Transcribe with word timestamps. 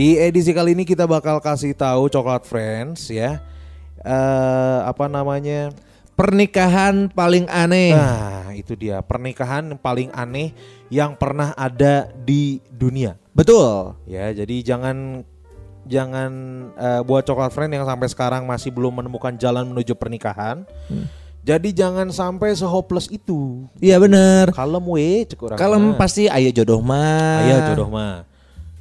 Di 0.00 0.16
edisi 0.16 0.56
kali 0.56 0.72
ini 0.72 0.88
kita 0.88 1.04
bakal 1.04 1.44
kasih 1.44 1.76
tahu 1.76 2.08
Coklat 2.08 2.48
Friends 2.48 3.12
ya. 3.12 3.36
eh 4.00 4.80
apa 4.88 5.12
namanya? 5.12 5.76
Pernikahan 6.16 7.12
paling 7.12 7.44
aneh. 7.52 7.92
Nah, 7.92 8.48
itu 8.56 8.72
dia 8.80 9.04
pernikahan 9.04 9.76
paling 9.76 10.08
aneh 10.16 10.56
yang 10.88 11.12
pernah 11.20 11.52
ada 11.52 12.08
di 12.16 12.64
dunia. 12.72 13.20
Betul. 13.36 13.92
Ya, 14.08 14.32
jadi 14.32 14.72
jangan 14.72 15.20
jangan 15.84 16.32
eh, 16.80 17.04
buat 17.04 17.28
Coklat 17.28 17.52
Friend 17.52 17.68
yang 17.68 17.84
sampai 17.84 18.08
sekarang 18.08 18.48
masih 18.48 18.72
belum 18.72 19.04
menemukan 19.04 19.36
jalan 19.36 19.68
menuju 19.68 19.92
pernikahan. 20.00 20.64
Jadi 21.44 21.76
jangan 21.76 22.08
sampai 22.08 22.56
sehopeless 22.56 23.12
itu. 23.12 23.68
Iya 23.76 24.00
bener. 24.00 24.48
Kalem 24.56 24.80
we, 24.88 25.28
mah. 25.92 26.00
pasti 26.00 26.24
ayah 26.24 26.52
jodoh 26.56 26.80
mah. 26.80 27.44
Ayah 27.44 27.58
jodoh 27.68 27.92
mah. 27.92 28.29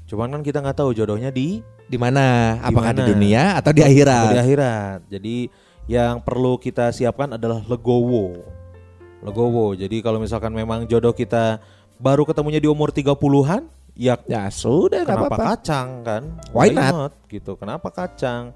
Cuman 0.09 0.33
kan 0.33 0.41
kita 0.41 0.57
nggak 0.65 0.81
tahu 0.81 0.89
jodohnya 0.97 1.29
di 1.29 1.61
Di 1.85 1.97
mana? 1.97 2.57
Apakah 2.65 2.93
di 2.97 3.01
dunia 3.05 3.57
atau 3.57 3.69
di 3.69 3.81
akhirat? 3.85 4.33
di 4.33 4.39
akhirat. 4.41 4.99
Jadi 5.09 5.35
yang 5.85 6.21
perlu 6.21 6.57
kita 6.57 6.89
siapkan 6.89 7.37
adalah 7.37 7.61
legowo. 7.65 8.41
Legowo. 9.21 9.73
Jadi 9.77 10.01
kalau 10.01 10.17
misalkan 10.17 10.53
memang 10.53 10.85
jodoh 10.89 11.13
kita 11.13 11.61
baru 12.01 12.25
ketemunya 12.25 12.61
di 12.61 12.69
umur 12.69 12.89
30-an, 12.93 13.69
ya 13.97 14.17
Ya 14.25 14.49
sudah 14.53 15.01
kenapa 15.05 15.33
apa-apa. 15.33 15.45
kacang 15.57 15.89
kan? 16.05 16.23
Why 16.53 16.73
not? 16.73 17.13
gitu. 17.29 17.57
Kenapa 17.57 17.89
kacang? 17.89 18.53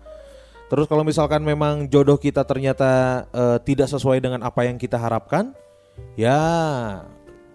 Terus 0.69 0.85
kalau 0.89 1.05
misalkan 1.05 1.45
memang 1.45 1.85
jodoh 1.85 2.17
kita 2.17 2.41
ternyata 2.45 3.25
eh, 3.29 3.57
tidak 3.61 3.89
sesuai 3.93 4.21
dengan 4.21 4.41
apa 4.41 4.65
yang 4.65 4.77
kita 4.77 4.97
harapkan, 4.97 5.53
ya 6.17 6.37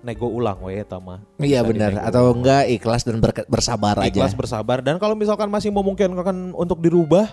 nego 0.01 0.27
ulang 0.27 0.59
we 0.61 0.77
eta 0.77 0.97
mah. 0.97 1.19
Iya 1.37 1.61
benar. 1.61 1.99
Atau 2.01 2.31
ulang. 2.31 2.41
enggak 2.41 2.63
ikhlas 2.71 3.03
dan 3.03 3.19
berke- 3.19 3.47
bersabar 3.47 3.99
ikhlas 4.01 4.31
aja. 4.31 4.39
bersabar 4.39 4.79
dan 4.79 4.97
kalau 4.97 5.13
misalkan 5.13 5.47
masih 5.47 5.69
memungkinkan 5.69 6.15
untuk 6.53 6.79
dirubah, 6.79 7.27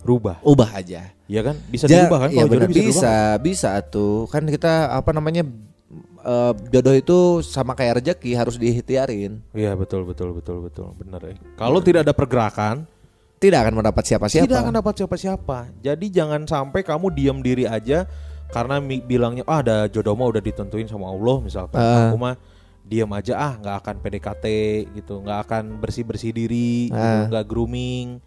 rubah. 0.00 0.38
Ubah 0.40 0.70
aja. 0.72 1.10
Iya 1.26 1.40
kan? 1.42 1.56
Bisa 1.66 1.84
Ja- 1.84 2.06
dirubah 2.06 2.26
kan? 2.26 2.30
Iya 2.30 2.44
benar 2.46 2.68
bisa, 2.68 2.82
bisa, 2.86 3.14
bisa 3.38 3.70
tuh. 3.82 4.26
Kan 4.26 4.46
kita 4.46 4.94
apa 4.94 5.10
namanya 5.10 5.42
eh, 6.22 6.52
jodoh 6.68 6.94
itu 6.94 7.18
sama 7.40 7.72
kayak 7.72 8.00
rezeki 8.00 8.34
harus 8.34 8.54
diikhtiarin. 8.54 9.42
Iya 9.50 9.74
betul 9.74 10.02
betul 10.02 10.30
betul 10.32 10.62
betul 10.62 10.94
benar 10.94 11.22
ya. 11.22 11.34
Kalau 11.54 11.78
tidak 11.80 12.02
ada 12.02 12.14
pergerakan, 12.14 12.86
Tidak 13.36 13.52
akan 13.54 13.74
mendapat 13.76 14.00
siapa-siapa. 14.02 14.48
tidak 14.48 14.58
akan 14.58 14.74
dapat 14.74 14.94
siapa-siapa. 14.96 15.58
Jadi 15.78 16.06
jangan 16.08 16.48
sampai 16.48 16.80
kamu 16.80 17.12
diam 17.12 17.38
diri 17.38 17.68
aja 17.68 18.08
karena 18.48 18.76
mi- 18.78 19.00
bilangnya 19.00 19.42
ah 19.44 19.60
ada 19.60 19.76
jodoh 19.86 20.12
mah 20.12 20.28
udah 20.28 20.40
ditentuin 20.40 20.86
sama 20.86 21.06
Allah 21.06 21.36
misalkan. 21.40 21.76
Ah. 21.76 22.08
Aku 22.08 22.16
mah 22.16 22.34
diam 22.82 23.10
aja 23.10 23.34
ah 23.34 23.52
nggak 23.56 23.76
akan 23.80 23.94
PDKT 23.98 24.44
gitu, 24.94 25.18
nggak 25.18 25.38
akan 25.42 25.62
bersih 25.76 26.02
bersih 26.02 26.30
diri, 26.30 26.86
gitu, 26.88 26.94
Ah. 26.94 27.26
nggak 27.26 27.44
grooming, 27.44 28.22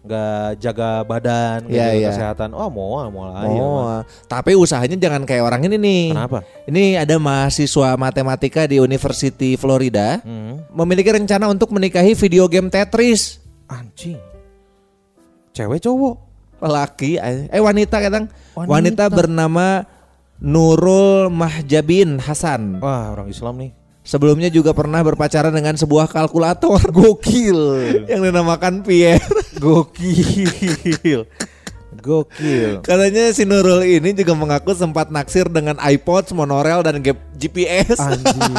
nggak 0.00 0.58
jaga 0.58 1.04
badan, 1.04 1.68
Iya, 1.68 1.78
jaga 1.86 1.94
iya. 1.94 2.08
kesehatan. 2.10 2.50
Oh 2.50 2.66
mau 2.66 2.98
mau 3.06 3.24
lah. 3.24 3.44
Oh, 3.46 4.00
tapi 4.26 4.54
usahanya 4.54 4.96
jangan 4.96 5.22
kayak 5.22 5.44
orang 5.44 5.62
ini 5.62 5.76
nih. 5.76 6.04
Kenapa? 6.10 6.38
Ini 6.64 6.98
ada 6.98 7.16
mahasiswa 7.16 7.94
matematika 7.94 8.64
di 8.64 8.76
University 8.76 9.54
Florida 9.54 10.18
Hmm, 10.18 10.64
memiliki 10.72 11.12
rencana 11.12 11.46
untuk 11.46 11.70
menikahi 11.70 12.12
video 12.12 12.46
game 12.46 12.66
Tetris. 12.66 13.38
anjing. 13.66 14.18
Cewek 15.52 15.78
cowok. 15.78 16.29
Lelaki, 16.60 17.16
eh 17.16 17.60
wanita 17.60 17.96
kadang. 17.98 18.28
Wanita. 18.54 18.70
Wanita. 18.70 19.04
bernama 19.08 19.66
Nurul 20.40 21.28
Mahjabin 21.28 22.20
Hasan. 22.20 22.80
Wah 22.80 23.12
orang 23.12 23.28
Islam 23.28 23.60
nih. 23.60 23.72
Sebelumnya 24.00 24.48
juga 24.48 24.72
pernah 24.72 25.04
berpacaran 25.04 25.52
dengan 25.52 25.76
sebuah 25.76 26.08
kalkulator 26.08 26.80
gokil 26.96 27.60
yang 28.08 28.24
dinamakan 28.24 28.80
Pierre. 28.80 29.20
Gokil. 29.60 31.28
Gokil. 32.00 32.80
Katanya 32.80 33.28
si 33.36 33.44
Nurul 33.44 33.84
ini 33.84 34.16
juga 34.16 34.32
mengaku 34.32 34.72
sempat 34.72 35.12
naksir 35.12 35.52
dengan 35.52 35.76
iPod, 35.76 36.32
monorail 36.32 36.80
dan 36.80 37.04
GPS. 37.36 38.00
Anjing. 38.00 38.56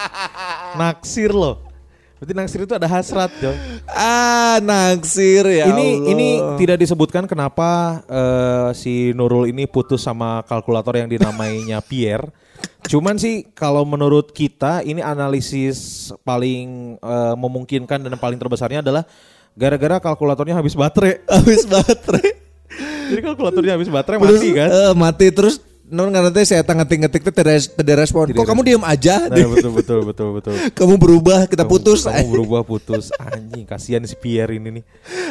naksir 0.80 1.34
loh. 1.34 1.73
Berarti 2.14 2.32
naksir 2.32 2.60
itu 2.62 2.72
ada 2.72 2.86
hasrat, 2.86 3.28
Jong. 3.42 3.58
Ah, 3.90 4.62
naksir 4.62 5.44
ya. 5.44 5.66
ini 5.68 5.88
Allah. 5.98 6.10
ini 6.14 6.28
tidak 6.56 6.78
disebutkan 6.80 7.26
kenapa 7.26 8.00
eh, 8.06 8.68
si 8.72 9.10
Nurul 9.12 9.50
ini 9.50 9.66
putus 9.66 10.06
sama 10.06 10.40
kalkulator 10.46 10.94
yang 10.94 11.10
dinamainya 11.10 11.82
Pierre. 11.90 12.30
Cuman 12.86 13.18
sih 13.18 13.48
kalau 13.52 13.82
menurut 13.84 14.30
kita 14.30 14.80
ini 14.86 15.02
analisis 15.02 16.08
paling 16.22 16.96
eh, 16.96 17.34
memungkinkan 17.34 18.06
dan 18.06 18.14
paling 18.16 18.38
terbesarnya 18.38 18.80
adalah 18.80 19.02
gara-gara 19.52 19.98
kalkulatornya 20.00 20.54
habis 20.54 20.78
baterai. 20.78 21.18
habis 21.34 21.66
baterai. 21.66 22.30
Jadi 23.04 23.20
kalkulatornya 23.20 23.76
habis 23.76 23.90
baterai 23.92 24.16
Terus, 24.16 24.40
mati 24.40 24.48
kan. 24.56 24.68
eh, 24.70 24.92
mati 24.96 25.26
terus 25.28 25.54
non 25.94 26.10
nanti 26.10 26.42
saya 26.42 26.66
ngetik-ngetik 26.66 27.22
tuh 27.22 27.30
tidak 27.30 27.62
tidak 27.62 27.96
respon. 28.02 28.26
Tidak 28.34 28.38
Kok 28.42 28.46
kamu 28.50 28.60
diam 28.66 28.82
aja? 28.82 29.30
Nah, 29.30 29.46
betul 29.46 29.72
betul 29.78 30.00
betul 30.02 30.28
betul. 30.34 30.54
kamu 30.78 30.94
berubah, 30.98 31.46
kita 31.46 31.62
Kamu- 31.62 31.72
putus. 31.78 32.00
Kamu 32.10 32.26
berubah 32.34 32.60
putus. 32.66 33.14
Anjing, 33.16 33.62
kasihan 33.62 34.02
si 34.02 34.18
Pierre 34.18 34.58
ini 34.58 34.82
nih. 34.82 34.84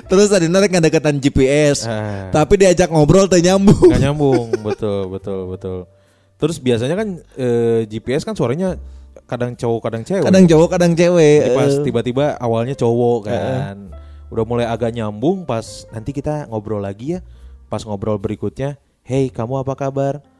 Terus 0.07 0.31
tadi 0.31 0.47
narik 0.47 0.71
deketan 0.71 1.19
GPS. 1.19 1.83
Ah. 1.83 2.31
Tapi 2.31 2.63
diajak 2.63 2.87
ngobrol 2.87 3.27
teh 3.27 3.43
nyambung. 3.43 3.91
Gak 3.91 3.99
nyambung, 3.99 4.55
betul, 4.63 5.11
betul, 5.11 5.51
betul. 5.51 5.77
Terus 6.39 6.57
biasanya 6.57 6.95
kan 6.95 7.07
eh, 7.35 7.83
GPS 7.85 8.23
kan 8.23 8.33
suaranya 8.33 8.79
kadang 9.27 9.53
cowok, 9.53 9.81
kadang 9.83 10.03
cewek. 10.07 10.23
Kadang 10.23 10.45
cowok, 10.47 10.69
kadang 10.71 10.91
cewek. 10.95 11.39
Jadi 11.43 11.55
pas 11.59 11.71
Eh, 11.75 11.83
tiba-tiba 11.83 12.25
awalnya 12.39 12.75
cowok 12.79 13.19
kan. 13.27 13.75
Udah 14.33 14.43
mulai 14.49 14.65
agak 14.65 14.95
nyambung 14.95 15.45
pas 15.45 15.85
nanti 15.93 16.09
kita 16.15 16.47
ngobrol 16.49 16.81
lagi 16.81 17.15
ya. 17.15 17.19
Pas 17.69 17.81
ngobrol 17.85 18.17
berikutnya, 18.17 18.81
"Hey, 19.05 19.29
kamu 19.29 19.61
apa 19.61 19.73
kabar?" 19.77 20.32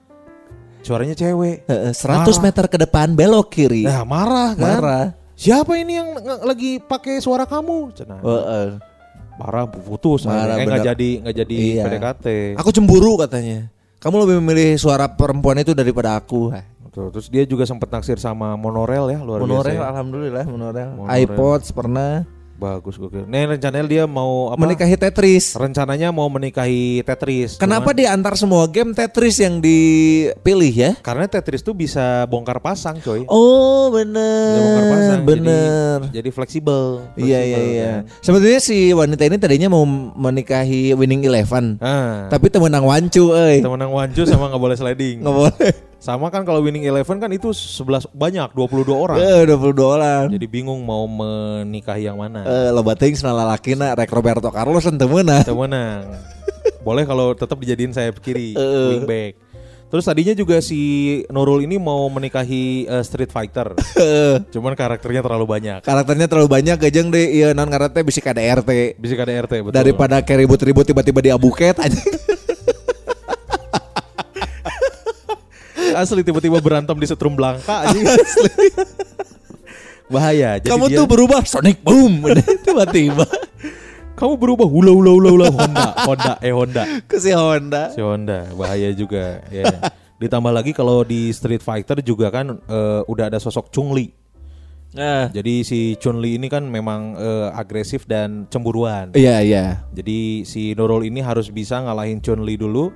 Suaranya 0.84 1.16
cewek. 1.16 1.64
eh, 1.64 1.74
eh, 1.90 1.94
100 1.94 2.03
Marah. 2.28 2.38
meter 2.41 2.66
ke 2.68 2.78
depan 2.78 3.08
belok 3.12 3.47
kiri. 3.50 3.84
Nah, 3.84 4.03
marah 4.03 4.52
kan. 4.53 4.78
Marah. 4.78 5.06
Siapa 5.34 5.74
ini 5.76 5.96
yang 5.96 6.14
lagi 6.44 6.78
pakai 6.78 7.18
suara 7.18 7.44
kamu? 7.44 7.96
Cenah. 7.96 8.20
Eh, 8.20 8.30
eh. 8.46 8.68
marah 9.34 9.66
putus 9.66 10.24
Marah, 10.24 10.53
eh, 10.53 10.62
nggak 10.62 10.78
bener. 10.78 10.90
jadi 10.94 11.09
nggak 11.20 11.35
jadi 11.38 11.56
Iya. 11.58 11.84
PDKT 11.90 12.26
Aku 12.53 12.70
cemburu 12.70 13.18
katanya. 13.18 13.66
Kamu 13.97 14.16
lebih 14.20 14.35
memilih 14.38 14.76
suara 14.76 15.09
perempuan 15.09 15.58
itu 15.58 15.72
daripada 15.72 16.14
aku. 16.14 16.53
Betul. 16.84 17.09
terus 17.09 17.26
dia 17.26 17.41
juga 17.41 17.66
sempat 17.66 17.90
naksir 17.90 18.22
sama 18.22 18.53
monorel 18.53 19.09
ya 19.09 19.18
luar 19.18 19.41
Monorail, 19.41 19.74
biasa 19.74 19.82
ya. 19.82 19.90
alhamdulillah 19.90 20.44
monorail. 20.46 20.90
Monorail. 20.94 21.22
iPods 21.26 21.68
pernah. 21.72 22.22
Bagus 22.55 22.96
gokil 22.96 23.26
nih 23.26 23.44
rencananya 23.50 23.84
dia 23.84 24.03
mau 24.05 24.47
apa 24.47 24.58
Menikahi 24.58 24.94
Tetris. 24.94 25.52
rencananya 25.53 26.09
mau 26.09 26.28
menikahi 26.28 27.02
Tetris 27.02 27.58
Kenapa 27.58 27.91
Cuman- 27.91 27.97
di 27.97 28.05
antar 28.05 28.34
semua 28.34 28.64
game 28.66 28.91
Tetris 28.91 29.35
yang 29.38 29.58
dipilih 29.58 30.72
ya? 30.72 30.91
karena 31.00 31.26
Tetris 31.26 31.59
tuh 31.59 31.73
bisa 31.73 32.23
bongkar 32.26 32.58
pasang 32.58 32.97
coy 32.97 33.26
Oh 33.28 33.90
bisa 33.90 34.05
bongkar 34.55 34.84
pasang 34.88 35.22
bener, 35.22 35.44
bener. 35.44 35.97
jadi, 36.05 36.16
jadi 36.16 36.29
fleksibel 36.32 36.84
Iya 37.16 37.40
iya 37.41 37.59
iya. 37.59 37.84
kan. 37.84 38.02
Sebetulnya 38.22 38.59
si 38.59 38.78
wanita 38.90 39.23
ini 39.23 39.38
tadinya 39.38 39.67
mau 39.70 39.84
menikahi 40.14 40.94
Winning 40.94 41.23
Eleven, 41.23 41.78
nah 41.78 42.29
tapi 42.29 42.47
temenang 42.47 42.84
wancu, 42.84 43.34
eh 43.34 43.59
temenang 43.59 43.91
wanju 43.91 44.23
sama 44.23 44.47
nggak 44.47 44.61
boleh 44.61 44.76
sliding 44.76 45.20
nggak 45.20 45.35
boleh. 45.35 45.72
Sama 46.03 46.28
kan 46.28 46.44
kalau 46.44 46.59
winning 46.59 46.84
eleven 46.84 47.16
kan 47.16 47.32
itu 47.32 47.55
11 47.55 48.11
banyak 48.11 48.52
22 48.52 48.91
orang. 48.91 49.16
Eh, 49.23 49.47
22 49.47 49.88
orang. 49.88 50.28
Jadi 50.28 50.47
bingung 50.52 50.84
mau 50.84 51.08
menikahi 51.08 52.11
yang 52.11 52.20
mana. 52.20 52.44
Eh, 52.44 52.76
lo 52.76 52.84
bating 52.84 53.16
senala 53.16 53.47
lakina 53.47 53.96
rek 53.96 54.11
Roberto 54.11 54.52
Carlos 54.52 54.84
ente 54.84 55.08
meunah. 55.08 55.47
Kita 55.47 55.55
menang. 55.55 56.11
Boleh 56.84 57.08
kalau 57.08 57.32
tetap 57.32 57.55
dijadiin 57.55 57.96
sayap 57.96 58.20
kiri, 58.20 58.52
Eh. 58.59 59.00
wingback. 59.00 59.40
Terus 59.88 60.03
tadinya 60.03 60.35
juga 60.35 60.59
si 60.59 60.82
Nurul 61.32 61.64
ini 61.64 61.79
mau 61.79 62.03
menikahi 62.11 62.84
eh, 62.84 63.03
Street 63.08 63.32
Fighter. 63.32 63.72
Cuman 64.53 64.76
karakternya 64.76 65.23
terlalu 65.23 65.47
banyak. 65.47 65.88
Karakternya 65.88 66.28
terlalu 66.28 66.52
banyak 66.52 66.84
gajeng 66.84 67.16
deh 67.16 67.32
iya 67.32 67.55
non 67.55 67.72
ngaranna 67.72 68.03
bisa 68.03 68.20
KDRT. 68.20 69.00
Bisa 69.00 69.16
KDRT 69.16 69.53
betul. 69.64 69.72
Daripada 69.72 70.20
kayak 70.20 70.44
ribut-ribut 70.44 70.84
tiba-tiba 70.84 71.23
di 71.23 71.32
abuket 71.32 71.79
aja. 71.79 71.96
asli 75.93 76.22
tiba-tiba 76.22 76.57
berantem 76.57 76.97
di 76.97 77.05
setrum 77.05 77.34
Blanka 77.34 77.85
aja. 77.85 77.93
Bahaya. 80.11 80.59
Jadi 80.59 80.69
Kamu 80.69 80.85
dia- 80.91 80.97
tuh 80.99 81.05
berubah 81.07 81.41
Sonic 81.43 81.81
Boom 81.81 82.28
tiba-tiba 82.67 83.25
kamu 84.13 84.37
berubah 84.37 84.69
hula 84.69 84.93
hula 84.93 85.09
hula 85.09 85.29
hula 85.34 85.47
Honda, 85.49 85.87
Honda, 86.05 86.34
eh 86.40 86.53
Honda. 86.53 86.84
ke 87.09 87.17
si 87.17 87.34
Honda. 87.34 87.90
Si 87.91 87.99
Honda 87.99 88.45
bahaya 88.53 88.93
juga 88.93 89.41
ya. 89.49 89.66
Ditambah 90.22 90.53
lagi 90.53 90.69
kalau 90.69 91.01
di 91.01 91.34
Street 91.34 91.59
Fighter 91.59 91.97
juga 91.99 92.29
kan 92.29 92.55
eh, 92.55 93.01
udah 93.09 93.34
ada 93.34 93.41
sosok 93.41 93.73
Chun-Li. 93.73 94.13
Nah, 94.93 95.34
Jadi 95.34 95.66
si 95.66 95.97
Chun-Li 95.97 96.37
ini 96.37 96.45
kan 96.45 96.61
memang 96.61 97.17
eh, 97.17 97.49
agresif 97.51 98.05
dan 98.05 98.45
cemburuan. 98.47 99.17
iya 99.17 99.41
iya. 99.41 99.81
Jadi 99.91 100.45
si 100.45 100.78
Nurul 100.78 101.09
ini 101.09 101.17
harus 101.19 101.49
bisa 101.49 101.81
ngalahin 101.81 102.22
Chun-Li 102.22 102.53
dulu 102.55 102.93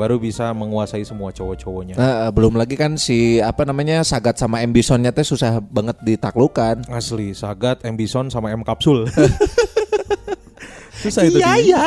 baru 0.00 0.16
bisa 0.16 0.48
menguasai 0.50 1.04
semua 1.04 1.28
cowok-cowoknya. 1.28 1.94
Nah, 1.94 2.32
belum 2.32 2.56
lagi 2.56 2.72
kan 2.72 2.96
si 2.96 3.36
apa 3.36 3.68
namanya 3.68 4.00
Sagat 4.00 4.40
sama 4.40 4.64
Ambisonnya 4.64 5.12
teh 5.12 5.20
susah 5.22 5.60
banget 5.60 6.00
ditaklukkan. 6.00 6.88
Asli, 6.88 7.36
Sagat, 7.36 7.84
Ambison 7.84 8.32
sama 8.32 8.48
M 8.48 8.64
Kapsul. 8.64 9.04
Susah 11.00 11.24
itu 11.24 11.40
Iya, 11.40 11.52
iya. 11.56 11.84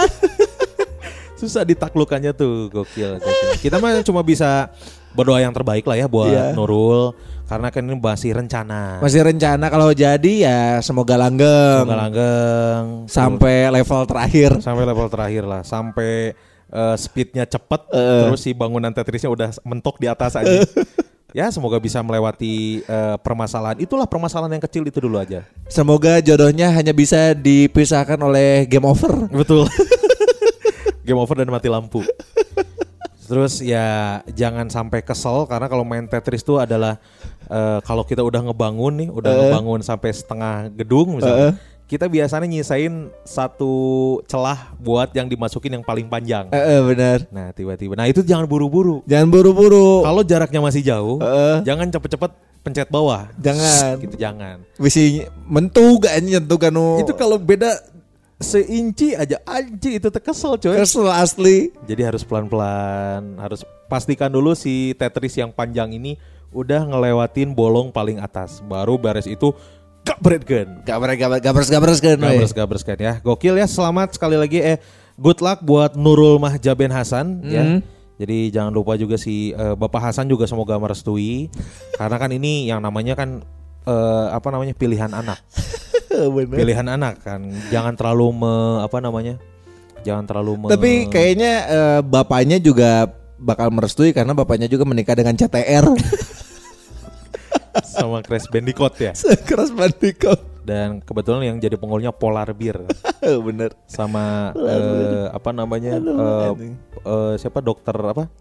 Susah 1.42 1.62
ditaklukkannya 1.62 2.32
tuh, 2.32 2.70
gokil, 2.70 3.20
gokil. 3.20 3.52
Kita 3.60 3.78
mah 3.78 4.00
cuma 4.02 4.22
bisa 4.22 4.72
berdoa 5.12 5.38
yang 5.38 5.52
terbaik 5.52 5.84
lah 5.84 5.94
ya 5.96 6.08
buat 6.08 6.30
Iya. 6.30 6.54
Nurul 6.54 7.14
karena 7.44 7.70
kan 7.70 7.84
ini 7.84 7.94
masih 7.94 8.34
rencana. 8.34 8.98
Masih 8.98 9.22
rencana 9.22 9.68
kalau 9.68 9.92
jadi 9.92 10.34
ya 10.40 10.60
semoga 10.80 11.20
langgeng 11.20 11.86
Semoga 11.86 12.00
langgeng 12.00 12.84
sampai 13.06 13.70
level 13.70 14.02
terakhir. 14.08 14.52
sampai 14.58 14.84
level 14.88 15.08
terakhir 15.12 15.44
lah, 15.44 15.62
sampai 15.62 16.34
eh, 16.74 16.96
speednya 16.98 17.46
cepet, 17.46 17.82
Eh. 17.94 18.22
terus 18.26 18.42
si 18.42 18.52
bangunan 18.52 18.90
Tetrisnya 18.90 19.30
udah 19.30 19.50
mentok 19.62 20.02
di 20.02 20.10
atas 20.10 20.34
aja. 20.34 20.66
ya 21.38 21.50
semoga 21.50 21.78
bisa 21.78 22.02
melewati 22.02 22.82
eh, 22.82 23.16
permasalahan. 23.22 23.78
Itulah 23.78 24.10
permasalahan 24.10 24.58
yang 24.58 24.64
kecil 24.66 24.84
itu 24.86 24.98
dulu 24.98 25.22
aja. 25.22 25.46
Semoga 25.70 26.18
jodohnya 26.20 26.74
hanya 26.74 26.94
bisa 26.94 27.38
dipisahkan 27.38 28.18
oleh 28.18 28.66
game 28.66 28.86
over. 28.86 29.30
Betul. 29.30 29.70
Game 31.04 31.20
over 31.20 31.36
dan 31.36 31.52
mati 31.52 31.68
lampu. 31.68 32.00
Terus 33.28 33.60
ya 33.60 34.20
jangan 34.32 34.72
sampai 34.72 35.04
kesel 35.04 35.44
karena 35.52 35.68
kalau 35.68 35.84
main 35.84 36.08
Tetris 36.08 36.40
itu 36.40 36.56
adalah 36.56 36.96
eh, 37.52 37.80
kalau 37.84 38.08
kita 38.08 38.24
udah 38.24 38.40
ngebangun 38.40 38.94
nih, 39.04 39.10
udah 39.12 39.32
ngebangun 39.32 39.84
sampai 39.84 40.16
setengah 40.16 40.72
gedung 40.72 41.20
misalnya. 41.20 41.60
Kita 41.84 42.08
biasanya 42.08 42.48
nyisain 42.48 43.12
satu 43.28 43.74
celah 44.26 44.74
buat 44.80 45.12
yang 45.14 45.28
dimasukin 45.28 45.78
yang 45.78 45.86
paling 45.86 46.08
panjang. 46.08 46.48
Eh, 46.50 46.58
eh, 46.58 46.82
benar. 46.82 47.20
Nah, 47.30 47.52
tiba-tiba. 47.52 47.94
Nah, 47.94 48.08
itu 48.08 48.24
jangan 48.24 48.48
buru-buru. 48.48 49.04
Jangan 49.06 49.28
buru-buru. 49.30 50.02
Kalau 50.02 50.24
jaraknya 50.24 50.64
masih 50.64 50.82
jauh, 50.82 51.20
Heeh. 51.20 51.62
jangan 51.68 51.92
cepet-cepet 51.92 52.32
pencet 52.64 52.88
bawah. 52.88 53.28
Jangan. 53.38 54.00
Gitu 54.00 54.16
jangan. 54.16 54.64
Mentug 55.46 56.08
gak 56.08 56.16
nyentuh 56.24 56.58
kanu. 56.58 57.04
Itu 57.04 57.14
kalau 57.14 57.36
beda 57.36 57.94
seinci 58.44 59.16
aja 59.16 59.40
anji 59.48 59.98
itu 59.98 60.08
terkesel 60.12 60.60
coy. 60.60 60.76
kesel 60.76 61.08
asli. 61.12 61.72
Jadi 61.88 62.02
harus 62.04 62.24
pelan-pelan, 62.28 63.40
harus 63.40 63.64
pastikan 63.88 64.32
dulu 64.32 64.56
si 64.56 64.96
Tetris 65.00 65.36
yang 65.40 65.52
panjang 65.52 65.96
ini 65.96 66.20
udah 66.54 66.86
ngelewatin 66.86 67.56
bolong 67.56 67.90
paling 67.90 68.20
atas. 68.20 68.64
Baru 68.64 69.00
beres 69.00 69.26
itu 69.26 69.56
gabretkan. 70.04 70.84
Gabres 70.84 71.18
gabres 71.18 71.42
gabres 71.42 71.70
gabres 71.72 72.00
we. 72.00 72.16
Gabres 72.20 72.54
gabreskan 72.54 72.98
ya. 73.00 73.14
Gokil 73.24 73.56
ya. 73.58 73.68
Selamat 73.68 74.16
sekali 74.16 74.36
lagi 74.36 74.60
eh 74.60 74.78
good 75.16 75.40
luck 75.40 75.64
buat 75.64 75.96
Nurul 75.96 76.38
Mahjaben 76.38 76.92
Hasan 76.92 77.42
ya. 77.48 77.80
Jadi 78.20 78.54
jangan 78.54 78.72
lupa 78.72 78.94
juga 78.94 79.18
si 79.18 79.52
eh, 79.52 79.76
Bapak 79.76 80.12
Hasan 80.12 80.30
juga 80.30 80.46
semoga 80.46 80.78
merestui 80.78 81.50
karena 81.98 82.16
kan 82.22 82.30
ini 82.30 82.70
yang 82.70 82.80
namanya 82.80 83.18
kan 83.18 83.42
eh, 83.88 84.28
apa 84.30 84.48
namanya 84.54 84.78
pilihan 84.78 85.10
anak. 85.12 85.40
Bener. 86.14 86.58
Pilihan 86.62 86.86
anak 86.86 87.26
kan. 87.26 87.42
Jangan 87.74 87.98
terlalu 87.98 88.46
me, 88.46 88.56
apa 88.86 89.02
namanya? 89.02 89.42
Jangan 90.06 90.30
terlalu 90.30 90.54
me, 90.62 90.68
Tapi 90.70 91.10
kayaknya 91.10 91.54
eh, 91.66 92.00
bapaknya 92.06 92.62
juga 92.62 93.10
bakal 93.42 93.74
merestui 93.74 94.14
karena 94.14 94.38
bapaknya 94.38 94.70
juga 94.70 94.86
menikah 94.86 95.18
dengan 95.18 95.34
CTR. 95.34 95.90
sama 97.82 98.22
Crash 98.22 98.46
Bandicoot 98.48 98.94
ya. 98.98 99.12
Keras 99.44 99.70
Bandicoot. 99.70 100.40
Dan 100.64 101.00
kebetulan 101.00 101.44
yang 101.44 101.58
jadi 101.58 101.76
pengolnya 101.76 102.10
Polar 102.10 102.48
Beer 102.52 102.88
Bener. 103.48 103.76
sama 103.84 104.56
eh, 104.56 105.28
apa 105.28 105.52
namanya 105.52 106.00
eh, 106.00 106.52
eh, 107.04 107.34
siapa 107.36 107.60
dokter 107.60 107.92
apa 107.94 108.32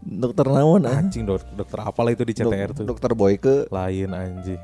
Dokter 0.00 0.44
Nawan 0.44 0.84
ah. 0.84 0.96
anjing 0.96 1.24
dok, 1.24 1.40
dokter 1.52 1.76
apalah 1.78 2.08
itu 2.08 2.20
di 2.20 2.32
CTR 2.32 2.72
tuh 2.72 2.84
Dokter 2.84 3.12
Boyke. 3.12 3.68
lain 3.68 4.08
anjing 4.10 4.60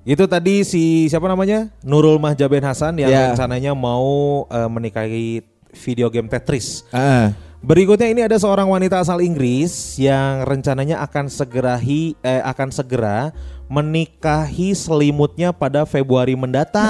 itu 0.00 0.24
tadi 0.24 0.64
si 0.64 0.82
siapa 1.06 1.28
namanya 1.28 1.68
Nurul 1.82 2.16
Mahjaben 2.16 2.64
Hasan 2.64 2.96
yang 2.96 3.06
Ya. 3.06 3.30
rencananya 3.30 3.70
mau 3.70 4.42
eh, 4.46 4.66
menikahi 4.66 5.46
video 5.76 6.08
game 6.08 6.26
Tetris 6.26 6.82
Ah. 6.90 7.30
Berikutnya 7.60 8.08
ini 8.08 8.24
ada 8.24 8.40
seorang 8.40 8.64
wanita 8.72 9.04
asal 9.04 9.20
Inggris 9.20 10.00
yang 10.00 10.48
rencananya 10.48 11.04
akan 11.04 11.28
segerahi 11.28 12.16
eh, 12.24 12.40
akan 12.40 12.72
segera 12.72 13.36
menikahi 13.68 14.72
selimutnya 14.72 15.52
pada 15.52 15.84
Februari 15.84 16.32
mendatang. 16.32 16.88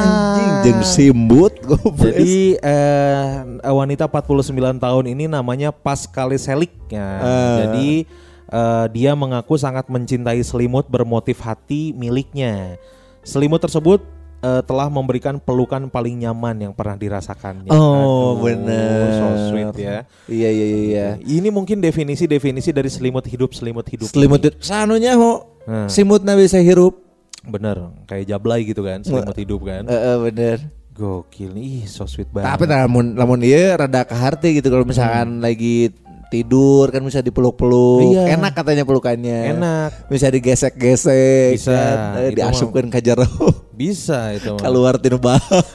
Anjing 0.63 0.79
simbut. 0.87 1.59
Jadi 2.07 2.55
eh, 2.63 3.27
wanita 3.67 4.07
49 4.07 4.79
tahun 4.79 5.05
ini 5.11 5.27
namanya 5.27 5.75
Pascalis 5.75 6.47
Selik. 6.47 6.71
Ya, 6.87 7.19
Ah. 7.19 7.57
Jadi 7.67 8.07
eh, 8.47 8.87
dia 8.95 9.19
mengaku 9.19 9.59
sangat 9.59 9.91
mencintai 9.91 10.39
selimut 10.47 10.87
bermotif 10.87 11.43
hati 11.43 11.91
miliknya. 11.99 12.79
Selimut 13.27 13.59
tersebut 13.59 14.07
eh, 14.41 14.63
telah 14.65 14.89
memberikan 14.89 15.37
pelukan 15.39 15.89
paling 15.89 16.25
nyaman 16.25 16.69
yang 16.69 16.73
pernah 16.73 16.97
dirasakannya. 16.97 17.71
Oh, 17.71 18.41
bener. 18.41 19.17
So 19.17 19.27
sweet 19.53 19.73
ya. 19.77 19.97
Iya 20.27 20.49
iya 20.51 20.67
iya. 20.67 20.81
iya. 20.81 21.07
Ini 21.21 21.49
mungkin 21.53 21.81
definisi-definisi 21.81 22.73
dari 22.73 22.89
selimut 22.89 23.25
hidup 23.29 23.53
selimut 23.53 23.87
hidup. 23.89 24.09
Selimut 24.11 24.41
sanunya 24.61 25.17
ho. 25.17 25.61
Hmm. 25.69 25.89
Simutna 25.89 26.35
bisa 26.35 26.59
hirup. 26.59 26.99
Bener, 27.41 27.89
kayak 28.05 28.29
jablay 28.29 28.69
gitu 28.69 28.85
kan, 28.85 29.01
selimut 29.01 29.33
hidup 29.33 29.65
kan. 29.65 29.89
Heeh 29.89 30.17
bener. 30.29 30.59
Gokil, 30.93 31.57
ih 31.57 31.89
so 31.89 32.05
sweet 32.05 32.29
banget. 32.29 32.53
Tapi 32.53 32.65
lamun 32.69 33.17
lamun 33.17 33.41
ieu 33.41 33.73
rada 33.73 34.05
keharti 34.05 34.61
gitu 34.61 34.69
kalau 34.69 34.85
misalkan 34.85 35.41
lagi 35.41 35.89
tidur 36.31 36.87
kan 36.95 37.03
bisa 37.03 37.21
dipeluk-peluk. 37.21 38.15
Iya. 38.15 38.39
Enak 38.39 38.55
katanya 38.55 38.87
pelukannya. 38.87 39.59
Enak. 39.59 40.07
Bisa 40.07 40.31
digesek-gesek 40.31 41.59
Bisa. 41.59 41.75
kan. 41.75 41.99
Eh, 42.23 42.31
diasupkan 42.39 42.87
ke 42.87 43.03
jero. 43.03 43.27
Bisa 43.75 44.31
itu. 44.33 44.55
Keluar 44.57 44.97
tinu 45.03 45.19
baham. 45.19 45.43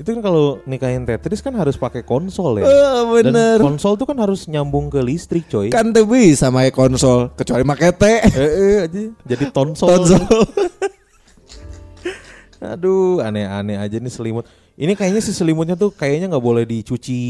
Itu 0.00 0.16
kan 0.16 0.24
kalau 0.24 0.64
nikahin 0.64 1.04
Tetris 1.04 1.44
kan 1.44 1.52
harus 1.52 1.76
pakai 1.76 2.00
konsol 2.00 2.64
ya. 2.64 2.64
Eh, 2.64 3.00
bener. 3.20 3.60
Dan 3.60 3.76
konsol 3.76 4.00
tuh 4.00 4.08
kan 4.08 4.16
harus 4.16 4.48
nyambung 4.48 4.88
ke 4.88 4.96
listrik 5.04 5.44
coy. 5.52 5.68
Kan 5.68 5.92
tuh 5.92 6.08
bisa 6.08 6.48
make 6.48 6.72
konsol 6.72 7.28
kecuali 7.36 7.68
teh. 8.00 8.20
Eh, 8.32 8.88
eh. 8.88 9.12
Jadi 9.28 9.44
tonsol. 9.52 9.92
Konsol. 9.92 10.24
Aduh, 12.60 13.24
aneh-aneh 13.24 13.76
aja 13.76 13.96
nih 13.96 14.12
selimut. 14.12 14.44
Ini 14.76 14.92
kayaknya 14.92 15.20
si 15.20 15.32
selimutnya 15.32 15.76
tuh 15.76 15.92
kayaknya 15.92 16.28
nggak 16.28 16.44
boleh 16.44 16.64
dicuci, 16.64 17.24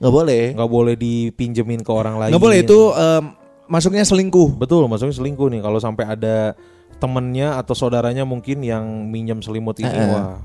Nggak 0.00 0.12
boleh. 0.12 0.44
nggak 0.56 0.70
boleh 0.70 0.94
dipinjemin 0.96 1.80
ke 1.80 1.92
orang 1.92 2.16
lain. 2.16 2.32
Nggak 2.32 2.42
boleh 2.42 2.58
itu 2.60 2.78
em, 2.92 3.24
masuknya 3.68 4.04
selingkuh. 4.04 4.56
Betul, 4.56 4.88
maksudnya 4.88 5.12
selingkuh 5.12 5.48
nih. 5.48 5.60
Kalau 5.60 5.76
sampai 5.76 6.04
ada 6.08 6.56
temennya 6.96 7.56
atau 7.56 7.72
saudaranya 7.72 8.24
mungkin 8.24 8.60
yang 8.60 8.84
minjem 9.08 9.40
selimut 9.40 9.80
ini, 9.80 9.88
wah, 9.88 10.36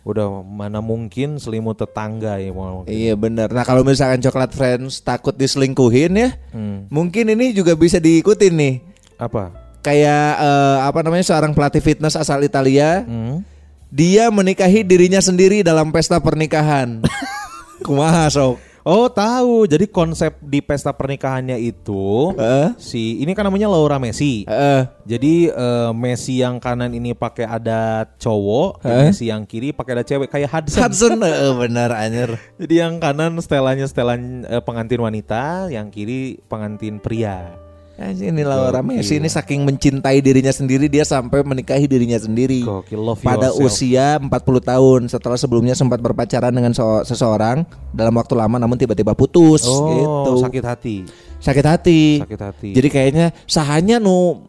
udah 0.00 0.40
mana 0.40 0.80
mungkin 0.80 1.36
selimut 1.36 1.76
tetangga 1.76 2.40
ya 2.40 2.50
mau. 2.50 2.88
Iya 2.88 3.12
benar. 3.14 3.52
Nah 3.52 3.62
kalau 3.62 3.84
misalkan 3.84 4.18
coklat 4.18 4.56
friends 4.56 5.00
takut 5.00 5.36
diselingkuhin 5.36 6.12
ya, 6.16 6.28
Hmm. 6.52 6.88
mungkin 6.88 7.28
ini 7.30 7.52
juga 7.52 7.76
bisa 7.76 8.00
diikutin 8.00 8.54
nih. 8.56 8.74
Apa? 9.20 9.52
Kayak 9.80 10.28
eh, 10.36 10.78
apa 10.84 11.00
namanya 11.00 11.24
seorang 11.24 11.56
pelatih 11.56 11.80
fitness 11.80 12.14
asal 12.14 12.40
Italia, 12.40 13.00
Hmm? 13.04 13.40
dia 13.88 14.28
menikahi 14.28 14.84
dirinya 14.84 15.18
sendiri 15.18 15.64
dalam 15.64 15.88
pesta 15.88 16.20
pernikahan. 16.20 17.00
Kumaha 17.84 18.28
sok? 18.28 18.60
Oh 18.80 19.12
tahu, 19.12 19.68
jadi 19.68 19.84
konsep 19.84 20.40
di 20.40 20.64
pesta 20.64 20.88
pernikahannya 20.88 21.60
itu 21.60 22.32
Heeh. 22.32 22.72
si 22.80 23.20
ini 23.20 23.36
kan 23.36 23.44
namanya 23.44 23.68
Laura 23.68 24.00
Messi. 24.00 24.48
Heeh. 24.48 24.88
Jadi 25.04 25.52
eh, 25.52 25.90
Messi 25.92 26.40
yang 26.40 26.56
kanan 26.56 26.88
ini 26.96 27.12
pakai 27.12 27.44
ada 27.44 28.08
cowok, 28.16 28.80
dan 28.80 28.88
Heeh. 28.88 29.04
Messi 29.12 29.28
yang 29.28 29.44
kiri 29.44 29.76
pakai 29.76 30.00
ada 30.00 30.04
cewek 30.08 30.32
kayak 30.32 30.48
Hudson. 30.48 30.80
Hudson 30.80 31.20
eh, 31.28 31.52
bener 31.60 31.92
anjir. 31.92 32.40
Jadi 32.56 32.74
yang 32.80 32.96
kanan 32.96 33.36
setelannya 33.36 33.84
setelan 33.84 34.48
eh, 34.48 34.64
pengantin 34.64 35.04
wanita, 35.04 35.68
yang 35.68 35.92
kiri 35.92 36.40
pengantin 36.48 36.96
pria. 37.04 37.59
Ini 38.00 38.40
Laura 38.40 38.80
Gokil. 38.80 38.96
Messi 38.96 39.20
ini 39.20 39.28
saking 39.28 39.60
mencintai 39.60 40.24
dirinya 40.24 40.48
sendiri 40.48 40.88
dia 40.88 41.04
sampai 41.04 41.44
menikahi 41.44 41.84
dirinya 41.84 42.16
sendiri. 42.16 42.64
Gokil, 42.64 42.96
love 42.96 43.20
Pada 43.20 43.52
yourself. 43.52 43.68
usia 43.68 44.06
40 44.16 44.32
tahun 44.64 45.00
setelah 45.06 45.36
sebelumnya 45.36 45.76
sempat 45.76 46.00
berpacaran 46.00 46.48
dengan 46.48 46.72
so- 46.72 47.04
seseorang 47.04 47.60
dalam 47.92 48.16
waktu 48.16 48.32
lama 48.32 48.56
namun 48.56 48.74
tiba-tiba 48.74 49.12
putus 49.12 49.68
Oh, 49.68 49.92
gitu. 49.92 50.32
sakit 50.40 50.64
hati. 50.64 50.96
Sakit 51.36 51.66
hati. 51.68 52.02
Sakit 52.24 52.40
hati. 52.40 52.70
Jadi 52.72 52.88
kayaknya 52.88 53.26
sahanya 53.44 54.00
nu 54.00 54.48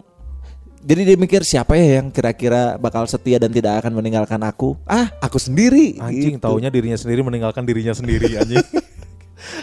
jadi 0.82 1.14
dia 1.14 1.18
mikir 1.20 1.46
siapa 1.46 1.78
ya 1.78 2.02
yang 2.02 2.10
kira-kira 2.10 2.74
bakal 2.74 3.06
setia 3.06 3.38
dan 3.38 3.54
tidak 3.54 3.86
akan 3.86 3.94
meninggalkan 3.94 4.42
aku? 4.42 4.74
Ah, 4.90 5.14
aku 5.22 5.38
sendiri. 5.38 6.02
Anjing 6.02 6.40
gitu. 6.40 6.42
taunya 6.42 6.74
dirinya 6.74 6.98
sendiri 6.98 7.22
meninggalkan 7.22 7.62
dirinya 7.62 7.94
sendiri 7.94 8.34
anjing. 8.34 8.66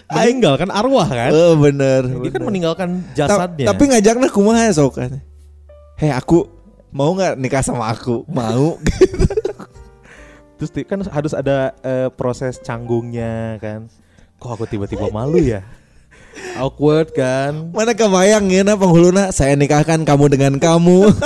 meninggalkan 0.08 0.68
arwah 0.72 1.08
kan? 1.08 1.30
Oh, 1.32 1.54
bener. 1.60 2.08
Dia 2.08 2.30
kan 2.32 2.40
bener. 2.40 2.48
meninggalkan 2.48 2.88
Ta- 3.12 3.28
jasadnya. 3.28 3.66
tapi 3.68 3.82
ngajaknya 3.92 4.28
kumaha 4.32 4.72
sok 4.72 4.92
kan. 4.96 5.12
Hei 6.00 6.14
aku 6.14 6.48
mau 6.88 7.12
nggak 7.12 7.36
nikah 7.36 7.60
sama 7.60 7.92
aku? 7.92 8.24
Mau. 8.30 8.80
Terus 10.58 10.70
kan 10.88 10.98
harus 11.06 11.32
ada 11.36 11.76
eh, 11.84 12.08
proses 12.10 12.58
canggungnya 12.58 13.60
kan. 13.60 13.86
Kok 14.40 14.50
aku 14.58 14.64
tiba-tiba 14.66 15.12
malu 15.12 15.38
ya? 15.38 15.62
Awkward 16.62 17.12
kan? 17.12 17.74
Mana 17.74 17.92
kebayang 17.92 18.46
ya 18.48 18.62
penghuluna 18.78 19.34
saya 19.34 19.54
nikahkan 19.58 20.02
kamu 20.06 20.24
dengan 20.32 20.54
kamu. 20.56 21.10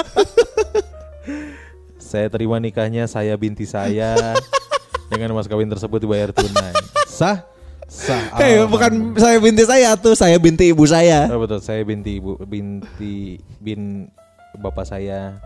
Saya 2.12 2.28
terima 2.28 2.60
nikahnya 2.60 3.08
saya 3.08 3.32
binti 3.40 3.64
saya 3.64 4.36
dengan 5.08 5.32
mas 5.32 5.48
kawin 5.48 5.64
tersebut 5.64 5.96
dibayar 5.96 6.28
tunai. 6.28 6.76
Sah? 7.08 7.40
Sah. 7.92 8.32
Hei 8.40 8.56
aman. 8.56 8.72
bukan 8.72 8.92
saya 9.20 9.36
binti 9.36 9.68
saya 9.68 9.92
tuh, 10.00 10.16
saya 10.16 10.40
binti 10.40 10.72
ibu 10.72 10.80
saya. 10.88 11.28
Oh, 11.28 11.44
betul, 11.44 11.60
saya 11.60 11.84
binti 11.84 12.16
ibu 12.16 12.40
binti 12.48 13.36
bin 13.60 14.08
bapak 14.56 14.88
saya. 14.88 15.36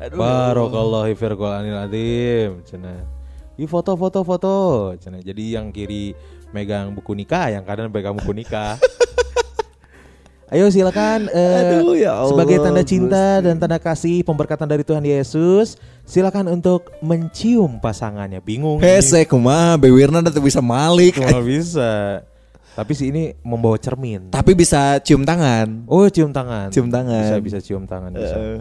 Aduh. 0.00 0.16
Barokallahu 0.16 1.12
fi 1.12 1.26
Qur'anil 1.28 1.76
azim. 1.76 2.64
Cenah. 2.64 3.04
Ih 3.60 3.68
foto-foto 3.68 4.24
foto. 4.24 4.56
Cenah. 4.96 5.20
Jadi 5.20 5.60
yang 5.60 5.68
kiri 5.68 6.16
megang 6.56 6.96
buku 6.96 7.12
nikah, 7.12 7.52
yang 7.52 7.68
kanan 7.68 7.92
pegang 7.92 8.16
buku 8.16 8.32
nikah. 8.32 8.80
Ayo 10.50 10.66
silakan 10.72 11.30
eh, 11.30 11.62
Aduh, 11.62 11.94
ya 11.94 12.16
Allah, 12.16 12.32
sebagai 12.34 12.58
tanda 12.58 12.82
cinta 12.82 13.38
Gusti. 13.38 13.44
dan 13.46 13.54
tanda 13.60 13.78
kasih 13.78 14.16
pemberkatan 14.26 14.66
dari 14.66 14.82
Tuhan 14.82 15.04
Yesus, 15.04 15.78
silakan 16.10 16.50
untuk 16.50 16.90
mencium 16.98 17.78
pasangannya. 17.78 18.42
Bingung. 18.42 18.82
Hese 18.82 19.22
kumaha 19.24 19.78
bewirna 19.78 20.18
tuh 20.26 20.42
bisa 20.42 20.58
malik. 20.58 21.14
Cuma 21.14 21.38
bisa. 21.38 22.20
Tapi 22.74 22.92
si 22.94 23.10
ini 23.14 23.34
membawa 23.46 23.78
cermin. 23.78 24.30
Tapi 24.34 24.54
bisa 24.58 24.98
cium 25.02 25.22
tangan. 25.22 25.86
Oh, 25.86 26.06
cium 26.10 26.34
tangan. 26.34 26.70
Cium 26.74 26.90
tangan. 26.90 27.22
Bisa 27.22 27.36
bisa 27.38 27.58
cium 27.62 27.84
tangan 27.86 28.10
bisa. 28.14 28.36
Eh, 28.38 28.58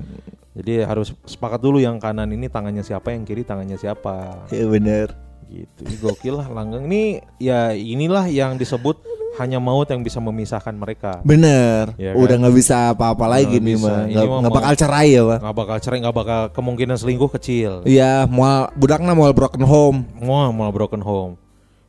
Jadi 0.60 0.74
harus 0.84 1.16
sepakat 1.24 1.62
dulu 1.62 1.80
yang 1.80 2.02
kanan 2.02 2.28
ini 2.36 2.52
tangannya 2.52 2.84
siapa, 2.84 3.16
yang 3.16 3.24
kiri 3.24 3.48
tangannya 3.48 3.80
siapa. 3.80 4.44
ya 4.52 4.66
bener. 4.68 5.29
Gitu. 5.50 5.82
Gokil 6.00 6.38
lah 6.38 6.48
langgeng 6.48 6.86
ini 6.86 7.04
ya 7.42 7.74
inilah 7.74 8.30
yang 8.30 8.54
disebut 8.54 9.02
hanya 9.42 9.58
maut 9.58 9.90
yang 9.90 10.06
bisa 10.06 10.22
memisahkan 10.22 10.76
mereka. 10.78 11.26
Bener. 11.26 11.96
Kan? 11.98 12.14
Udah 12.14 12.36
nggak 12.38 12.56
bisa 12.56 12.94
apa-apa 12.94 13.26
lagi 13.26 13.58
nih 13.58 13.82
mah. 13.82 14.06
Nggak 14.06 14.26
mau- 14.26 14.54
bakal 14.54 14.74
cerai 14.78 15.10
ya. 15.16 15.24
Nggak 15.26 15.56
bakal 15.56 15.78
cerai, 15.82 15.98
nggak 16.04 16.16
bakal 16.18 16.42
kemungkinan 16.54 16.98
selingkuh 17.00 17.32
kecil. 17.34 17.82
Iya, 17.88 18.30
mau 18.30 18.70
budaknya 18.78 19.14
mau 19.18 19.32
broken 19.32 19.66
home. 19.66 20.06
Wah, 20.22 20.54
malah 20.54 20.74
broken 20.76 21.02
home. 21.02 21.34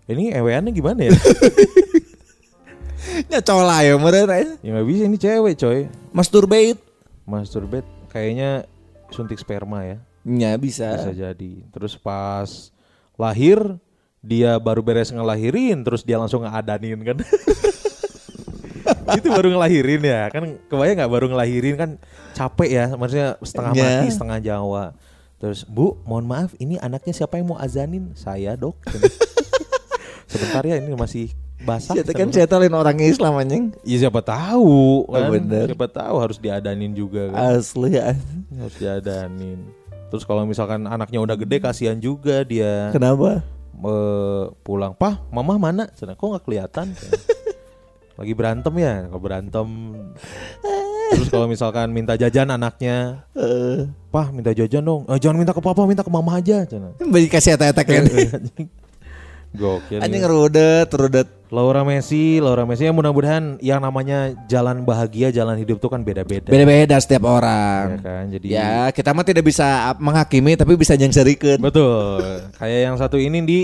Ini 0.09 0.41
eweannya 0.41 0.73
gimana 0.73 1.07
ya? 1.07 1.13
Ya 3.33 3.41
cola 3.41 3.81
ya 3.83 3.97
meren 3.97 4.29
aja. 4.29 4.55
ya 4.61 4.71
nggak 4.77 4.87
bisa 4.87 5.03
ini 5.09 5.19
cewek 5.19 5.55
coy. 5.57 5.81
Masturbate. 6.13 6.79
Masturbate 7.25 7.89
kayaknya 8.13 8.69
suntik 9.09 9.41
sperma 9.41 9.83
ya. 9.87 9.99
Ya 10.27 10.53
bisa. 10.61 10.95
Bisa 11.01 11.15
jadi. 11.17 11.53
Terus 11.73 11.97
pas 11.97 12.71
lahir 13.21 13.61
dia 14.21 14.57
baru 14.57 14.81
beres 14.81 15.13
ngelahirin 15.13 15.81
terus 15.81 16.01
dia 16.01 16.17
langsung 16.17 16.41
ngadanin 16.41 17.01
kan. 17.05 17.17
itu 19.11 19.27
baru 19.27 19.49
ngelahirin 19.53 20.03
ya 20.03 20.31
kan 20.31 20.45
kebayang 20.71 20.97
nggak 21.03 21.13
baru 21.13 21.27
ngelahirin 21.29 21.75
kan 21.75 21.91
capek 22.33 22.71
ya 22.71 22.87
maksudnya 22.95 23.29
setengah 23.43 23.73
Ya. 23.75 23.83
mati 23.83 24.07
setengah 24.09 24.39
Jawa 24.41 24.85
terus 25.41 25.67
bu 25.67 25.99
mohon 26.07 26.29
maaf 26.29 26.55
ini 26.57 26.79
anaknya 26.79 27.11
siapa 27.11 27.37
yang 27.37 27.51
mau 27.51 27.59
azanin 27.59 28.13
saya 28.15 28.55
dok 28.55 28.77
sebentar 30.31 30.63
ya 30.63 30.79
ini 30.79 30.95
masih 30.95 31.33
basah 31.61 31.93
Siapa 31.93 32.13
kan 32.15 32.31
saya 32.31 32.47
lain 32.57 32.73
orang 32.73 32.97
Islam 33.03 33.37
anjing. 33.37 33.65
ya 33.85 34.07
siapa 34.07 34.23
tahu 34.23 35.05
kan 35.11 35.29
bener. 35.29 35.67
siapa 35.75 35.89
tahu 35.91 36.15
harus 36.23 36.39
diadanin 36.39 36.93
juga 36.95 37.35
kan 37.35 37.59
Asli 37.59 37.99
ya. 37.99 38.15
harus 38.57 38.77
diadanin 38.79 39.59
terus 40.11 40.27
kalau 40.27 40.45
misalkan 40.45 40.85
anaknya 40.85 41.23
udah 41.23 41.37
gede 41.39 41.63
kasihan 41.63 41.97
juga 41.97 42.43
dia. 42.45 42.91
Kenapa? 42.91 43.41
eh, 43.81 44.45
pulang 44.61 44.93
pah 44.93 45.23
mama 45.33 45.57
mana? 45.57 45.89
Cina, 45.97 46.13
kok 46.13 46.27
nggak 46.27 46.45
kelihatan? 46.45 46.93
Lagi 48.21 48.33
berantem 48.37 48.75
ya? 48.77 49.09
Kalau 49.09 49.23
berantem. 49.23 49.69
Terus 51.11 51.27
kalau 51.27 51.51
misalkan 51.51 51.91
minta 51.91 52.15
jajan 52.15 52.55
anaknya 52.55 53.27
pah 54.15 54.31
minta 54.31 54.55
jajan 54.55 54.85
dong. 54.85 55.03
Eh, 55.11 55.19
jangan 55.19 55.43
minta 55.43 55.51
ke 55.51 55.59
papa 55.59 55.83
minta 55.83 56.07
ke 56.07 56.13
mama 56.13 56.39
aja 56.39 56.63
Cina. 56.69 56.95
bagi 57.01 57.27
kasih 57.27 57.59
tetek 57.59 57.87
kan. 57.89 58.05
Gokil 59.51 59.99
Anjing 59.99 60.23
rudet, 60.23 60.87
rudet. 60.89 61.29
Laura 61.51 61.83
Messi 61.83 62.39
Laura 62.39 62.63
Messi 62.63 62.87
ya 62.87 62.95
mudah-mudahan 62.95 63.59
yang 63.59 63.83
namanya 63.83 64.39
jalan 64.47 64.87
bahagia 64.87 65.35
jalan 65.35 65.59
hidup 65.59 65.83
tuh 65.83 65.91
kan 65.91 65.99
beda-beda 66.01 66.47
Beda-beda 66.47 66.95
setiap 66.97 67.21
ya 67.21 67.31
orang. 67.33 67.85
kan 67.99 68.25
jadi 68.31 68.47
Ya, 68.47 68.75
kita 68.95 69.11
mah 69.11 69.27
tidak 69.27 69.43
bisa 69.43 69.67
menghakimi 69.99 70.55
tapi 70.55 70.79
bisa 70.79 70.95
nyangsarikeun. 70.95 71.59
Betul. 71.59 72.23
Kayak 72.55 72.81
yang 72.85 72.95
satu 72.95 73.19
ini 73.19 73.43
di 73.43 73.61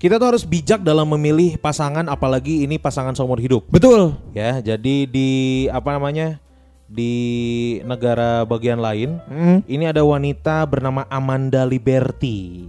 kita 0.00 0.16
tuh 0.16 0.32
harus 0.32 0.48
bijak 0.48 0.80
dalam 0.80 1.04
memilih 1.06 1.60
pasangan 1.60 2.08
apalagi 2.08 2.64
ini 2.64 2.80
pasangan 2.80 3.12
seumur 3.12 3.36
hidup. 3.36 3.68
Betul. 3.68 4.16
Ya, 4.32 4.56
jadi 4.58 5.04
di 5.04 5.28
apa 5.68 5.92
namanya? 5.92 6.40
Di 6.88 7.14
negara 7.84 8.42
bagian 8.42 8.80
lain, 8.80 9.20
Hmm. 9.22 9.60
ini 9.64 9.84
ada 9.84 10.02
wanita 10.02 10.64
bernama 10.64 11.06
Amanda 11.06 11.62
Liberty 11.62 12.66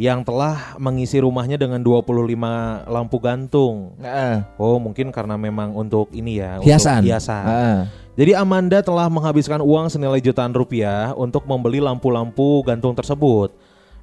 yang 0.00 0.24
telah 0.24 0.76
mengisi 0.80 1.20
rumahnya 1.20 1.60
dengan 1.60 1.84
25 1.84 2.88
lampu 2.88 3.16
gantung. 3.20 3.92
Heeh. 4.00 4.40
Oh, 4.56 4.80
mungkin 4.80 5.12
karena 5.12 5.36
memang 5.36 5.76
untuk 5.76 6.08
ini 6.16 6.40
ya, 6.40 6.58
Hiasan. 6.64 7.04
untuk 7.04 7.12
hiasan. 7.12 7.44
Heeh. 7.44 7.78
Jadi 8.12 8.32
Amanda 8.36 8.80
telah 8.84 9.08
menghabiskan 9.08 9.60
uang 9.64 9.88
senilai 9.88 10.20
jutaan 10.20 10.52
rupiah 10.52 11.16
untuk 11.16 11.48
membeli 11.48 11.80
lampu-lampu 11.80 12.60
gantung 12.64 12.92
tersebut. 12.92 13.52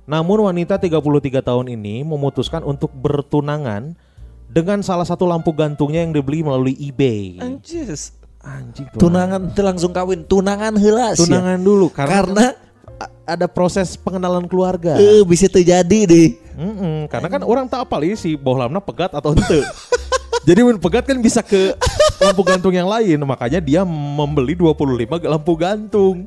Namun 0.09 0.49
wanita 0.49 0.81
33 0.81 1.45
tahun 1.45 1.69
ini 1.69 2.01
memutuskan 2.01 2.65
untuk 2.65 2.89
bertunangan 2.97 3.93
dengan 4.49 4.81
salah 4.81 5.05
satu 5.05 5.29
lampu 5.29 5.53
gantungnya 5.53 6.01
yang 6.01 6.13
dibeli 6.13 6.41
melalui 6.41 6.73
eBay. 6.73 7.37
Anjis. 7.37 8.17
Anjing 8.39 8.87
Tunangan 8.95 9.51
teu 9.51 9.67
langsung 9.67 9.91
kawin, 9.91 10.23
tunangan 10.23 10.79
heula 10.79 11.11
sia. 11.11 11.27
Tunangan 11.27 11.59
dulu 11.59 11.91
karena, 11.91 12.23
Karena 12.23 12.45
ada 13.23 13.45
proses 13.47 13.95
pengenalan 13.95 14.45
keluarga. 14.49 14.99
eh 14.99 15.23
bisa 15.23 15.47
terjadi 15.47 15.99
deh. 16.05 16.29
Mm-mm, 16.59 17.07
karena 17.07 17.27
kan 17.31 17.41
orang 17.47 17.65
tak 17.71 17.87
apal 17.87 18.03
si 18.19 18.35
bohlamna 18.35 18.83
pegat 18.83 19.15
atau 19.15 19.31
ente. 19.31 19.63
Jadi 20.47 20.59
mun 20.63 20.79
pegat 20.79 21.03
kan 21.03 21.19
bisa 21.19 21.43
ke 21.43 21.75
lampu 22.19 22.41
gantung 22.47 22.71
yang 22.71 22.87
lain, 22.87 23.19
makanya 23.27 23.59
dia 23.59 23.81
membeli 23.85 24.55
25 24.55 25.27
lampu 25.27 25.53
gantung. 25.59 26.25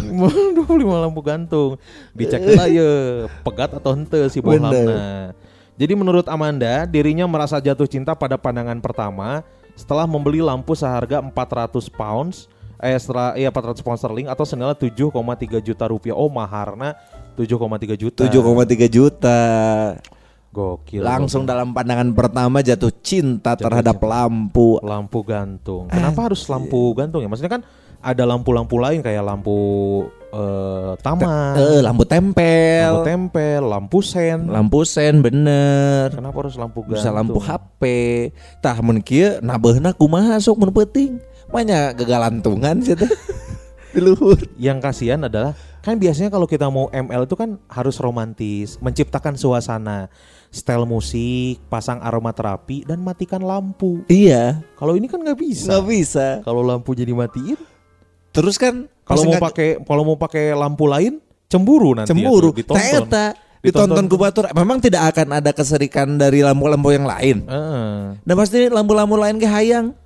25 0.00 0.58
lampu 1.04 1.20
gantung. 1.20 1.76
Dicek 2.16 2.40
lah 2.56 2.68
ya 2.68 2.90
pegat 3.44 3.76
atau 3.76 3.94
ente 3.96 4.20
si 4.32 4.40
bohlamna. 4.40 5.32
Jadi 5.78 5.92
menurut 5.94 6.26
Amanda, 6.26 6.82
dirinya 6.88 7.22
merasa 7.30 7.62
jatuh 7.62 7.86
cinta 7.86 8.10
pada 8.10 8.34
pandangan 8.34 8.82
pertama 8.82 9.46
setelah 9.78 10.10
membeli 10.10 10.42
lampu 10.42 10.74
seharga 10.74 11.22
400 11.22 11.86
pounds 11.94 12.50
eh 12.78 12.94
setelah 12.94 13.34
iya 13.34 13.50
400 13.50 13.82
pound 13.82 13.98
sterling 13.98 14.26
atau 14.30 14.46
senilai 14.46 14.74
7,3 14.74 15.58
juta 15.58 15.84
rupiah. 15.90 16.14
Oh, 16.14 16.30
maharna 16.30 16.94
7,3 17.34 17.98
juta. 17.98 18.22
7,3 18.26 18.86
juta. 18.86 19.38
Gokil. 20.48 21.04
Langsung 21.04 21.44
dalam 21.44 21.76
pandangan 21.76 22.08
pertama 22.16 22.64
jatuh 22.64 22.90
cinta 23.04 23.52
terhadap 23.54 24.00
cinta. 24.00 24.08
lampu. 24.08 24.80
lampu 24.80 25.20
gantung. 25.20 25.86
Kenapa 25.92 26.32
harus 26.32 26.40
lampu 26.48 26.96
gantung 26.96 27.20
ya? 27.20 27.28
Maksudnya 27.28 27.60
kan 27.60 27.62
ada 27.98 28.22
lampu-lampu 28.24 28.78
lain 28.78 29.02
kayak 29.02 29.26
lampu 29.26 29.58
eh, 30.30 30.92
taman, 31.02 31.58
Eh, 31.58 31.80
lampu 31.82 32.06
tempel, 32.06 32.86
lampu 32.94 33.04
tempel, 33.04 33.60
lampu 33.66 33.98
sen. 34.00 34.46
lampu 34.48 34.78
sen 34.86 35.18
bener. 35.20 36.14
Kenapa 36.14 36.46
harus 36.46 36.54
lampu 36.56 36.86
gantung? 36.86 36.96
Bisa 36.96 37.10
lampu 37.10 37.38
HP. 37.42 37.82
Tah 38.62 38.78
mun 38.80 39.02
kieu 39.02 39.42
nabeuna 39.44 39.90
kumaha 39.92 40.38
sok 40.40 40.62
mun 40.62 40.70
penting. 40.72 41.18
Manya 41.48 41.96
gagalantungan 41.96 42.80
sih 42.84 42.94
teh. 42.96 43.08
Di 43.94 44.00
luhur. 44.04 44.36
Yang 44.60 44.78
kasihan 44.84 45.20
adalah 45.24 45.56
kan 45.80 45.96
biasanya 45.96 46.28
kalau 46.28 46.44
kita 46.44 46.68
mau 46.68 46.92
ML 46.92 47.24
itu 47.24 47.32
kan 47.32 47.56
harus 47.72 47.96
romantis, 47.96 48.76
menciptakan 48.84 49.40
suasana, 49.40 50.12
style 50.52 50.84
musik, 50.84 51.56
pasang 51.72 52.04
aromaterapi 52.04 52.84
dan 52.84 53.00
matikan 53.00 53.40
lampu. 53.40 54.04
Iya, 54.12 54.60
Kalau 54.76 54.92
ini 54.92 55.08
kan 55.08 55.24
nggak 55.24 55.40
bisa. 55.40 55.72
nggak 55.72 55.86
bisa. 55.88 56.26
Kalau 56.44 56.60
lampu 56.60 56.92
jadi 56.92 57.16
matiin, 57.16 57.56
Terus 58.38 58.60
kan 58.60 58.86
kalau 59.02 59.24
mau 59.24 59.40
pakai 59.40 59.68
kalau 59.82 60.02
mau 60.04 60.16
pakai 60.20 60.52
lampu 60.52 60.84
lain 60.84 61.18
cemburu 61.48 61.96
nanti 61.96 62.12
cemburu, 62.12 62.52
atuh, 62.52 62.56
ditonton. 62.60 62.78
Ternyata 62.78 63.24
ditonton 63.64 64.04
ku 64.06 64.16
batur. 64.20 64.44
Memang 64.52 64.78
tidak 64.78 65.10
akan 65.16 65.40
ada 65.40 65.50
keserikan 65.50 66.20
dari 66.20 66.44
lampu-lampu 66.44 66.92
yang 66.92 67.08
lain. 67.08 67.48
Heeh. 67.48 68.20
Dan 68.22 68.34
pasti 68.36 68.68
lampu-lampu 68.68 69.16
lain 69.16 69.40
ke 69.40 69.48
hayang. 69.48 69.96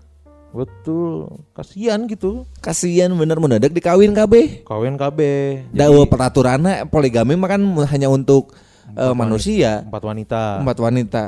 Betul. 0.53 1.45
Kasihan 1.57 2.05
gitu. 2.07 2.45
Kasian 2.61 3.13
bener 3.17 3.41
mendadak 3.41 3.73
dikawin 3.73 4.13
kabeh. 4.13 4.63
Kawin 4.63 5.01
KB. 5.01 5.19
Da 5.73 5.89
eueuh 5.89 6.07
peraturanna 6.07 6.87
poligami 6.87 7.35
mah 7.35 7.49
kan 7.51 7.63
hanya 7.89 8.13
untuk 8.13 8.53
eh, 8.95 9.15
manusia, 9.17 9.83
empat 9.89 10.05
wanita 10.05 10.41
empat 10.63 10.79
wanita 10.79 11.23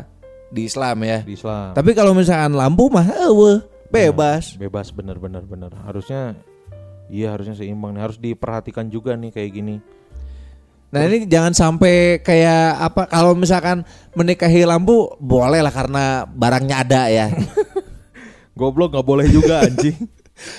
di 0.54 0.68
Islam 0.68 0.96
ya. 1.02 1.18
di 1.24 1.34
Islam. 1.34 1.74
Tapi 1.74 1.90
kalau 1.96 2.12
misalkan 2.14 2.54
lampu 2.54 2.86
mah 2.92 3.08
eueuh 3.26 3.64
bebas. 3.90 4.54
Bebas 4.60 4.92
bener 4.94 5.18
bener 5.18 5.42
bener. 5.42 5.72
Harusnya 5.82 6.38
iya 7.10 7.34
harusnya 7.34 7.58
seimbang 7.58 7.96
nih. 7.96 8.02
Harus 8.04 8.18
diperhatikan 8.20 8.86
juga 8.92 9.18
nih 9.18 9.34
kayak 9.34 9.50
gini. 9.50 9.76
Nah 10.94 11.10
ini 11.10 11.26
jangan 11.26 11.50
sampai 11.50 12.22
kayak 12.22 12.78
apa 12.78 13.10
kalau 13.10 13.34
misalkan 13.34 13.82
menikahi 14.14 14.62
lampu 14.62 15.10
boleh 15.18 15.58
lah 15.58 15.74
karena 15.74 16.22
barangnya 16.22 16.76
ada 16.86 17.02
ya. 17.10 17.26
Goblok 18.54 18.94
nggak 18.94 19.06
boleh 19.06 19.26
juga 19.28 19.60
anjing. 19.66 19.98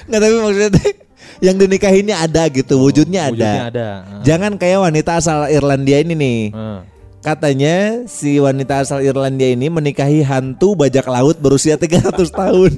Nggak 0.08 0.20
tapi 0.20 0.36
maksudnya 0.40 0.84
yang 1.46 1.56
dinikahinya 1.60 2.16
ada 2.24 2.44
gitu, 2.48 2.80
wujudnya 2.80 3.28
ada. 3.28 3.34
Wujudnya 3.34 3.64
ada. 3.72 3.88
Heeh. 4.04 4.22
Jangan 4.24 4.52
kayak 4.56 4.80
wanita 4.84 5.12
asal 5.20 5.48
Irlandia 5.48 6.04
ini 6.04 6.14
nih. 6.16 6.40
Heeh. 6.52 6.80
Katanya 7.26 8.06
si 8.06 8.38
wanita 8.38 8.86
asal 8.86 9.02
Irlandia 9.02 9.50
ini 9.50 9.66
menikahi 9.66 10.22
hantu 10.22 10.78
bajak 10.78 11.10
laut 11.10 11.42
berusia 11.42 11.74
300 11.82 12.14
tahun. 12.30 12.72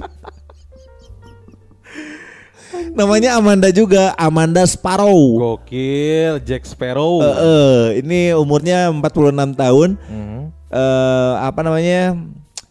Namanya 2.96 3.36
Amanda 3.38 3.68
juga, 3.70 4.16
Amanda 4.16 4.64
Sparrow. 4.66 5.38
Gokil, 5.38 6.40
Jack 6.42 6.66
Sparrow. 6.66 7.20
Eh, 7.20 7.36
eh, 7.36 7.82
ini 8.02 8.32
umurnya 8.34 8.88
46 8.90 9.54
tahun. 9.54 9.90
Mhm. 10.08 10.40
eh 10.68 11.32
apa 11.40 11.60
namanya? 11.64 12.16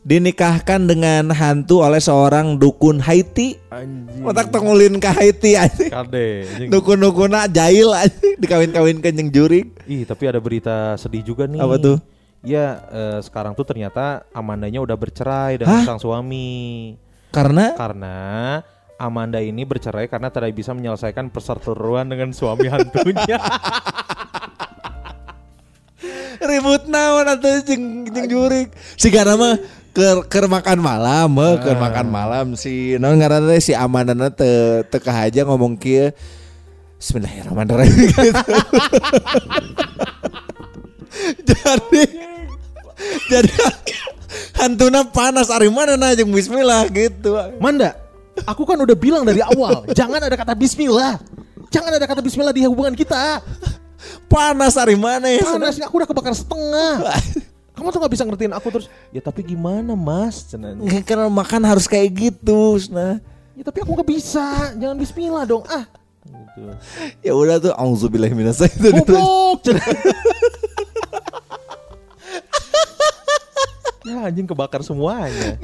Dinikahkan 0.08 0.88
dengan 0.88 1.36
hantu 1.36 1.84
oleh 1.84 2.00
seorang 2.00 2.56
dukun 2.56 3.04
Haiti. 3.04 3.60
Anjing. 3.68 4.24
Otak 4.24 4.56
tengulin 4.56 5.04
ke 5.04 5.12
Haiti 5.12 5.60
anjing. 5.60 5.92
Kade. 5.92 6.48
anjing. 6.48 6.70
Dukun-dukuna 6.72 7.52
jahil 7.52 7.92
anjing 7.92 8.40
dikawin-kawinkan 8.40 9.12
yang 9.12 9.28
jurik. 9.28 9.68
Ih, 9.84 10.08
tapi 10.08 10.32
ada 10.32 10.40
berita 10.40 10.96
sedih 10.96 11.28
juga 11.28 11.44
nih. 11.44 11.60
Apa 11.60 11.76
tuh? 11.76 12.00
Ya, 12.40 12.88
eh, 12.88 13.20
sekarang 13.20 13.52
tuh 13.52 13.68
ternyata 13.68 14.24
Amandanya 14.32 14.80
udah 14.80 14.96
bercerai 14.96 15.60
dengan 15.60 15.84
Hah? 15.84 15.84
sang 15.84 16.00
suami. 16.00 16.96
Karena 17.36 17.76
Karena 17.76 18.18
Amanda 18.96 19.44
ini 19.44 19.68
bercerai 19.68 20.08
karena 20.08 20.32
tidak 20.32 20.56
bisa 20.56 20.72
menyelesaikan 20.72 21.28
perseteruan 21.36 22.08
dengan 22.08 22.32
suami 22.32 22.72
hantunya. 22.72 23.44
ribut 26.48 26.88
naon 26.88 27.28
atuh 27.28 27.62
jeung 27.68 28.08
jeung 28.08 28.28
jurik. 28.32 28.70
Si 28.96 29.12
kana 29.12 29.36
mah 29.36 29.60
keur 29.98 30.18
keur 30.30 30.46
makan 30.46 30.78
malam, 30.78 31.26
mah 31.26 31.58
keur 31.58 31.74
makan 31.74 32.06
malam 32.06 32.46
si 32.54 32.94
naon 33.02 33.18
ngaranna 33.18 33.50
teh 33.50 33.58
si 33.58 33.74
Amandana 33.74 34.30
teu 34.30 34.86
teu 34.86 35.02
kahaja 35.02 35.42
ngomong 35.42 35.74
kieu. 35.74 36.14
Bismillahirrahmanirrahim 37.02 38.10
gitu. 38.14 38.54
jadi 41.50 42.04
jadi 43.26 43.54
hantuna 44.62 45.02
panas 45.10 45.50
ari 45.50 45.70
mana 45.74 45.98
nah 45.98 46.14
jeung 46.14 46.30
bismillah 46.30 46.86
gitu. 46.94 47.34
Manda, 47.58 47.98
aku 48.46 48.70
kan 48.70 48.78
udah 48.78 48.94
bilang 48.94 49.26
dari 49.26 49.42
awal, 49.42 49.82
jangan 49.98 50.22
ada 50.22 50.38
kata 50.38 50.54
bismillah. 50.54 51.18
Jangan 51.74 51.98
ada 51.98 52.06
kata 52.06 52.22
bismillah 52.22 52.54
di 52.54 52.70
hubungan 52.70 52.94
kita. 52.94 53.42
Panas 54.30 54.78
ari 54.78 54.94
mana 54.94 55.26
ya? 55.26 55.42
Panas, 55.42 55.82
aku 55.82 56.06
udah 56.06 56.10
kebakar 56.10 56.38
setengah. 56.38 57.02
Kamu 57.78 57.94
tuh 57.94 58.02
gak 58.02 58.14
bisa 58.18 58.26
ngertiin 58.26 58.58
aku 58.58 58.74
terus. 58.74 58.90
Ya 59.14 59.22
tapi 59.22 59.46
gimana 59.46 59.94
mas? 59.94 60.50
Cenanya. 60.50 60.82
Karena 61.06 61.30
makan 61.30 61.62
harus 61.62 61.86
kayak 61.86 62.10
gitu, 62.10 62.82
nah. 62.90 63.22
Ya 63.54 63.62
tapi 63.62 63.86
aku 63.86 63.94
gak 64.02 64.10
bisa. 64.10 64.74
Jangan 64.74 64.98
bismillah 64.98 65.46
dong. 65.46 65.62
Ah. 65.70 65.86
Gitu. 66.26 66.74
Ya 67.22 67.38
udah 67.38 67.62
tuh 67.62 67.74
auzubillahi 67.78 68.34
minasyaitonir 68.34 69.06
rajim. 69.06 69.14
Goblok. 69.14 69.58
cenah. 69.62 69.88
ya 74.10 74.18
anjing 74.26 74.48
kebakar 74.50 74.82
semuanya. 74.82 75.62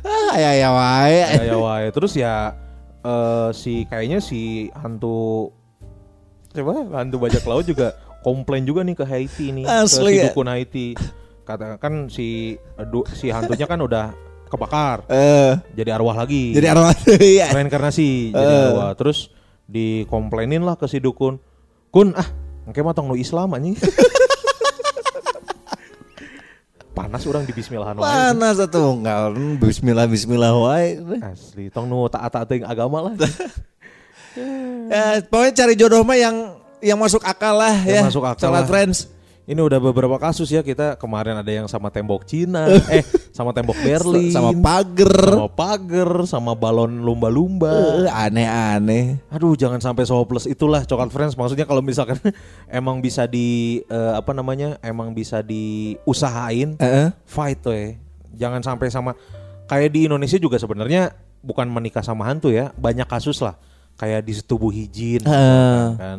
Ah, 0.00 0.32
ya 0.38 0.50
ya 0.54 0.68
wae. 0.70 1.18
ya, 1.26 1.42
ya 1.42 1.56
wae. 1.58 1.86
Terus 1.90 2.12
ya 2.14 2.54
eh, 3.02 3.48
si 3.50 3.84
kayaknya 3.90 4.22
si 4.22 4.70
hantu 4.78 5.50
coba 6.50 6.82
hantu 7.02 7.16
bajak 7.18 7.44
laut 7.46 7.66
juga 7.66 7.94
komplain 8.20 8.62
juga 8.62 8.80
nih 8.80 8.92
ke 8.92 9.02
Haiti 9.02 9.50
nih 9.50 9.64
ke 9.64 9.86
si 9.86 10.04
ya? 10.10 10.28
dukun 10.28 10.46
Haiti. 10.46 10.86
Katakan 11.42 12.06
si 12.06 12.54
du- 12.86 13.08
si 13.10 13.28
hantunya 13.28 13.64
kan 13.64 13.78
udah 13.78 14.12
kebakar 14.46 15.06
Eh, 15.06 15.54
jadi 15.72 15.94
arwah 15.94 16.14
lagi. 16.16 16.50
jadi 16.52 16.70
arwah 16.70 16.90
ya. 17.40 17.50
reinkarnasi 17.50 18.30
jadi 18.30 18.54
Eh. 18.54 18.68
arwah. 18.70 18.92
Terus 18.94 19.30
dikomplainin 19.64 20.60
lah 20.60 20.74
ke 20.74 20.84
si 20.84 20.98
dukun. 20.98 21.38
Kun 21.88 22.14
ah, 22.14 22.26
engke 22.64 22.80
mah 22.80 22.92
tong 22.92 23.06
nu 23.06 23.14
Islam 23.14 23.50
anjing. 23.50 23.74
Panas 26.90 27.22
orang 27.24 27.46
di 27.46 27.54
bismillahan 27.54 27.96
wae. 27.96 28.04
Panas 28.04 28.58
atuh 28.60 28.92
enggak 28.92 29.32
bismillah 29.58 30.04
bismillah 30.04 30.52
wae. 30.52 30.98
Asli, 31.22 31.70
tong 31.70 31.86
nu 31.86 32.04
taat-taat 32.06 32.50
agama 32.60 33.00
lah. 33.00 33.14
Ya, 34.86 35.18
pokoknya 35.30 35.52
cari 35.56 35.74
jodoh 35.74 36.02
mah 36.02 36.18
yang 36.18 36.36
yang 36.82 36.98
masuk 36.98 37.22
akal 37.22 37.54
lah 37.56 37.76
ya. 37.84 38.02
Yang 38.02 38.16
masuk 38.16 38.24
akal 38.26 38.42
Salat 38.50 38.64
lah. 38.64 38.68
friends. 38.68 38.98
Ini 39.50 39.58
udah 39.58 39.82
beberapa 39.82 40.14
kasus 40.14 40.46
ya 40.46 40.62
kita 40.62 40.94
kemarin 40.94 41.34
ada 41.34 41.50
yang 41.50 41.66
sama 41.66 41.90
tembok 41.90 42.22
Cina, 42.22 42.70
eh 42.94 43.02
sama 43.34 43.50
tembok 43.50 43.74
Berlin, 43.82 44.30
sama 44.30 44.54
pager. 44.54 45.10
sama 45.10 45.48
pagar, 45.50 46.10
sama 46.22 46.52
balon 46.54 47.02
lumba-lumba. 47.02 48.06
Eh, 48.06 48.06
aneh-aneh. 48.06 49.18
Aduh, 49.26 49.58
jangan 49.58 49.82
sampai 49.82 50.06
hopeless 50.06 50.46
itulah 50.46 50.86
coklat 50.86 51.10
friends. 51.10 51.34
Maksudnya 51.34 51.66
kalau 51.66 51.82
misalkan 51.82 52.14
emang 52.70 53.02
bisa 53.02 53.26
di 53.26 53.82
eh, 53.90 54.12
apa 54.14 54.30
namanya, 54.30 54.78
emang 54.86 55.10
bisa 55.10 55.42
diusahain, 55.42 56.78
Heeh. 56.78 57.10
fight 57.26 57.58
tuh 57.58 57.74
ya. 57.74 57.98
Jangan 58.46 58.62
sampai 58.62 58.86
sama 58.86 59.18
kayak 59.66 59.90
di 59.90 60.06
Indonesia 60.06 60.38
juga 60.38 60.62
sebenarnya 60.62 61.10
bukan 61.42 61.66
menikah 61.66 62.06
sama 62.06 62.22
hantu 62.30 62.54
ya, 62.54 62.70
banyak 62.78 63.08
kasus 63.10 63.42
lah. 63.42 63.58
Kayak 63.98 64.30
disetubuhi 64.30 64.86
jin, 64.86 65.26
Heeh. 65.26 65.86
kan, 65.98 66.18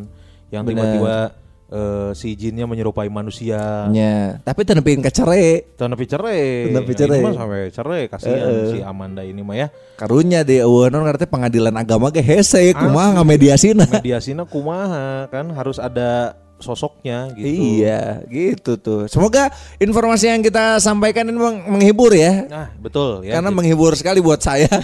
yang 0.52 0.68
tiba-tiba 0.68 1.32
eh, 1.72 2.12
si 2.14 2.36
jinnya 2.36 2.68
menyerupai 2.68 3.08
manusia. 3.08 3.88
Nya, 3.88 4.44
tapi 4.44 4.68
tenepin. 4.68 5.00
Tapi 5.00 5.10
cerai. 5.10 5.64
Nah, 5.80 6.84
cerai. 6.84 7.20
Ini 7.20 7.26
mah 7.26 7.34
sampai 7.40 7.62
cerai 7.72 8.02
kasihan 8.12 8.38
Heeh. 8.38 8.68
si 8.76 8.78
Amanda 8.84 9.24
ini 9.24 9.40
mah 9.40 9.56
ya. 9.56 9.68
Karunya 9.96 10.44
di 10.44 10.60
eueuh 10.60 10.92
ngarti 10.92 11.26
pengadilan 11.26 11.74
agama 11.74 12.12
ge 12.12 12.20
hese 12.22 12.76
kumaha 12.76 13.16
Asli. 13.16 13.18
ngamediasina. 13.18 13.86
Mediasinya 13.88 14.44
kumaha 14.44 15.32
kan 15.32 15.48
harus 15.56 15.80
ada 15.80 16.36
sosoknya 16.62 17.34
gitu. 17.34 17.82
Iya, 17.82 18.22
gitu 18.30 18.78
tuh. 18.78 19.02
Semoga 19.10 19.50
informasi 19.82 20.30
yang 20.30 20.46
kita 20.46 20.78
sampaikan 20.78 21.26
ini 21.26 21.40
meng- 21.40 21.66
menghibur 21.68 22.14
ya. 22.14 22.46
Nah, 22.46 22.68
betul 22.78 23.26
ya. 23.26 23.40
Karena 23.40 23.50
Jadi, 23.50 23.58
menghibur 23.58 23.92
sekali 23.98 24.22
buat 24.22 24.40
saya. 24.44 24.70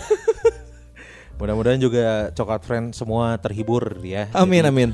mudah-mudahan 1.38 1.77
juga 1.77 2.34
coklat 2.34 2.65
friend 2.65 2.86
semua 2.97 3.38
terhibur 3.38 4.01
ya. 4.01 4.25
amin 4.34 4.65
Jadi, 4.65 4.71
amin. 4.73 4.89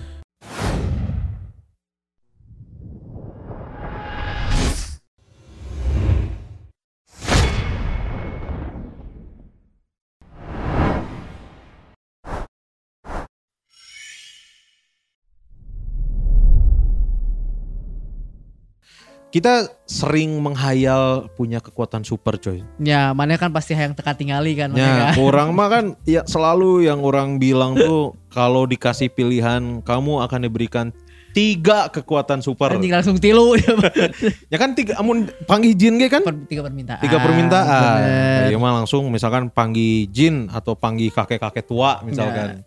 Kita 19.34 19.66
sering 19.90 20.38
menghayal 20.38 21.26
punya 21.34 21.58
kekuatan 21.58 22.06
super 22.06 22.38
coy. 22.38 22.62
Ya, 22.78 23.18
mana 23.18 23.34
kan 23.34 23.50
pasti 23.50 23.74
yang 23.74 23.98
teka 23.98 24.14
tingali 24.14 24.54
kan 24.54 24.78
Ya, 24.78 25.10
kan. 25.10 25.18
orang 25.26 25.50
mah 25.58 25.74
kan 25.74 25.86
ya 26.06 26.22
selalu 26.22 26.86
yang 26.86 27.02
orang 27.02 27.42
bilang 27.42 27.74
tuh 27.74 28.14
kalau 28.30 28.70
dikasih 28.70 29.10
pilihan 29.10 29.82
kamu 29.82 30.22
akan 30.22 30.40
diberikan 30.46 30.94
tiga 31.34 31.90
kekuatan 31.90 32.46
super. 32.46 32.78
Anjing 32.78 32.94
langsung 32.94 33.18
tilu. 33.18 33.58
Ya 34.54 34.62
kan 34.62 34.78
tiga 34.78 35.02
amun 35.02 35.26
panggil 35.50 35.74
jin 35.74 35.98
ge 35.98 36.14
kan? 36.14 36.22
Per- 36.22 36.46
tiga 36.46 36.62
permintaan. 36.62 37.02
Tiga 37.02 37.18
permintaan. 37.18 37.98
Bener. 38.06 38.54
Ya 38.54 38.58
mah 38.62 38.86
langsung 38.86 39.10
misalkan 39.10 39.50
panggil 39.50 40.06
jin 40.14 40.46
atau 40.54 40.78
panggil 40.78 41.10
kakek-kakek 41.10 41.66
tua 41.66 42.06
misalkan. 42.06 42.62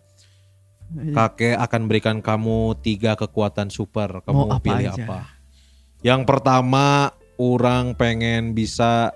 Kakek 0.87 1.55
akan 1.55 1.81
berikan 1.87 2.19
kamu 2.19 2.75
tiga 2.83 3.15
kekuatan 3.15 3.71
super. 3.71 4.19
Kamu 4.19 4.35
Mau 4.35 4.51
apa 4.51 4.59
pilih 4.59 4.91
aja? 4.91 4.99
apa? 4.99 5.36
Yang 6.07 6.23
pertama, 6.23 7.11
orang 7.35 7.91
pengen 7.91 8.55
bisa 8.55 9.11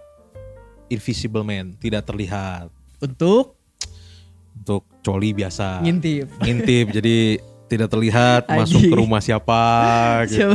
invisible 0.91 1.39
man, 1.39 1.71
tidak 1.79 2.03
terlihat. 2.03 2.67
Untuk 2.99 3.55
Untuk 4.59 4.83
coli 4.99 5.31
biasa. 5.31 5.79
ngintip. 5.87 6.27
Ngintip 6.43 6.91
jadi 6.91 7.39
tidak 7.71 7.87
terlihat 7.87 8.43
Anjing. 8.45 8.59
masuk 8.59 8.81
ke 8.83 8.95
rumah 8.97 9.17
siapa 9.17 9.61
gitu. 10.27 10.51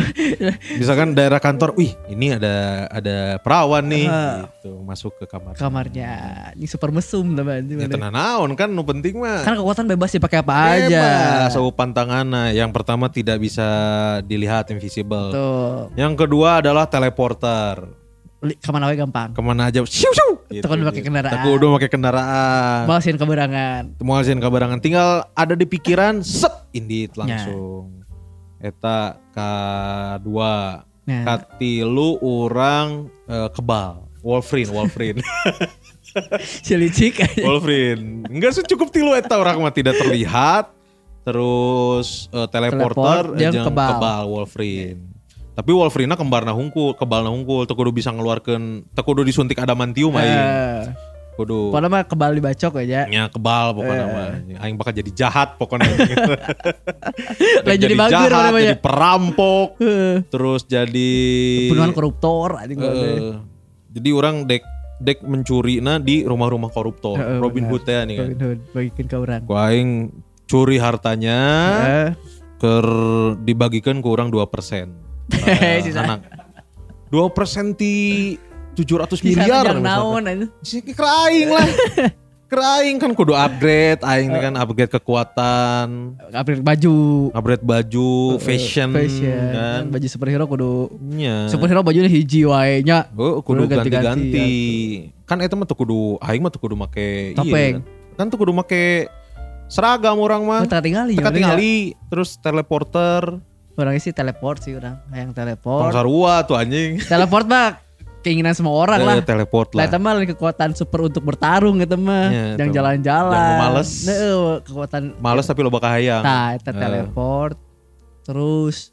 Misalkan 0.77 1.17
daerah 1.17 1.41
kantor, 1.41 1.73
wih 1.73 1.97
ini 2.07 2.37
ada 2.37 2.85
ada 2.87 3.41
perawan 3.41 3.81
nih, 3.83 4.05
Ah. 4.07 4.53
gitu 4.53 4.85
masuk 4.85 5.17
ke 5.17 5.25
kamar. 5.25 5.57
Kamarnya. 5.57 6.13
Ini 6.53 6.67
super 6.67 6.93
mesum 6.93 7.33
teman. 7.33 7.65
Ya 7.65 7.89
tenan 7.89 8.13
naon 8.13 8.53
kan, 8.53 8.69
nu 8.69 8.85
penting 8.85 9.17
mah. 9.17 9.41
Kan 9.41 9.57
kekuatan 9.57 9.89
bebas 9.89 10.13
dipakai 10.13 10.45
apa 10.45 10.55
aja. 10.77 10.85
Bebas, 10.85 11.51
saupan 11.51 11.91
tanganna. 11.91 12.53
Yang 12.53 12.71
pertama 12.71 13.09
tidak 13.09 13.41
bisa 13.41 13.65
dilihat 14.23 14.69
invisible. 14.69 15.33
Tuh. 15.33 15.89
Yang 15.97 16.13
kedua 16.21 16.61
adalah 16.61 16.85
teleporter. 16.85 18.06
Ke 18.55 18.71
mana 18.71 18.87
wae 18.87 18.95
gampang. 18.95 19.31
Ke 19.31 19.41
mana 19.41 19.67
aja, 19.67 19.83
siu 19.83 20.09
siu. 20.09 20.31
Teu 20.47 20.63
kudu 20.63 20.85
pakai 20.85 21.03
kendaraan. 21.03 21.33
Teu 21.33 21.41
kudu 21.49 21.67
pakai 21.75 21.91
kendaraan. 21.91 22.83
Malasin 22.87 23.17
keberangan. 23.17 23.83
Mau 23.99 24.15
hasilin 24.15 24.39
kabarangan 24.39 24.79
tinggal 24.79 25.27
ada 25.33 25.53
di 25.53 25.65
pikiran, 25.65 26.21
sep, 26.21 26.71
indit 26.71 27.11
Ya. 27.13 27.19
langsung. 27.19 28.07
Eta 28.57 29.19
kedua, 29.29 30.87
Nah. 31.03 31.23
katilu 31.25 32.19
orang 32.19 33.07
eh, 33.25 33.51
kebal. 33.51 34.07
Wolverine, 34.21 34.71
Wolverine. 34.71 35.23
Cilicik 36.61 37.21
aja. 37.25 37.43
Wolverine. 37.43 38.27
Enggak 38.27 38.55
sih 38.55 38.65
cukup 38.65 38.91
tilu 38.91 39.13
eta 39.13 39.37
orang 39.37 39.61
mah 39.61 39.71
tidak 39.71 39.95
terlihat. 39.97 40.75
Terus 41.23 42.27
eh, 42.29 42.47
teleporter 42.49 43.23
Teleport, 43.29 43.39
jeung 43.39 43.55
kebal. 43.65 43.91
kebal. 43.93 44.23
Wolverine. 44.29 45.01
Tapi 45.57 45.71
Wolverine 45.73 46.13
kembarna 46.13 46.53
hungkul, 46.53 46.93
kebalna 46.93 47.33
hungkul, 47.33 47.65
teu 47.65 47.73
kudu 47.73 47.89
bisa 47.89 48.13
ngeluarkeun, 48.13 48.93
teu 48.93 49.03
kudu 49.03 49.25
disuntik 49.25 49.57
adamantium 49.57 50.13
aing. 50.13 50.29
Eh, 50.29 50.83
Kudu 51.33 51.69
Pokoknya 51.69 51.89
mah 51.91 52.01
kebal 52.05 52.33
dibacok 52.33 52.81
aja. 52.81 53.05
nya 53.07 53.29
kebal 53.29 53.73
pokoknya 53.73 54.05
Eh. 54.05 54.09
mah. 54.09 54.29
Aing 54.59 54.77
bakal 54.77 54.93
jadi 54.95 55.11
jahat 55.13 55.57
pokoknya. 55.57 55.85
Lah 57.67 57.77
jadi 57.77 57.93
bager 57.95 58.13
jahat, 58.25 58.45
namanya. 58.49 58.65
jadi 58.67 58.81
perampok, 58.81 59.69
Heeh. 59.77 60.25
terus 60.29 60.65
jadi 60.65 61.13
Pembunuhan 61.69 61.93
koruptor 61.93 62.57
Eh, 62.57 62.73
uh, 62.73 63.37
jadi 63.93 64.09
orang 64.13 64.45
dek 64.45 64.65
dek 64.97 65.21
mencuri 65.21 65.81
na 65.81 65.97
di 65.99 66.25
rumah-rumah 66.25 66.69
koruptor. 66.69 67.17
Heeh, 67.17 67.37
Robin 67.37 67.65
benar. 67.65 67.73
Hood 67.75 67.85
ya 67.87 68.01
nih 68.03 68.17
kan. 68.17 68.27
Robin 68.27 68.41
Hood 68.43 68.61
bagikan 68.73 69.05
ke 69.05 69.17
orang. 69.19 69.41
Ku 69.45 69.55
aing 69.55 69.91
curi 70.47 70.77
hartanya 70.77 71.39
Eh, 71.83 72.09
ker 72.57 72.87
dibagikan 73.39 74.01
ke 74.01 74.09
orang 74.09 74.33
2%. 74.33 75.06
Nah, 75.27 75.79
Sisa. 75.83 76.01
anak. 76.03 76.21
2% 77.09 77.75
di 77.75 77.95
700 78.75 79.17
Sisa 79.17 79.25
miliar 79.25 79.65
yang 79.67 79.81
misalkan. 79.81 80.23
naon 80.23 80.25
keraing 80.87 81.49
lah. 81.49 81.69
keraing 82.51 83.03
kan 83.03 83.11
kudu 83.11 83.35
upgrade 83.35 83.99
aing 84.07 84.31
kan 84.31 84.55
upgrade 84.55 84.87
kekuatan, 84.89 86.15
Upgrade 86.31 86.63
baju. 86.63 86.97
upgrade 87.35 87.65
baju, 87.65 88.39
Eh, 88.39 88.43
fashion, 88.43 88.95
fashion. 88.95 89.43
kan. 89.51 89.83
Baju 89.91 90.07
superhero 90.07 90.45
kudu 90.47 90.95
Nya. 91.01 91.51
superhero 91.51 91.83
bajunya 91.83 92.07
hiji 92.07 92.47
wae 92.47 92.87
nya. 92.87 93.11
Oh, 93.19 93.43
kudu 93.43 93.67
ganti-ganti, 93.67 94.31
ganti-ganti. 94.31 94.51
Kan 95.27 95.43
eta 95.43 95.59
mah 95.59 95.67
tuh 95.67 95.75
kudu 95.75 96.23
aing 96.23 96.39
mah 96.39 96.55
tuh 96.55 96.63
kudu 96.63 96.79
make 96.79 97.35
Topeng. 97.35 97.83
kan. 97.83 97.83
Kan 98.15 98.27
tuh 98.31 98.39
kudu 98.39 98.55
make 98.55 99.11
seragam 99.67 100.15
orang 100.23 100.47
mah. 100.47 100.63
Teka 100.63 100.79
tinggali. 100.79 101.19
Teka 101.19 101.31
ya, 101.35 101.59
terus 102.07 102.39
teleporter. 102.39 103.43
Orangnya 103.77 104.01
sih 104.01 104.11
teleport 104.11 104.59
sih 104.59 104.73
orang. 104.73 104.97
Yang 105.11 105.29
Tong 105.29 105.39
teleport. 105.39 105.93
sarua 105.93 106.33
tuh 106.43 106.57
anjing. 106.57 106.97
Teleport 106.99 107.45
mah 107.45 107.77
keinginan 108.21 108.53
semua 108.53 108.75
orang 108.75 109.01
lah. 109.01 109.15
Eh, 109.15 109.23
teleport 109.23 109.71
Lah 109.71 109.85
lah. 109.85 109.87
itu 109.87 109.99
mah 109.99 110.13
kekuatan 110.27 110.71
super 110.73 111.01
untuk 111.05 111.23
bertarung 111.23 111.79
gitu 111.79 111.95
mah. 111.95 112.27
Iya, 112.27 112.45
yang 112.57 112.69
itu. 112.69 112.75
jalan-jalan. 112.75 113.37
Yang 113.37 113.61
males. 113.61 113.91
Nah, 114.03 114.17
kekuatan 114.61 115.03
Males 115.17 115.47
tapi 115.47 115.61
loba 115.61 115.79
kahayang. 115.79 116.25
Nah, 116.25 116.57
kita 116.57 116.71
Eh. 116.71 116.81
teleport. 116.81 117.57
Terus 118.25 118.91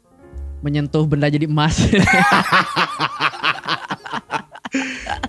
menyentuh 0.60 1.04
benda 1.04 1.26
jadi 1.26 1.44
emas. 1.44 1.74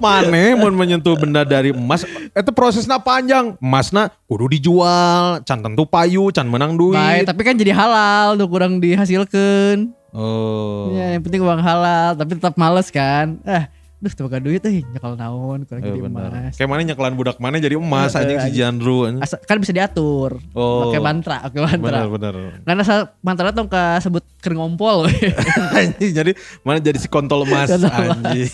Mane 0.01 0.57
mau 0.57 0.69
menyentuh 0.73 1.15
benda 1.15 1.45
dari 1.45 1.71
emas 1.71 2.03
itu 2.33 2.51
prosesnya 2.51 2.97
panjang. 2.97 3.53
Emasna 3.61 4.11
kudu 4.25 4.49
dijual, 4.51 5.41
can 5.45 5.61
tentu 5.61 5.85
payu, 5.85 6.33
can 6.33 6.49
menang 6.49 6.75
duit. 6.75 6.97
Baik, 6.97 7.29
tapi 7.29 7.41
kan 7.45 7.55
jadi 7.55 7.71
halal 7.71 8.35
untuk 8.35 8.49
kurang 8.51 8.81
dihasilkan. 8.81 9.93
Oh. 10.15 10.95
Ya, 10.95 11.15
yang 11.15 11.23
penting 11.27 11.43
uang 11.43 11.59
halal, 11.59 12.15
tapi 12.15 12.39
tetap 12.39 12.55
males 12.55 12.87
kan. 12.87 13.35
Ah, 13.43 13.67
duh 14.07 14.29
tuh 14.29 14.39
duit 14.39 14.61
eh 14.61 14.85
nyakal 14.85 15.13
naon 15.13 15.65
kurang 15.65 15.81
Eh, 15.81 15.89
jadi 15.89 15.99
emas. 16.03 16.53
Kayak 16.53 16.69
mana 16.69 16.81
nyeklan 16.83 17.13
budak 17.13 17.37
mana 17.37 17.57
jadi 17.57 17.75
emas 17.75 18.11
Eh, 18.11 18.21
anjing 18.21 18.37
si. 18.39 18.49
Jandru. 18.53 18.97
anjing. 19.03 19.19
Asa- 19.19 19.41
kan 19.41 19.57
bisa 19.57 19.71
diatur. 19.71 20.37
Oh. 20.51 20.85
Pakai 20.85 21.01
mantra, 21.01 21.37
pakai 21.43 21.61
mantra. 21.61 21.97
Bener 21.99 22.07
bener. 22.07 22.33
Karena 22.61 22.83
mantra 23.19 23.49
tuh 23.49 23.65
ka 23.65 23.97
sebut 23.99 24.21
kering 24.39 24.57
ngompol. 24.57 25.09
Anjing, 25.75 26.11
jadi 26.13 26.31
mana 26.61 26.77
jadi 26.77 26.95
si 26.95 27.09
kontol 27.09 27.43
emas 27.43 27.73
anjing. 27.73 28.45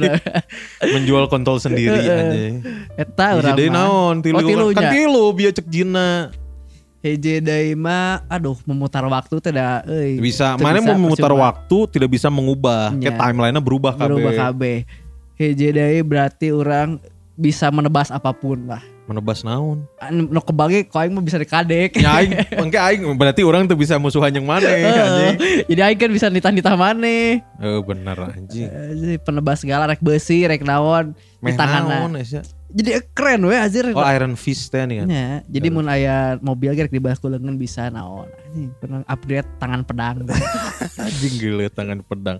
Menjual 0.94 1.28
kontol 1.28 1.58
sendiri 1.58 2.00
anjing. 2.00 2.64
Eta 2.94 3.36
Jadi 3.36 3.68
urang 3.68 3.72
mah. 3.72 3.74
naon 3.76 4.14
tilu 4.20 4.36
Oh, 4.36 4.42
tilunya. 4.42 4.74
kan 4.74 4.84
tilu 4.90 5.24
bieu 5.32 5.50
cek 5.50 5.66
jina. 5.66 6.32
Hiji 7.00 7.40
deui 7.40 7.72
mah 7.72 8.28
aduh 8.28 8.60
memutar 8.68 9.00
waktu 9.08 9.40
teh 9.40 9.48
da 9.48 9.80
euy. 9.88 10.20
Bisa 10.20 10.52
mana 10.60 10.84
mau 10.84 10.92
memutar 10.92 11.32
percuma. 11.32 11.48
waktu 11.48 11.76
tidak 11.96 12.12
bisa 12.12 12.28
mengubah. 12.28 12.92
Kayak 12.92 13.16
Nya. 13.16 13.20
timelinenya 13.24 13.62
berubah 13.64 13.96
kabeh. 13.96 14.20
berubah 14.20 14.32
kabeh. 14.36 14.76
Hiji 15.40 15.72
deui 15.72 16.04
berarti 16.04 16.52
orang 16.52 17.00
bisa 17.40 17.72
menebas 17.72 18.12
apa 18.12 18.36
pun 18.36 18.68
lah. 18.68 18.84
Menebas 19.08 19.40
naon? 19.42 19.88
Anu 19.96 20.28
nu 20.28 20.44
kebagi 20.44 20.86
kau 20.92 21.00
aing 21.00 21.16
mah 21.16 21.24
bisa 21.24 21.40
dikadek. 21.40 21.96
Ya 21.96 22.20
aing, 22.20 22.36
engke 22.60 22.76
aing 22.76 23.02
berarti 23.16 23.42
orang 23.48 23.64
tuh 23.64 23.80
bisa 23.80 23.96
musuhan 23.96 24.30
yang 24.30 24.44
mana 24.44 24.68
anjing. 24.76 25.66
Jadi 25.72 25.80
aing 25.80 25.98
kan 25.98 26.10
bisa 26.12 26.28
nitah-nitah 26.28 26.76
maneh. 26.76 27.40
Oh 27.64 27.80
bener 27.80 28.28
anjing. 28.28 28.68
Eh, 28.68 29.16
penebas 29.24 29.64
segala 29.64 29.88
rek 29.88 30.04
besi, 30.04 30.44
rek 30.44 30.60
naon 30.62 31.16
di? 31.16 32.59
Jadi 32.70 32.90
keren 33.10 33.42
we 33.42 33.54
anjir. 33.54 33.90
Oh 33.90 34.06
Iron 34.06 34.38
Fist 34.38 34.70
teh 34.70 34.86
nih 34.86 35.02
kan. 35.02 35.06
Ya, 35.10 35.28
jadi 35.50 35.68
mun 35.74 35.90
aya 35.90 36.38
mobil 36.38 36.70
ge 36.72 36.86
rek 36.86 36.94
dibahas 36.94 37.18
ku 37.18 37.26
leungeun 37.26 37.58
bisa 37.58 37.90
naon. 37.90 38.30
Anjing, 38.30 38.70
pernah 38.78 39.02
upgrade 39.10 39.50
tangan 39.58 39.82
pedang. 39.82 40.22
Anjing 41.04 41.34
gila 41.36 41.66
tangan 41.68 41.98
pedang. 42.06 42.38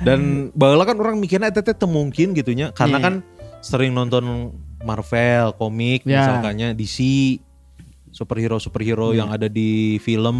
Dan 0.00 0.48
baheula 0.52 0.88
kan 0.88 0.96
orang 0.96 1.20
mikirnya 1.20 1.52
eta 1.52 1.60
teh 1.60 1.76
mungkin 1.84 2.32
gitunya 2.32 2.72
karena 2.72 2.96
Iya. 2.96 3.04
kan 3.04 3.14
sering 3.60 3.92
nonton 3.92 4.52
Marvel, 4.80 5.52
komik 5.56 6.04
Ya. 6.04 6.24
misalkannya 6.24 6.72
DC 6.72 6.98
superhero-superhero 8.12 9.12
yang 9.12 9.28
ada 9.28 9.44
di 9.44 10.00
film 10.00 10.36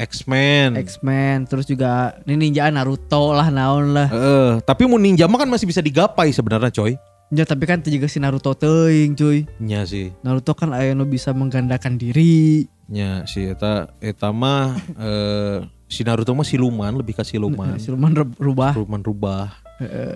X-Men. 0.00 0.80
X-Men 0.80 1.44
terus 1.44 1.68
juga 1.68 2.16
ini 2.24 2.48
ninja 2.48 2.72
Naruto 2.72 3.36
lah 3.36 3.52
naon 3.52 3.92
lah. 3.92 4.08
Eh, 4.08 4.52
tapi 4.64 4.88
mau 4.88 4.96
ninja 4.96 5.28
mah 5.28 5.44
kan 5.44 5.50
masih 5.52 5.68
bisa 5.68 5.84
digapai 5.84 6.32
sebenarnya 6.32 6.72
coy. 6.72 6.96
Ya 7.28 7.44
tapi 7.44 7.68
kan 7.68 7.84
itu 7.84 7.92
juga 8.00 8.08
si 8.08 8.16
Naruto 8.18 8.56
teuing 8.56 9.12
cuy. 9.12 9.44
Nya 9.60 9.84
sih. 9.84 10.12
Naruto 10.24 10.56
kan 10.56 10.72
aya 10.72 10.96
nu 10.96 11.04
bisa 11.04 11.36
menggandakan 11.36 12.00
diri. 12.00 12.64
Nya 12.88 13.28
si 13.28 13.44
eta 13.44 13.92
eta 14.00 14.32
mah 14.32 14.72
eh 14.96 15.60
si 15.88 16.04
Naruto 16.08 16.32
mah 16.32 16.44
siluman, 16.48 16.96
lebih 16.96 17.12
ke 17.12 17.24
siluman. 17.24 17.76
Siluman 17.76 18.12
rub- 18.16 18.38
rubah. 18.40 18.72
Siluman 18.72 19.04
rubah. 19.04 19.44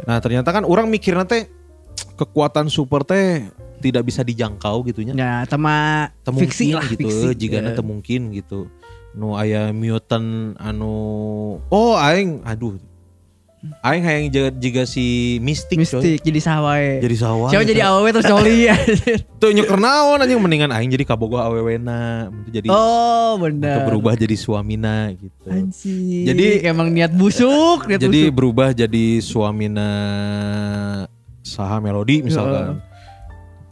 Nah, 0.09 0.18
ternyata 0.18 0.51
kan 0.51 0.64
orang 0.64 0.88
mikirnya 0.88 1.29
teh 1.29 1.46
kekuatan 2.16 2.72
super 2.72 3.05
teh 3.05 3.44
tidak 3.83 4.09
bisa 4.09 4.25
dijangkau 4.25 4.81
gitunya. 4.87 5.12
Ya, 5.12 5.33
sama 5.46 6.09
Teu 6.25 6.33
fiksi 6.38 6.72
lah 6.72 6.87
gitu, 6.87 7.07
fiksi. 7.07 7.35
jika 7.37 7.61
Ya. 7.61 7.75
teu 7.75 7.85
mungkin 7.85 8.33
gitu. 8.33 8.72
Nu 9.12 9.37
aya 9.37 9.68
mutant 9.77 10.57
anu 10.57 10.96
oh 11.68 11.94
aing 12.01 12.40
aduh. 12.46 12.81
Aing 13.62 14.03
hayang 14.03 14.27
jaga 14.35 14.51
jiga 14.59 14.83
si 14.83 15.38
coy. 15.38 15.46
Mistik 15.87 16.18
jadi 16.27 16.40
sawae. 16.42 16.98
Jadi 16.98 17.14
sawah. 17.14 17.46
Siapa 17.46 17.62
jadi 17.62 17.87
awewe 17.87 18.11
terus 18.11 18.27
coli 18.27 18.66
ya. 18.66 18.75
Tuh 19.38 19.51
nyeker 19.57 19.79
naon 19.79 20.18
anjing 20.18 20.42
mendingan 20.42 20.75
aing 20.75 20.90
jadi 20.90 21.07
kabogoh 21.07 21.38
awewena, 21.38 22.27
jadi 22.51 22.66
oh, 22.66 23.38
benar. 23.38 23.87
berubah 23.87 24.18
jadi 24.18 24.35
suamina 24.35 25.14
gitu. 25.14 25.46
Anjing. 25.46 26.27
Jadi- 26.27 26.66
emang 26.66 26.90
niat 26.90 27.14
busuk, 27.14 27.87
niat 27.87 28.03
jadi 28.03 28.31
busuk. 28.31 28.35
berubah 28.35 28.75
jadi 28.75 29.07
suamina 29.22 29.90
saha 31.46 31.79
melodi 31.79 32.27
misalkan. 32.27 32.83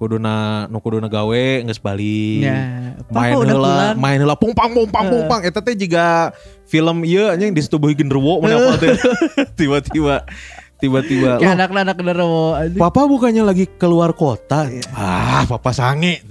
Kuduna 0.00 0.64
nu 0.72 0.80
kuduna 0.80 1.12
gawe 1.12 1.44
geus 1.68 1.76
bali. 1.76 2.40
Ya, 2.40 2.96
main 3.12 3.36
pulang. 3.36 4.00
main 4.00 4.16
heula 4.16 4.32
pungpang 4.32 4.72
pungpang 4.72 5.12
pungpang 5.12 5.40
eta 5.44 5.60
teh 5.60 5.76
jiga 5.76 6.32
film 6.64 7.04
ieu 7.04 7.28
anjing 7.28 7.52
disetubuhi 7.52 7.92
genderuwo 7.92 8.40
mun 8.40 8.48
apa 8.48 8.80
teh. 8.80 8.96
Tiba-tiba 9.60 10.24
tiba-tiba 10.80 11.36
Kayak 11.36 11.44
"Loh, 11.44 11.56
anak-anak 11.60 11.94
genderuwo 12.00 12.44
anjing. 12.56 12.80
Papa 12.80 13.04
bukannya 13.04 13.44
lagi 13.44 13.68
keluar 13.76 14.16
kota. 14.16 14.72
Ah, 14.96 15.44
papa 15.44 15.76
sange. 15.76 16.24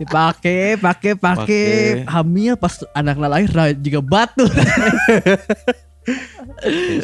Dipake, 0.00 0.80
pake, 0.80 1.20
pake, 1.20 1.20
Pake. 1.20 1.62
hamil 2.08 2.56
pas 2.56 2.80
anak 2.96 3.20
lahir 3.20 3.52
nah, 3.52 3.68
juga 3.76 4.00
batu. 4.00 4.48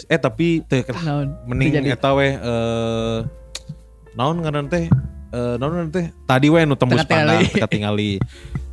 eh 0.09 0.20
tapi 0.20 0.61
teh 0.68 0.85
mending 1.49 1.88
eta 1.88 2.12
weh 2.12 2.37
eh 2.37 3.16
naon 4.16 4.44
ngaran 4.44 4.68
teh 4.68 4.88
eh 5.31 5.55
naon 5.57 5.71
ngaran 5.71 5.90
teh 5.90 6.07
tadi 6.25 6.47
weh 6.47 6.62
nu 6.62 6.75
tembus 6.75 7.03
Teka 7.03 7.11
pandang 7.11 7.40
teka 7.47 7.66
tingali 7.66 8.19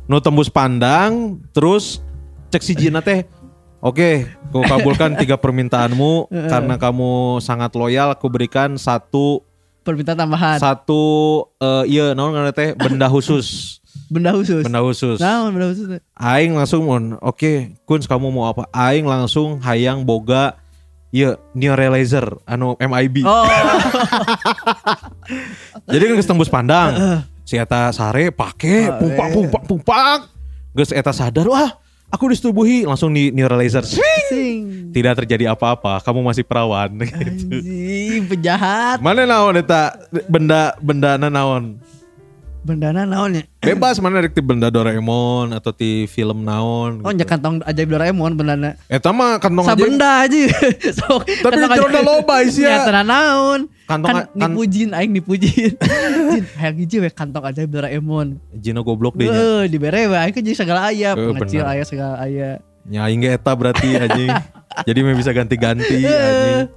nu 0.04 0.18
tembus 0.18 0.48
pandang 0.48 1.38
terus 1.50 2.02
cek 2.48 2.60
si 2.60 2.74
Jina 2.74 2.98
teh 2.98 3.22
Oke, 3.78 4.26
ku 4.50 4.58
kabulkan 4.58 5.14
tiga 5.14 5.38
permintaanmu 5.46 6.26
karena 6.50 6.74
kamu 6.74 7.38
sangat 7.38 7.70
loyal. 7.78 8.10
Aku 8.10 8.26
berikan 8.26 8.74
satu 8.74 9.46
Permintaan 9.86 10.18
tambahan. 10.18 10.58
satu 10.58 11.02
eh 11.62 11.84
iya 11.86 12.10
naon 12.10 12.34
ngaran 12.34 12.50
teh 12.50 12.74
benda 12.74 13.06
khusus, 13.14 13.78
benda 14.10 14.34
khusus. 14.34 14.66
benda 14.66 14.82
khusus. 14.82 15.22
Naon 15.22 15.54
benda 15.54 15.70
khusus? 15.70 15.86
Aing 16.12 16.58
langsung 16.58 16.90
mun, 16.90 17.22
oke, 17.22 17.78
Kuns 17.86 18.10
kamu 18.10 18.34
mau 18.34 18.50
apa? 18.50 18.66
Aing 18.74 19.06
langsung 19.06 19.62
hayang 19.62 20.02
boga 20.02 20.58
Iya, 21.08 21.40
neuralizer 21.56 22.36
anu 22.44 22.76
MIB. 22.76 23.24
Oh, 23.24 23.48
Jadi 25.92 26.02
kan 26.04 26.20
tembus 26.20 26.52
pandang. 26.52 27.24
Si 27.48 27.56
eta 27.56 27.88
sare 27.96 28.28
pake 28.28 28.92
pumpak 29.00 29.28
pumpak 29.32 29.62
pumpak. 29.64 30.20
Geus 30.76 30.92
eta 30.92 31.16
sadar, 31.16 31.48
wah, 31.48 31.80
aku 32.12 32.28
disetubuhi 32.28 32.84
langsung 32.84 33.16
di 33.16 33.32
neuralizer. 33.32 33.88
Swing! 33.88 34.18
sing. 34.28 34.60
Tidak 34.92 35.24
terjadi 35.24 35.52
apa-apa, 35.52 36.04
kamu 36.04 36.20
masih 36.20 36.44
perawan 36.44 37.00
gitu. 37.24 37.48
Anjing, 37.48 38.22
penjahat. 38.28 39.00
Mana 39.00 39.24
naon 39.24 39.56
eta 39.56 39.96
benda 40.28 40.76
benda 40.80 41.16
naon? 41.16 41.80
Bendana 42.68 43.08
naon 43.08 43.32
ya? 43.32 43.42
Bebas 43.64 43.96
mana 43.96 44.20
rek 44.20 44.36
ti 44.36 44.44
benda 44.44 44.68
Doraemon 44.68 45.56
atau 45.56 45.72
ti 45.72 46.04
film 46.04 46.44
naon. 46.44 47.00
Oh, 47.00 47.08
nya 47.08 47.24
kantong 47.24 47.64
ajaib 47.64 47.88
Doraemon 47.88 48.36
bendana. 48.36 48.76
Eta 48.86 49.08
mah 49.08 49.40
kantong 49.40 49.64
aja. 49.64 49.72
Sabenda 49.72 50.10
aja. 50.22 50.40
Sok. 50.92 51.24
Tapi 51.24 51.56
di 51.56 51.66
jero 51.66 51.88
loba 51.98 52.34
isia. 52.46 52.68
Ya 52.68 52.76
tenan 52.84 53.08
naon. 53.08 53.60
Kantong 53.88 54.04
kan 54.04 54.16
kan- 54.28 54.52
dipujin 54.52 54.92
aing 54.92 55.16
dipujin. 55.16 55.72
Jin, 56.28 56.44
hayang 56.54 56.76
hiji 56.76 56.96
we 57.00 57.08
kantong 57.08 57.48
ajaib 57.48 57.72
Doraemon. 57.72 58.36
Jino 58.52 58.84
goblok 58.84 59.16
deh 59.16 59.24
nya. 59.24 59.32
Heeh, 59.32 59.62
dibere 59.66 60.04
we 60.04 60.16
aing 60.18 60.30
kan 60.30 60.44
jadi 60.44 60.54
segala 60.54 60.80
aya, 60.86 61.16
Eh, 61.16 61.24
pengecil 61.32 61.64
aya 61.64 61.82
segala 61.82 62.20
aya. 62.20 62.60
Nyaing 62.84 63.18
ge 63.18 63.30
eta 63.32 63.52
berarti 63.52 63.96
anjing. 63.96 64.32
Jadi 64.78 64.98
mah 65.00 65.12
bisa 65.12 65.32
ganti-ganti 65.32 66.04
anjing. 66.04 66.68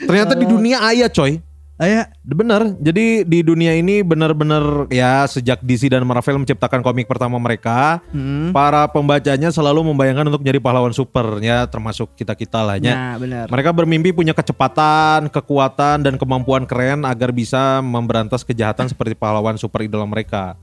Ternyata 0.00 0.32
di 0.32 0.44
dunia 0.44 0.80
aya 0.80 1.06
coy. 1.06 1.44
Aya 1.80 2.12
Bener, 2.20 2.76
jadi 2.76 3.24
di 3.24 3.40
dunia 3.40 3.72
ini 3.72 4.04
benar-benar 4.04 4.86
ya 4.92 5.24
sejak 5.24 5.64
DC 5.64 5.88
dan 5.88 6.04
Marvel 6.04 6.44
menciptakan 6.44 6.84
komik 6.84 7.08
pertama 7.08 7.40
mereka, 7.40 8.04
Hmm. 8.12 8.52
para 8.52 8.84
pembacanya 8.86 9.48
selalu 9.48 9.88
membayangkan 9.88 10.28
untuk 10.28 10.44
menjadi 10.44 10.60
pahlawan 10.60 10.92
super 10.92 11.40
ya 11.40 11.64
termasuk 11.66 12.12
kita-kita 12.14 12.60
lah 12.60 12.76
ya. 12.76 12.92
Nah, 12.94 13.14
benar. 13.16 13.44
Mereka 13.48 13.70
bermimpi 13.72 14.12
punya 14.12 14.36
kecepatan, 14.36 15.32
kekuatan 15.32 16.04
dan 16.04 16.14
kemampuan 16.20 16.68
keren 16.68 17.08
agar 17.08 17.32
bisa 17.32 17.80
memberantas 17.80 18.44
kejahatan 18.44 18.86
seperti 18.92 19.16
pahlawan 19.16 19.56
super 19.56 19.80
idola 19.80 20.04
mereka. 20.04 20.60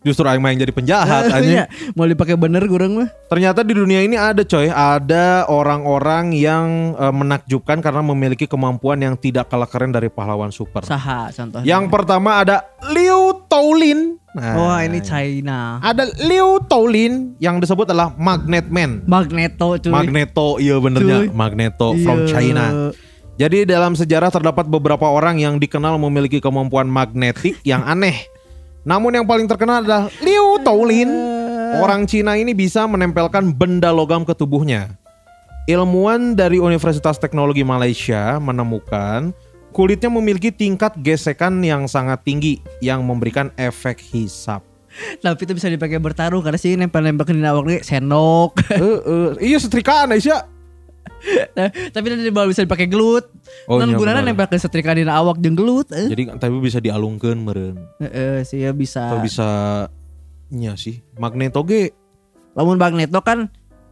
Justru 0.00 0.24
aing 0.24 0.40
mah 0.40 0.48
yang 0.48 0.60
jadi 0.60 0.72
penjahat 0.72 1.28
anjing. 1.34 1.60
Ya, 1.60 1.68
mau 1.92 2.04
dipakai 2.04 2.32
bener 2.32 2.64
kurang 2.64 2.96
mah. 2.96 3.08
Ternyata 3.28 3.60
di 3.60 3.72
dunia 3.72 4.00
ini 4.00 4.16
ada 4.16 4.40
coy, 4.40 4.66
ada 4.66 5.44
orang-orang 5.44 6.32
yang 6.32 6.66
eh, 6.94 7.10
menakjubkan 7.10 7.78
karena 7.78 8.00
memiliki 8.00 8.44
kemampuan 8.44 8.96
yang 8.96 9.14
tidak 9.14 9.46
kalah 9.46 9.68
keren 9.68 9.90
dari 9.90 10.08
pahlawan 10.08 10.48
super. 10.48 10.82
Saha 10.82 11.28
contohnya. 11.30 11.68
Yang 11.68 11.84
pertama 11.88 12.40
ada 12.40 12.64
Liu 12.88 13.44
Toulin. 13.46 14.16
Nah, 14.30 14.54
Wah, 14.54 14.78
ini 14.80 15.02
China. 15.02 15.82
ada 15.82 16.06
Liu 16.22 16.62
Toulin 16.64 17.34
yang 17.36 17.58
disebut 17.58 17.84
adalah 17.84 18.14
Magnet 18.14 18.70
Man. 18.70 19.02
Magneto 19.04 19.74
cuy. 19.76 19.90
Magneto, 19.90 20.56
iya 20.56 20.78
benernya 20.78 21.16
Cuy. 21.20 21.28
Magneto 21.28 21.88
from 21.98 22.24
Iya. 22.24 22.30
China. 22.30 22.64
Jadi 23.34 23.64
dalam 23.64 23.92
sejarah 23.92 24.28
terdapat 24.28 24.64
beberapa 24.64 25.04
orang 25.04 25.36
yang 25.36 25.56
dikenal 25.56 25.98
memiliki 25.98 26.38
kemampuan 26.38 26.86
magnetik 26.86 27.58
yang 27.62 27.82
aneh. 27.82 28.16
Namun 28.84 29.12
yang 29.12 29.26
paling 29.28 29.44
terkenal 29.44 29.84
adalah 29.84 30.08
Liu 30.24 30.56
Toulin. 30.64 31.10
Orang 31.80 32.08
Cina 32.08 32.34
ini 32.34 32.56
bisa 32.56 32.88
menempelkan 32.88 33.54
benda 33.54 33.94
logam 33.94 34.26
ke 34.26 34.34
tubuhnya. 34.34 34.90
Ilmuwan 35.70 36.34
dari 36.34 36.58
Universitas 36.58 37.20
Teknologi 37.20 37.62
Malaysia 37.62 38.40
menemukan 38.42 39.30
kulitnya 39.70 40.10
memiliki 40.10 40.50
tingkat 40.50 40.98
gesekan 40.98 41.62
yang 41.62 41.86
sangat 41.86 42.26
tinggi 42.26 42.58
yang 42.82 43.06
memberikan 43.06 43.54
efek 43.54 44.02
hisap. 44.02 44.66
Tapi 45.22 45.46
itu 45.46 45.54
bisa 45.54 45.70
dipakai 45.70 46.02
bertarung 46.02 46.42
karena 46.42 46.58
sih 46.58 46.74
nempel-nempel 46.74 47.22
ke 47.22 47.32
awak 47.46 47.86
sendok. 47.86 48.58
Eh, 48.74 48.82
eh, 48.82 49.28
iya 49.54 49.58
setrikaan 49.62 50.10
Aisyah. 50.10 50.59
Nah, 51.52 51.68
Tapi 51.68 52.06
nanti 52.08 52.32
baru 52.32 52.48
bisa 52.48 52.64
dipakai 52.64 52.88
gelut. 52.88 53.28
Oh, 53.68 53.76
non 53.76 53.92
iya 53.92 53.98
gunanya 53.98 54.22
benar. 54.24 54.32
nempel 54.32 54.46
ke 54.48 54.56
setrika 54.56 54.96
di 54.96 55.04
awak 55.04 55.36
jeung 55.38 55.56
gelut. 55.56 55.88
Eh. 55.92 56.08
Jadi 56.08 56.32
tapi 56.40 56.56
bisa 56.58 56.80
dialungkan 56.80 57.36
meren. 57.36 57.76
Heeh, 58.00 58.42
sih 58.48 58.64
ya 58.64 58.72
bisa. 58.72 59.12
Atau 59.12 59.20
bisa 59.20 59.48
nya 60.50 60.74
sih 60.74 60.98
magneto 61.14 61.62
ge 61.62 61.94
Lamun 62.58 62.74
magneto 62.74 63.22
kan 63.22 63.46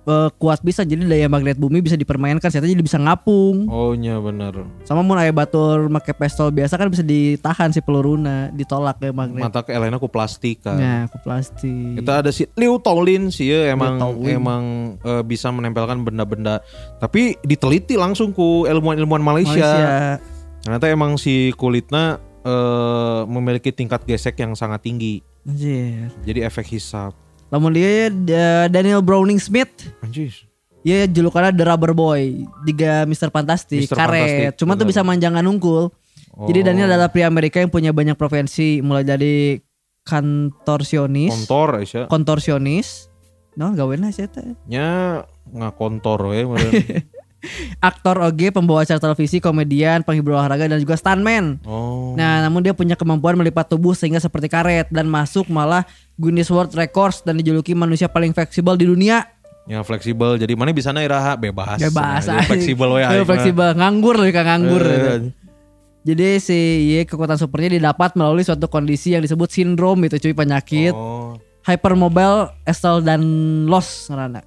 eh, 0.08 0.28
kuat 0.34 0.60
bisa 0.60 0.82
jadi 0.82 1.04
daya 1.04 1.28
magnet 1.28 1.54
bumi 1.54 1.78
bisa 1.78 1.94
dipermainkan 1.94 2.48
saya 2.48 2.64
jadi 2.64 2.80
bisa 2.80 2.96
ngapung. 2.96 3.68
oh 3.68 3.92
nya 3.92 4.16
bener 4.16 4.64
Sama 4.82 5.00
mun 5.00 5.14
aya 5.14 5.28
batur 5.30 5.86
make 5.86 6.10
pistol 6.12 6.48
biasa 6.48 6.74
kan 6.74 6.88
bisa 6.88 7.02
ditahan 7.02 7.68
si 7.68 7.78
peluruna, 7.78 8.48
ditolak 8.50 8.96
ke 8.96 9.10
magnet. 9.10 9.44
mata 9.44 9.60
ke 9.60 9.70
Elena 9.70 9.96
ku 9.96 10.08
plastik 10.08 10.60
kan 10.60 10.74
Nah, 10.74 11.02
ke 11.06 11.18
plastik. 11.18 12.00
kita 12.00 12.12
ada 12.18 12.30
si 12.30 12.48
Liu 12.54 12.78
Toulin 12.78 13.28
sih 13.28 13.46
ya 13.46 13.70
emang 13.70 14.00
emang 14.24 14.62
eh, 14.98 15.20
bisa 15.22 15.48
menempelkan 15.48 16.00
benda-benda 16.00 16.64
tapi 16.96 17.36
diteliti 17.42 17.94
langsung 17.94 18.32
ku 18.32 18.64
ilmuwan-ilmuwan 18.64 19.20
Malaysia. 19.20 19.52
Malaysia. 19.52 20.18
ternyata 20.60 20.86
emang 20.88 21.14
si 21.14 21.52
kulitnya 21.52 22.16
eh, 22.42 23.20
memiliki 23.24 23.68
tingkat 23.70 24.02
gesek 24.02 24.36
yang 24.36 24.54
sangat 24.54 24.80
tinggi 24.80 25.20
Anjir. 25.44 26.08
jadi 26.22 26.44
efek 26.44 26.64
hisap 26.70 27.12
Lamun 27.48 27.72
dia 27.72 28.12
da- 28.12 28.68
Daniel 28.68 29.00
Browning 29.00 29.40
Smith 29.40 29.88
anjir 30.00 30.32
Iya 30.86 31.10
julukannya 31.10 31.52
The 31.52 31.64
Rubber 31.64 31.92
Boy 31.92 32.46
Diga 32.62 33.02
Mr. 33.04 33.28
Fantastic 33.28 33.88
Mr. 33.88 33.96
Karet 33.98 34.08
Fantastic, 34.14 34.52
Cuma 34.62 34.78
tuh 34.78 34.86
bisa 34.86 35.02
manjangan 35.02 35.42
unggul 35.44 35.90
Jadi 36.38 36.60
Oh. 36.62 36.66
Daniel 36.70 36.86
adalah 36.86 37.10
pria 37.10 37.26
Amerika 37.26 37.58
yang 37.58 37.66
punya 37.66 37.90
banyak 37.90 38.14
profesi 38.14 38.78
Mulai 38.78 39.02
dari 39.02 39.58
kantorsionis 40.06 41.34
kontor 41.34 41.82
Aisyah 41.82 42.06
Kontorsionis 42.06 43.10
No 43.58 43.74
sih 43.74 44.22
eta. 44.22 44.38
nya 44.70 45.26
ngakontor 45.50 46.30
we 46.30 46.46
meureun. 46.46 46.78
Aktor 47.78 48.18
oge, 48.18 48.50
pembawa 48.50 48.82
acara 48.82 48.98
televisi, 48.98 49.38
komedian, 49.38 50.02
penghibur 50.02 50.34
olahraga 50.34 50.66
dan 50.66 50.82
juga 50.82 50.98
stuntman. 50.98 51.62
Oh. 51.62 52.18
Nah 52.18 52.42
namun 52.42 52.66
dia 52.66 52.74
punya 52.74 52.98
kemampuan 52.98 53.38
melipat 53.38 53.70
tubuh 53.70 53.94
sehingga 53.94 54.18
seperti 54.18 54.50
karet 54.50 54.90
Dan 54.90 55.06
masuk 55.06 55.46
malah 55.46 55.86
Guinness 56.18 56.50
World 56.50 56.74
Records 56.74 57.22
Dan 57.22 57.38
dijuluki 57.38 57.78
manusia 57.78 58.10
paling 58.10 58.34
fleksibel 58.34 58.74
di 58.74 58.90
dunia. 58.90 59.22
Yang 59.68 59.84
fleksibel. 59.86 60.40
Jadi 60.40 60.52
mana 60.56 60.74
bisa 60.74 60.90
iraha? 60.96 61.36
Bebas. 61.36 61.78
Bebas. 61.78 62.24
Nah, 62.26 62.42
fleksibel 62.42 62.88
we 62.98 63.04
mah. 63.04 63.22
Fleksibel. 63.22 63.68
Nganggur 63.76 64.16
loh 64.16 64.26
kan 64.32 64.44
nganggur. 64.48 64.82
Eh, 64.82 65.20
Jadi 66.08 66.40
si 66.40 66.58
iya, 66.88 67.04
kekuatan 67.04 67.36
supernya 67.36 67.76
didapat 67.76 68.16
melalui 68.16 68.40
suatu 68.40 68.64
kondisi 68.64 69.12
yang 69.12 69.20
disebut 69.20 69.52
sindrom 69.52 70.00
itu 70.08 70.16
cuy 70.16 70.32
penyakit. 70.32 70.96
Oh. 70.96 71.36
Hypermobile 71.68 72.64
Estel 72.64 73.04
dan 73.04 73.20
loss 73.68 74.08
ngerana. 74.08 74.40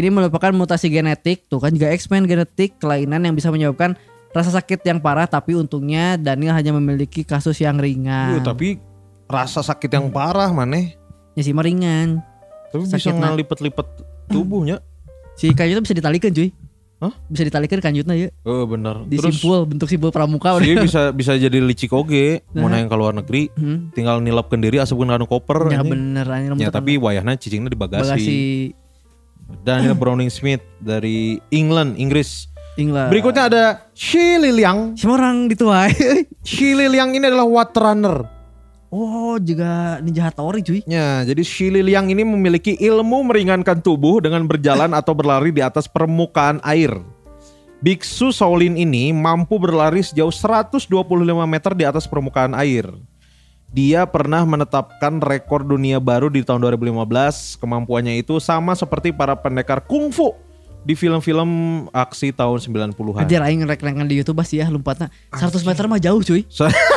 Ini 0.00 0.08
merupakan 0.08 0.48
mutasi 0.50 0.88
genetik 0.88 1.44
tuh 1.44 1.60
kan 1.60 1.70
juga 1.70 1.92
X-Men 1.92 2.24
genetik 2.24 2.80
kelainan 2.80 3.20
yang 3.20 3.36
bisa 3.36 3.48
menyebabkan 3.48 3.92
rasa 4.30 4.48
sakit 4.50 4.80
yang 4.80 4.96
parah 4.96 5.26
tapi 5.26 5.52
untungnya 5.52 6.16
Daniel 6.16 6.54
hanya 6.54 6.72
memiliki 6.72 7.20
kasus 7.20 7.58
yang 7.58 7.76
ringan. 7.76 8.32
Iya, 8.32 8.40
tapi 8.42 8.80
rasa 9.26 9.60
sakit 9.60 9.90
yang 9.90 10.08
parah 10.08 10.48
maneh. 10.48 10.96
Ya 11.36 11.42
sih 11.42 11.52
mah 11.52 11.62
ringan. 11.62 12.24
Tapi 12.70 12.80
bisa 12.82 12.96
Sakitna. 12.96 13.28
ngalipet-lipet 13.28 13.86
tubuhnya. 14.26 14.80
Si 15.34 15.50
kanjutnya 15.50 15.82
bisa 15.82 15.92
ditalikan 15.92 16.32
cuy. 16.32 16.48
Hah? 17.00 17.12
Bisa 17.26 17.42
ditalikan 17.42 17.80
kanjutnya 17.80 18.14
ya. 18.14 18.28
Oh 18.42 18.64
bener. 18.64 19.04
Di 19.04 19.16
Terus 19.16 19.36
simpul 19.36 19.64
bentuk 19.64 19.88
simpul 19.88 20.08
pramuka 20.08 20.54
udah. 20.54 20.64
bisa 20.80 21.10
bisa 21.10 21.32
jadi 21.34 21.58
licik 21.58 21.90
oge. 21.90 22.44
Mau 22.52 22.68
nang 22.68 22.86
ke 22.86 22.94
luar 22.94 23.12
negeri, 23.12 23.48
Hmm. 23.52 23.88
tinggal 23.90 24.20
nilapkeun 24.20 24.60
diri 24.60 24.78
asupkeun 24.78 25.08
kana 25.08 25.24
koper. 25.24 25.68
Ya 25.68 25.80
bener 25.80 26.24
anjing, 26.24 26.56
Ya 26.56 26.68
tapi 26.68 26.96
wayahna 26.96 27.34
cicingnya 27.34 27.68
di 27.68 27.76
bagasi. 27.76 28.04
bagasi 28.06 28.38
Daniel 29.66 29.96
Browning 30.00 30.30
Smith 30.32 30.62
dari 30.82 31.38
England, 31.50 31.98
Inggris. 31.98 32.50
England. 32.78 33.10
Berikutnya 33.12 33.44
ada 33.50 33.64
Shi 33.92 34.40
Liliang. 34.40 34.96
Semua 34.96 35.20
orang 35.20 35.50
dituai. 35.50 35.92
Shi 36.48 36.72
Liliang 36.72 37.12
ini 37.12 37.28
adalah 37.28 37.44
water 37.44 37.82
runner. 37.92 38.16
Oh, 38.90 39.38
juga 39.38 40.02
Ninja 40.02 40.26
Hattori 40.26 40.66
cuy. 40.66 40.82
Ya, 40.82 41.22
jadi 41.22 41.42
Shi 41.46 41.70
Liliang 41.70 42.10
ini 42.10 42.26
memiliki 42.26 42.74
ilmu 42.74 43.22
meringankan 43.22 43.78
tubuh 43.78 44.18
dengan 44.18 44.50
berjalan 44.50 44.90
atau 44.90 45.14
berlari 45.14 45.54
di 45.54 45.62
atas 45.62 45.86
permukaan 45.86 46.58
air. 46.66 46.90
Biksu 47.80 48.28
Shaolin 48.28 48.76
ini 48.76 49.08
mampu 49.14 49.56
berlari 49.56 50.04
sejauh 50.04 50.34
125 50.34 50.84
meter 51.48 51.72
di 51.72 51.84
atas 51.86 52.04
permukaan 52.04 52.52
air. 52.52 52.84
Dia 53.70 54.02
pernah 54.02 54.42
menetapkan 54.42 55.22
rekor 55.22 55.62
dunia 55.62 56.02
baru 56.02 56.26
di 56.26 56.42
tahun 56.42 56.66
2015. 56.74 57.62
Kemampuannya 57.62 58.18
itu 58.18 58.42
sama 58.42 58.74
seperti 58.74 59.14
para 59.14 59.38
pendekar 59.38 59.78
kungfu 59.86 60.34
di 60.82 60.98
film-film 60.98 61.86
aksi 61.94 62.34
tahun 62.34 62.58
90-an. 62.58 63.22
Anjir 63.22 63.38
aing 63.38 63.62
ngerek-ngerekan 63.62 64.10
di 64.10 64.18
YouTube 64.18 64.42
sih 64.42 64.58
ya 64.58 64.66
lompatnya 64.66 65.12
100 65.30 65.62
meter 65.62 65.86
mah 65.86 66.02
jauh 66.02 66.18
cuy. 66.18 66.42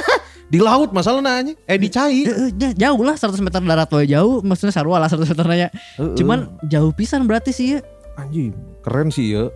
di 0.54 0.58
laut 0.58 0.90
masalah 0.90 1.22
nanya. 1.22 1.54
Eh 1.70 1.78
di 1.78 1.94
cai. 1.94 2.26
Ja- 2.58 2.90
jauh 2.90 3.02
lah 3.06 3.22
100 3.22 3.38
meter 3.38 3.62
darat 3.62 3.90
wae 3.94 4.10
jauh 4.10 4.42
maksudnya 4.42 4.74
sarua 4.74 4.98
lah 4.98 5.10
100 5.14 5.30
meter 5.30 5.46
nanya. 5.46 5.70
Cuman 6.18 6.58
jauh 6.66 6.90
pisan 6.90 7.30
berarti 7.30 7.54
sih 7.54 7.78
ya. 7.78 7.80
Anjing, 8.18 8.50
keren 8.82 9.14
sih 9.14 9.38
ya. 9.38 9.50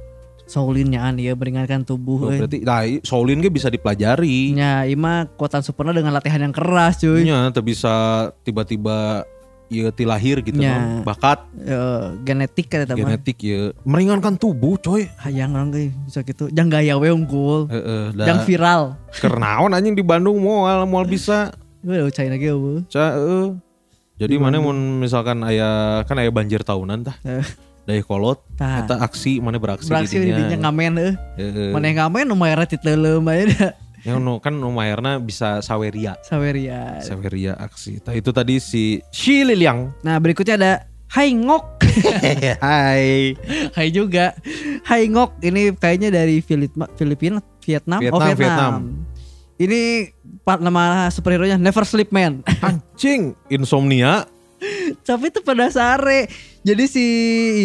Shaolinnya 0.47 1.03
an 1.03 1.19
ya 1.19 1.35
meringankan 1.35 1.83
tubuh. 1.83 2.27
Oh, 2.27 2.31
eh. 2.31 2.39
berarti 2.39 2.63
nah, 2.63 2.87
Shaolin 3.03 3.43
ge 3.43 3.51
bisa 3.51 3.67
dipelajari. 3.67 4.55
Nya, 4.55 4.87
ima 4.87 5.27
kekuatan 5.27 5.59
superna 5.59 5.91
dengan 5.91 6.15
latihan 6.15 6.39
yang 6.39 6.55
keras 6.55 7.03
cuy. 7.03 7.27
Teu 7.27 7.63
bisa 7.63 8.27
tiba-tiba 8.47 9.27
ya 9.67 9.91
ti 9.91 10.07
lahir 10.07 10.39
gitu 10.39 10.63
Nya. 10.63 10.79
non. 10.79 11.03
bakat 11.03 11.43
Eh, 11.59 12.03
genetik 12.23 12.71
kan 12.71 12.87
eta 12.87 12.95
mah. 12.95 13.03
genetik 13.03 13.37
ya 13.43 13.75
meringankan 13.83 14.39
tubuh 14.39 14.79
coy 14.79 15.11
Hayang 15.19 15.53
orang 15.55 15.75
ge 15.75 15.91
bisa 16.07 16.23
gitu. 16.23 16.47
Jang 16.55 16.71
gaya 16.71 16.95
we 16.95 17.11
unggul. 17.11 17.67
Heeh, 17.67 18.15
Jang 18.15 18.39
da 18.39 18.47
viral. 18.47 18.95
kernaon 19.23 19.75
anjing 19.75 19.95
di 19.95 20.03
Bandung 20.03 20.39
moal 20.39 20.87
moal 20.87 21.03
bisa 21.03 21.51
ge 21.83 22.07
eueuh. 22.07 22.87
Ca 22.87 23.19
heeh. 23.19 23.47
Jadi 24.17 24.33
mana 24.41 24.57
mun 24.57 24.97
misalkan 24.97 25.45
aya 25.45 26.01
kan 26.09 26.17
aya 26.17 26.33
banjir 26.33 26.65
tahunan 26.65 27.05
tah. 27.05 27.17
Eh. 27.87 27.95
Dari 27.95 28.01
kolot, 28.03 28.43
eta 28.59 28.99
aksi 28.99 29.39
mana 29.39 29.55
beraksi, 29.55 29.87
Beraksi 29.87 30.19
di 30.19 30.35
dinya 30.35 30.67
ngamen 30.67 30.93
eueuh. 30.99 31.15
Heeh. 31.39 31.71
Maneh 31.71 31.95
ngamen 31.95 32.27
nu 32.27 32.35
mayarna 32.35 32.67
ti 32.67 32.75
teuleum 32.75 33.23
aya 33.31 33.47
da. 33.47 33.69
Ya 34.03 34.19
nu 34.19 34.43
kan 34.43 34.51
nu 34.51 34.67
mayarna 34.75 35.23
bisa 35.23 35.63
saweria. 35.63 36.19
Saweria. 36.27 36.99
Saweria 36.99 37.55
aksi. 37.55 38.03
Tah 38.03 38.11
itu 38.11 38.35
tadi 38.35 38.59
si 38.59 38.99
Shi 39.15 39.47
Liliang. 39.47 39.95
Nah, 40.03 40.19
berikutnya 40.19 40.59
ada 40.59 40.73
Hai 41.07 41.31
Ngok. 41.31 41.87
Hai. 42.67 43.39
Hai 43.71 43.87
juga. 43.95 44.35
Hai 44.83 45.07
Ngok 45.07 45.39
ini 45.47 45.71
kayaknya 45.71 46.11
dari 46.11 46.43
Filipina, 46.43 47.39
Vietnam, 47.63 48.03
oh 48.03 48.19
Vietnam, 48.19 48.35
Vietnam. 48.35 48.35
Vietnam. 48.35 48.73
Ini 49.57 49.81
part 50.43 50.59
nama 50.59 51.07
superhero 51.07 51.47
nya 51.47 51.55
Never 51.55 51.87
Sleep 51.87 52.11
Man. 52.11 52.43
Anjing, 52.59 53.31
insomnia. 53.47 54.27
Tapi 55.07 55.31
itu 55.31 55.39
pada 55.41 55.71
sare. 55.71 56.27
Jadi 56.67 56.83
si 56.91 57.05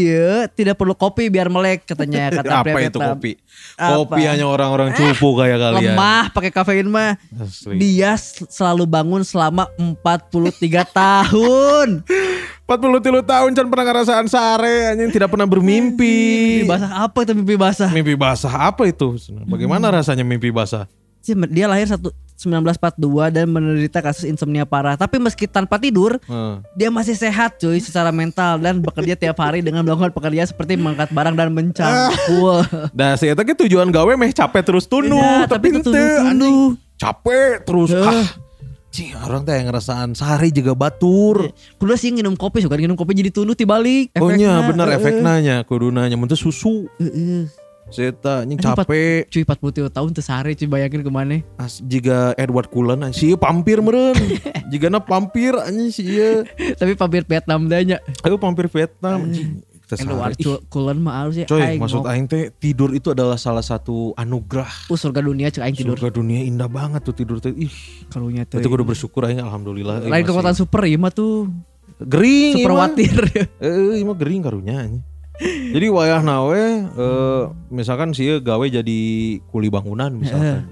iya 0.07 0.47
tidak 0.47 0.79
perlu 0.79 0.95
kopi 0.95 1.27
biar 1.27 1.51
melek 1.51 1.83
katanya 1.91 2.31
kata 2.39 2.63
Apa 2.63 2.79
itu 2.79 2.99
kopi? 3.03 3.33
Apa? 3.75 4.07
Kopi 4.07 4.23
hanya 4.31 4.47
orang-orang 4.47 4.95
cupu 4.95 5.35
kayak 5.35 5.59
kalian. 5.59 5.99
Lemah 5.99 6.31
pakai 6.31 6.55
kafein 6.55 6.87
mah. 6.87 7.19
Asli. 7.35 7.83
Dia 7.83 8.15
sel- 8.15 8.47
selalu 8.47 8.87
bangun 8.87 9.27
selama 9.27 9.67
43 9.75 10.87
tahun. 11.03 12.07
43 12.63 13.27
tahun 13.27 13.51
can 13.59 13.67
pernah 13.67 13.87
ngerasaan 13.91 14.27
sare 14.31 14.95
anjing 14.95 15.11
tidak 15.11 15.35
pernah 15.35 15.51
bermimpi. 15.51 16.63
Mimpi 16.63 16.71
basah 16.71 16.91
apa 17.03 17.19
itu 17.27 17.33
mimpi 17.35 17.57
basah? 17.59 17.91
Mimpi 17.91 18.15
basah 18.15 18.55
apa 18.71 18.87
itu? 18.87 19.19
Bagaimana 19.51 19.91
rasanya 19.91 20.23
mimpi 20.23 20.55
basah? 20.55 20.87
Dia 21.51 21.67
lahir 21.67 21.91
satu 21.91 22.15
1942 22.43 22.99
dan 23.31 23.47
menderita 23.47 24.03
kasus 24.03 24.27
insomnia 24.27 24.67
parah. 24.67 24.99
Tapi 24.99 25.17
meski 25.17 25.47
tanpa 25.47 25.79
tidur, 25.79 26.19
Heeh. 26.21 26.55
dia 26.75 26.91
masih 26.91 27.15
sehat 27.15 27.57
cuy 27.57 27.79
secara 27.79 28.11
mental 28.11 28.59
dan 28.59 28.83
bekerja 28.83 29.15
tiap 29.15 29.39
hari 29.39 29.63
dengan 29.63 29.81
melakukan 29.83 30.11
pekerjaan 30.11 30.45
seperti 30.45 30.75
mengangkat 30.75 31.09
barang 31.09 31.35
dan 31.35 31.55
mencangkul. 31.55 32.67
Dah 32.91 33.15
saya 33.15 33.33
teh 33.33 33.55
tujuan 33.63 33.89
gawe 33.89 34.13
meh 34.15 34.33
capek 34.33 34.63
terus 34.65 34.85
tunu, 34.85 35.17
Iya, 35.17 35.47
tapi, 35.47 35.71
tapi 35.71 35.87
itu 35.87 35.91
anjing 36.19 36.57
capek 36.99 37.63
terus 37.63 37.91
Eh. 37.91 38.03
ah. 38.03 38.27
Cing, 38.93 39.17
orang 39.17 39.41
teh 39.41 39.57
yang 39.57 39.73
ngerasaan 39.73 40.13
sehari 40.13 40.53
juga 40.53 40.77
batur. 40.77 41.49
Kudu 41.81 41.97
sih 41.97 42.13
nginum 42.13 42.37
kopi 42.37 42.61
suka 42.61 42.77
nginum 42.77 42.93
kopi 42.93 43.17
jadi 43.17 43.33
tunduk 43.33 43.57
dibalik. 43.57 44.13
Oh 44.21 44.29
nya 44.29 44.69
bener 44.69 44.85
efeknya 44.93 45.35
nya 45.41 45.57
kudunanya 45.65 46.13
mun 46.13 46.29
teh 46.29 46.37
susu. 46.37 46.85
eh, 47.01 47.09
eh. 47.09 47.43
Teh 47.93 48.09
anjing 48.09 48.57
Anjing, 48.57 48.59
empat- 48.59 48.89
capek. 48.89 49.29
Cuy 49.29 49.43
40 49.45 49.93
tahun 49.93 50.11
sehari 50.17 50.53
cuy 50.57 50.69
bayangin 50.69 51.05
ke 51.05 51.13
mana. 51.13 51.37
As, 51.57 51.85
jika 51.85 52.33
Edward 52.35 52.73
Cullen 52.73 53.13
sih 53.13 53.37
pampir 53.37 53.85
meren. 53.85 54.17
jika 54.73 54.89
na 54.89 54.99
pampir 54.99 55.53
anjing 55.55 55.93
sih 55.93 56.05
ieu. 56.09 56.49
Tapi 56.57 56.97
pampir 56.97 57.23
Vietnam 57.23 57.69
danya. 57.69 58.01
Ayo 58.25 58.41
pampir 58.41 58.67
Vietnam 58.67 59.29
anjing. 59.29 59.61
Teh 59.85 60.09
Edward 60.09 60.41
Cullen 60.73 61.05
mah 61.05 61.21
harus 61.21 61.37
ya. 61.37 61.45
Coy, 61.45 61.61
Aing 61.61 61.77
maksud 61.77 62.09
aing 62.09 62.25
teh 62.25 62.49
tidur 62.49 62.97
itu 62.97 63.13
adalah 63.13 63.37
salah 63.37 63.61
satu 63.61 64.17
anugerah. 64.17 64.89
Uh, 64.89 64.97
surga 64.97 65.21
dunia 65.21 65.53
cek 65.53 65.61
aing 65.61 65.77
tidur. 65.77 66.01
Surga 66.01 66.09
dunia 66.09 66.41
indah 66.41 66.65
banget 66.65 67.05
tuh 67.05 67.13
tidur 67.13 67.37
teh. 67.45 67.53
Ih, 67.53 67.69
Karunya 68.09 68.49
tuh. 68.49 68.57
itu 68.57 68.69
kudu 68.73 68.89
bersyukur 68.89 69.29
aing 69.29 69.45
alhamdulillah. 69.45 70.01
Eh, 70.01 70.09
Lain 70.09 70.25
kekuatan 70.25 70.57
super 70.57 70.89
iya 70.89 70.97
mah 70.97 71.13
tuh. 71.13 71.53
gering 72.01 72.57
Super 72.57 72.65
ieu 72.65 72.73
mah. 72.73 72.89
watir. 72.89 73.15
Eh, 73.61 74.01
ieu 74.01 74.07
mah 74.09 74.17
gering 74.17 74.41
karunya 74.41 74.75
anjing. 74.81 75.05
Jadi 75.73 75.87
wayah 75.89 76.21
nawe 76.21 76.63
eh, 76.87 77.43
misalkan 77.69 78.11
sih 78.11 78.39
gawe 78.39 78.65
jadi 78.65 79.01
kuli 79.47 79.69
bangunan 79.69 80.13
misalkan. 80.13 80.69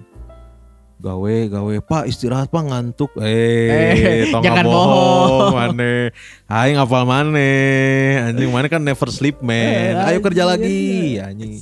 Gawe 1.00 1.34
gawe 1.48 1.74
Pak 1.80 2.04
istirahat 2.06 2.52
Pak 2.52 2.60
ngantuk. 2.62 3.08
Eh, 3.16 3.72
Eh, 3.72 4.28
jangan 4.28 4.62
bohong 4.62 5.56
maneh. 5.56 6.12
Aing 6.44 6.76
ngapal 6.76 7.08
maneh. 7.08 8.20
Anjing 8.22 8.52
mana 8.52 8.68
kan 8.68 8.84
never 8.84 9.08
sleep 9.08 9.40
man. 9.40 9.96
Ayo 9.96 10.20
kerja 10.20 10.44
lagi 10.44 11.16
anjing. 11.16 11.56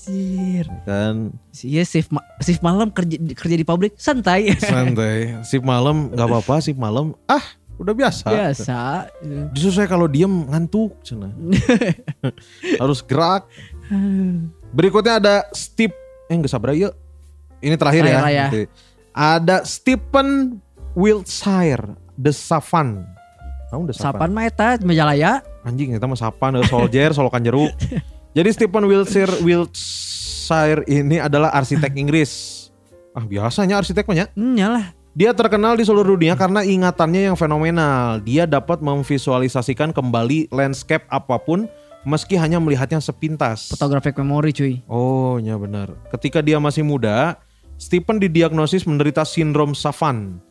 Kan 0.82 1.38
Iya 1.54 1.86
shift, 1.86 2.10
ma- 2.10 2.26
shift 2.38 2.58
malam 2.60 2.90
kerja 2.90 3.14
kerja 3.32 3.54
di 3.54 3.62
pabrik 3.62 3.94
santai. 3.94 4.58
santai. 4.58 5.38
Sip 5.42 5.62
malam 5.62 6.10
nggak 6.10 6.26
apa-apa 6.26 6.58
sip 6.58 6.74
malam. 6.74 7.14
Ah, 7.24 7.42
udah 7.78 7.94
biasa. 7.94 8.26
Biasa. 8.26 8.80
Justru 9.54 9.70
saya 9.72 9.88
kalau 9.88 10.10
diem 10.10 10.30
ngantuk 10.50 10.98
cenah. 11.06 11.30
Harus 12.82 13.00
gerak. 13.06 13.46
Berikutnya 14.74 15.22
ada 15.22 15.34
Steve 15.54 15.94
eh 16.28 16.34
enggak 16.36 16.52
sabar 16.52 16.76
yuk. 16.76 16.92
Ini 17.58 17.74
terakhir 17.74 18.04
ya. 18.06 18.20
Ya. 18.28 18.46
Ada 19.16 19.64
Stephen 19.64 20.60
Wiltshire 20.94 21.96
The 22.14 22.30
Savan. 22.30 23.02
Tahu 23.72 23.88
The 23.90 23.96
Savan? 23.96 24.14
Sapan 24.14 24.30
mah 24.34 24.44
eta 24.46 24.68
Majalaya. 24.84 25.42
Anjing 25.66 25.96
kita 25.96 26.06
mah 26.06 26.18
Savan, 26.18 26.60
eh, 26.60 26.66
soldier, 26.68 27.10
solokan 27.16 27.42
jeruk. 27.42 27.72
Jadi 28.36 28.48
Stephen 28.54 28.84
Wiltshire 28.86 29.42
Wiltshire 29.42 30.86
ini 30.86 31.18
adalah 31.18 31.50
arsitek 31.54 31.96
Inggris. 31.98 32.66
Ah 33.16 33.24
biasanya 33.24 33.80
arsitek 33.80 34.06
mah 34.06 34.16
ya. 34.16 34.26
Hmm, 34.36 34.54
nyalah. 34.54 34.97
Dia 35.16 35.32
terkenal 35.32 35.76
di 35.80 35.84
seluruh 35.88 36.16
dunia 36.18 36.36
karena 36.36 36.60
ingatannya 36.60 37.32
yang 37.32 37.36
fenomenal. 37.38 38.20
Dia 38.20 38.44
dapat 38.44 38.84
memvisualisasikan 38.84 39.96
kembali 39.96 40.52
landscape 40.52 41.08
apa 41.08 41.40
pun 41.40 41.64
meski 42.04 42.36
hanya 42.36 42.60
melihatnya 42.60 43.00
sepintas. 43.00 43.72
Photographic 43.72 44.14
memory 44.20 44.52
cuy. 44.52 44.74
Oh, 44.86 45.40
ya 45.40 45.56
benar. 45.56 45.96
Ketika 46.12 46.44
dia 46.44 46.60
masih 46.60 46.84
muda, 46.84 47.40
Stephen 47.80 48.20
didiagnosis 48.20 48.84
menderita 48.84 49.24
sindrom 49.24 49.72
Savan 49.72 50.42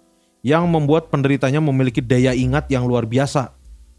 yang 0.42 0.66
membuat 0.68 1.12
penderitanya 1.14 1.60
memiliki 1.60 2.00
daya 2.00 2.34
ingat 2.34 2.72
yang 2.72 2.88
luar 2.88 3.04
biasa. 3.04 3.54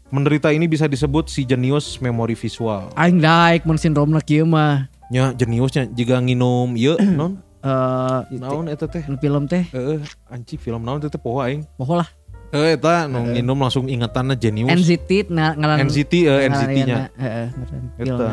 Menderita 0.09 0.49
ini 0.49 0.65
bisa 0.65 0.89
disebut 0.89 1.29
si 1.29 1.45
jenius 1.45 2.01
memori 2.01 2.33
visual. 2.33 2.89
Aing 2.97 3.21
daik 3.21 3.69
mun 3.69 3.77
sindromna 3.77 4.17
kieu 4.17 4.41
mah. 4.49 4.89
Nya 5.13 5.33
jeniusnya 5.37 5.85
jika 5.93 6.17
nginum 6.17 6.73
ieu 6.73 6.97
non 7.17 7.37
Eh 7.59 8.19
naon 8.39 8.71
eta 8.71 8.87
teh? 8.87 9.03
film 9.19 9.43
teh. 9.43 9.67
Heeh, 9.75 9.99
anjing 10.31 10.59
film 10.59 10.79
naon 10.79 11.03
teh 11.03 11.11
teh 11.11 11.19
poho 11.19 11.43
aing. 11.43 11.67
Poho 11.75 11.99
lah. 11.99 12.07
Eh 12.55 12.79
eta 12.79 13.05
nu 13.05 13.35
nginum 13.35 13.59
langsung 13.59 13.91
ingetanna 13.91 14.33
jenius. 14.39 14.71
NCT 14.71 15.27
na 15.29 15.53
ngaran 15.53 15.85
NCT 15.85 16.13
eh, 16.23 16.47
NCT-nya. 16.47 16.97
Heeh, 17.19 17.47
ngaran 17.51 17.83
Eta. 17.99 18.29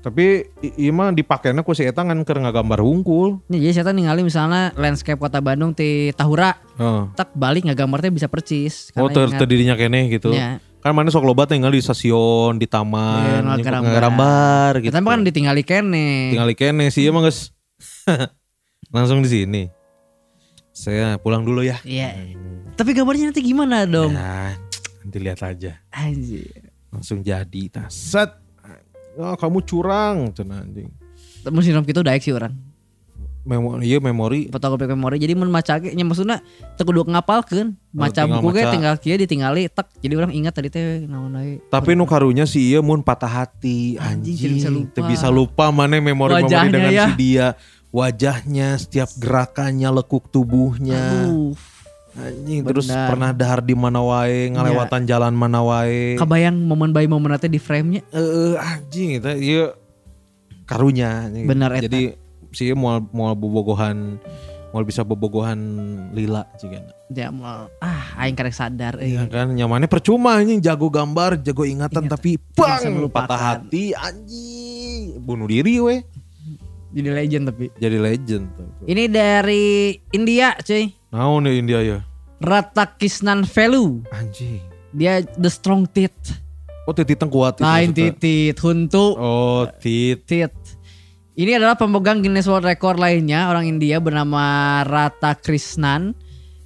Tapi 0.00 0.48
ieu 0.80 0.96
mah 0.96 1.12
dipakainya 1.12 1.60
ku 1.60 1.76
si 1.76 1.84
eta 1.84 2.00
kan 2.00 2.16
keur 2.24 2.40
ngagambar 2.40 2.80
hungkul. 2.80 3.44
Nya 3.52 3.60
jadi 3.60 3.84
saya 3.84 3.92
ningali 3.92 4.24
misalnya 4.24 4.72
landscape 4.72 5.20
kota 5.20 5.44
Bandung 5.44 5.76
ti 5.76 6.08
Tahura, 6.16 6.56
Heeh. 6.80 7.12
tak 7.12 7.36
balik 7.36 7.68
ngagambar 7.68 8.00
teh 8.00 8.08
bisa 8.08 8.24
percis. 8.24 8.88
Oh, 8.96 9.12
ter 9.12 9.28
terdirinya 9.28 9.76
kene 9.76 10.08
gitu. 10.08 10.32
Ya. 10.32 10.56
Kan 10.80 10.96
mana 10.96 11.12
sok 11.12 11.28
loba 11.28 11.44
tinggal 11.44 11.68
di 11.68 11.84
stasiun, 11.84 12.56
di 12.56 12.64
taman, 12.64 13.44
Iya, 13.44 13.60
gitu, 13.60 13.68
ngagambar. 13.68 14.80
gitu. 14.80 14.96
Mah 14.96 15.12
kan 15.12 15.20
ditinggali 15.20 15.60
kene. 15.68 16.32
Tinggal 16.32 16.48
di 16.48 16.56
kene 16.56 16.88
sih 16.88 17.04
emang 17.04 17.28
guys. 17.28 17.52
Langsung 18.90 19.22
di 19.22 19.30
sini. 19.30 19.62
Saya 20.74 21.14
pulang 21.18 21.46
dulu 21.46 21.62
ya. 21.62 21.78
Iya. 21.86 22.34
Tapi 22.74 22.90
gambarnya 22.94 23.30
nanti 23.30 23.42
gimana 23.42 23.86
dong? 23.86 24.14
Ya, 24.14 24.58
nanti 25.02 25.18
lihat 25.22 25.40
aja. 25.46 25.78
Anjir. 25.94 26.70
Langsung 26.90 27.22
jadi. 27.22 27.62
Tas. 27.70 27.94
Set. 27.94 28.30
Oh, 29.18 29.34
kamu 29.38 29.62
curang, 29.66 30.30
cenah 30.34 30.62
anjing. 30.62 30.90
Mun 31.46 31.62
sindrom 31.62 31.86
gitu 31.86 32.02
daek 32.02 32.22
sih 32.22 32.34
orang. 32.34 32.70
memori 33.40 33.88
iya 33.88 33.96
memori 33.96 34.52
fotokopi 34.52 34.84
memori 34.84 35.16
jadi 35.16 35.32
mun 35.32 35.48
maca 35.48 35.80
ge 35.80 35.96
nya 35.96 36.04
maksudna 36.04 36.44
teu 36.76 36.84
kudu 36.84 37.08
ngapalkeun 37.08 37.72
maca 37.88 38.28
buku 38.28 38.52
ge 38.52 38.62
maca. 38.68 38.72
tinggal 38.76 38.94
kieu 39.00 39.16
ditingali 39.16 39.64
tek 39.72 39.88
jadi 40.04 40.14
orang 40.20 40.32
ingat 40.36 40.52
tadi 40.60 40.68
teh 40.68 41.08
naon 41.08 41.32
tapi 41.72 41.96
nu 41.96 42.04
karunya 42.04 42.44
si 42.44 42.68
iya 42.68 42.84
mun 42.84 43.00
patah 43.00 43.32
hati 43.42 43.96
Anjing, 43.96 44.36
anjing, 44.36 44.52
bisa 44.60 44.68
lupa. 44.68 44.92
teu 44.92 45.02
bisa 45.08 45.28
lupa 45.32 45.72
mana 45.72 45.96
memori-memori 45.96 46.68
dengan 46.68 46.92
ya. 46.92 47.06
si 47.08 47.12
dia 47.16 47.46
wajahnya 47.90 48.78
setiap 48.78 49.10
gerakannya 49.18 49.90
lekuk 49.90 50.30
tubuhnya. 50.30 51.26
Aduh, 51.26 51.54
anjing 52.14 52.62
terus 52.66 52.86
pernah 52.90 53.30
dahar 53.34 53.62
di 53.62 53.74
mana 53.74 54.02
wae 54.02 54.50
ngalewatan 54.50 55.06
jalan 55.06 55.34
mana 55.34 55.62
wae. 55.62 56.18
Kabayang 56.18 56.54
momen 56.54 56.94
bayi 56.94 57.10
momen 57.10 57.34
teh 57.38 57.50
di 57.50 57.58
frame-nya? 57.58 58.02
Eh 58.14 58.54
anjing 58.58 59.18
itu 59.18 59.30
iya. 59.38 59.66
Karunya. 60.66 61.26
Benar, 61.26 61.74
eta. 61.74 61.90
jadi 61.90 62.14
si 62.54 62.70
ieu 62.70 62.78
moal 62.78 63.02
moal 63.10 63.34
bobogohan 63.34 64.18
moal 64.70 64.86
bisa 64.86 65.02
bobogohan 65.02 65.58
lila 66.14 66.46
juga 66.62 66.82
ya 67.10 67.30
mau 67.30 67.66
ah 67.82 68.14
aing 68.22 68.38
karek 68.38 68.54
sadar 68.54 69.02
Ya 69.02 69.26
euy 69.26 69.30
kan 69.30 69.50
nyamannya 69.50 69.90
percuma 69.90 70.38
anjing. 70.38 70.62
Jago 70.62 70.86
gambar 70.86 71.42
jago 71.42 71.66
ingatan 71.66 72.06
Ingatan. 72.06 72.14
tapi 72.14 72.38
bang 72.54 73.10
patah 73.10 73.40
hati 73.58 73.90
anjing. 73.98 75.18
Bunuh 75.18 75.50
diri 75.50 75.82
we 75.82 75.96
jadi 76.90 77.08
legend 77.14 77.44
tapi. 77.50 77.66
Jadi 77.78 77.96
legend 77.98 78.44
ini 78.86 79.04
dari 79.06 79.94
India 80.10 80.54
cuy. 80.58 80.90
Naon 81.10 81.46
ya 81.46 81.52
India 81.54 81.78
ya? 81.82 81.98
Ratakisnan 82.42 83.46
Velu. 83.46 84.02
Anjing. 84.10 84.62
Dia 84.90 85.22
the 85.38 85.50
strong 85.50 85.86
teeth 85.86 86.34
oh 86.90 86.94
tititeng 86.96 87.30
kuat 87.30 87.62
itu 87.62 87.64
lain 87.64 87.94
titit 87.94 88.58
huntu. 88.58 89.14
Oh 89.14 89.62
tit. 89.78 90.26
Tit. 90.26 90.50
Ini 91.38 91.56
adalah 91.56 91.78
pemegang 91.78 92.20
Guinness 92.20 92.50
World 92.50 92.66
Record 92.66 93.00
lainnya 93.00 93.48
orang 93.48 93.64
India 93.70 94.02
bernama 94.02 94.82
Rata 94.84 95.38
Krishnan. 95.38 96.12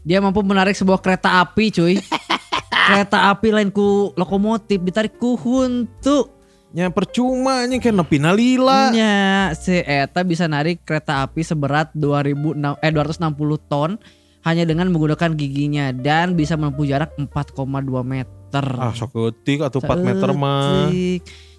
Dia 0.03 0.19
mampu 0.19 0.43
menarik 0.43 0.75
sebuah 0.75 0.99
kereta 0.99 1.45
api, 1.45 1.65
cuy. 1.71 1.95
kereta 2.91 3.31
api 3.31 3.49
lain 3.55 3.71
ku 3.71 4.11
lokomotif 4.19 4.83
ditarik 4.83 5.21
ku 5.21 5.37
huntu. 5.39 6.33
Nya 6.75 6.91
percuma 6.91 7.63
anjing 7.63 7.79
kan 7.79 7.95
nepi 7.95 8.19
na 8.19 8.35
lila 8.35 8.91
Nya 8.91 9.55
si 9.55 9.79
eta 9.79 10.27
bisa 10.27 10.51
narik 10.51 10.83
kereta 10.83 11.23
api 11.23 11.47
seberat 11.47 11.95
2000 11.95 12.35
eh 12.83 12.91
260 12.91 13.71
ton 13.71 13.95
hanya 14.43 14.67
dengan 14.67 14.91
menggunakan 14.91 15.39
giginya 15.39 15.95
dan 15.95 16.35
bisa 16.35 16.59
menempuh 16.59 16.85
jarak 16.85 17.15
4,2 17.17 17.65
meter. 18.05 18.67
ah 18.77 18.93
sok 18.93 19.17
leutik 19.17 19.65
atau 19.65 19.81
4 19.81 20.05
meter 20.05 20.29
mah. 20.37 20.93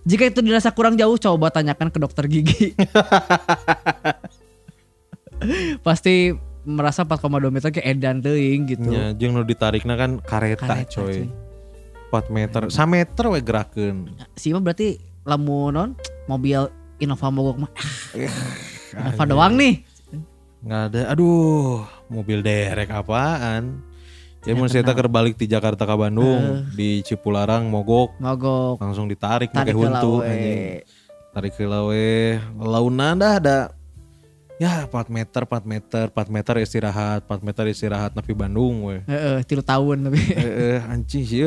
Jika 0.05 0.29
itu 0.29 0.45
dirasa 0.45 0.69
kurang 0.69 0.93
jauh, 0.93 1.17
coba 1.17 1.49
tanyakan 1.49 1.89
ke 1.89 1.97
dokter 1.97 2.29
gigi. 2.29 2.77
Pasti 5.85 6.29
merasa 6.61 7.01
4,2 7.01 7.49
meter 7.49 7.73
kayak 7.73 7.89
edan 7.89 8.21
teuing 8.21 8.69
gitu. 8.69 8.93
nya 8.93 9.17
jeung 9.17 9.33
nu 9.33 9.41
ditarikna 9.41 9.97
kan 9.97 10.21
kareta, 10.21 10.69
Kareta, 10.69 10.85
coy 10.85 11.25
cuy. 11.25 11.44
4 12.15 12.31
meter. 12.31 12.61
1 12.71 12.71
meter 12.87 13.23
we 13.27 13.39
gerakeun. 13.43 13.97
Si 14.35 14.55
mah 14.55 14.63
berarti 14.63 14.95
lamun 15.27 15.75
non 15.75 15.89
mobil 16.25 16.71
Innova 16.95 17.27
mogok 17.27 17.67
mah. 17.67 17.71
Ah, 18.95 19.11
Innova 19.11 19.23
doang 19.27 19.53
nih. 19.59 19.83
nggak 20.63 20.81
ada. 20.89 21.01
Aduh 21.11 21.83
mobil 22.07 22.39
derek 22.39 22.87
apaan? 22.87 23.83
Ya 24.45 24.53
mun 24.53 24.69
saya 24.69 24.85
keur 24.85 25.09
balik 25.09 25.35
di 25.35 25.49
Jakarta 25.49 25.83
ke 25.83 25.95
Bandung. 25.97 26.69
Di 26.71 27.01
Cipularang 27.01 27.65
mogok. 27.65 28.15
Mogok. 28.21 28.77
langsung 28.77 29.09
ditarik 29.09 29.49
Tarik 29.49 29.73
pakai 29.73 29.75
huntu 29.75 30.21
anjing. 30.21 30.85
tarik 31.33 31.51
ke 31.57 31.65
lawe. 31.67 32.39
Launa 32.61 33.17
dah 33.17 33.33
ada. 33.41 33.59
Ya 34.55 34.87
4 34.87 35.11
meter 35.11 35.43
4 35.43 35.67
meter 35.67 36.05
4 36.07 36.31
meter 36.31 36.55
istirahat 36.63 37.27
4 37.27 37.43
meter 37.43 37.63
istirahat 37.67 38.15
nepi 38.15 38.31
Bandung 38.31 38.87
we. 38.87 39.03
Heeh, 39.03 39.43
tilu 39.43 39.59
tahun 39.59 40.07
tapi. 40.07 40.21
eh, 40.31 40.79
eh 40.79 40.79
anjing 40.87 41.27
sih 41.27 41.43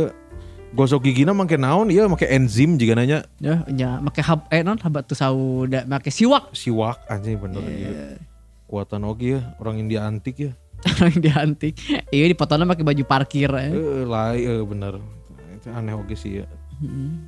gosok 0.70 1.04
gigina 1.04 1.32
make 1.32 1.56
naon 1.56 1.88
iya 1.88 2.04
make 2.04 2.24
enzim 2.24 2.76
juga 2.76 2.92
nanya 2.94 3.24
Ya, 3.40 3.64
nya 3.66 3.98
make 3.98 4.20
hab 4.20 4.44
eh 4.48 4.60
non 4.60 4.76
habat 4.76 5.08
tuh 5.08 5.16
sauda 5.16 5.84
make 5.84 6.12
siwak. 6.12 6.52
siwak 6.52 7.00
anjing 7.08 7.40
bener 7.40 7.64
iya. 7.64 8.20
kuatan 8.64 9.04
oge 9.04 9.38
ya 9.38 9.40
orang 9.56 9.80
India 9.80 10.04
antik 10.04 10.36
ya 10.38 10.52
Orang 10.94 11.18
dia 11.18 11.34
antik. 11.42 11.74
Iya 12.14 12.30
di 12.30 12.38
fotonya 12.38 12.62
pakai 12.62 12.86
baju 12.86 13.02
parkir. 13.02 13.50
eh. 13.50 13.74
Eh, 13.74 14.06
lai 14.06 14.46
eh, 14.46 14.62
bener. 14.62 15.02
Itu 15.58 15.74
aneh 15.74 15.90
oke 15.90 16.14
sih 16.14 16.38
ya. 16.38 16.46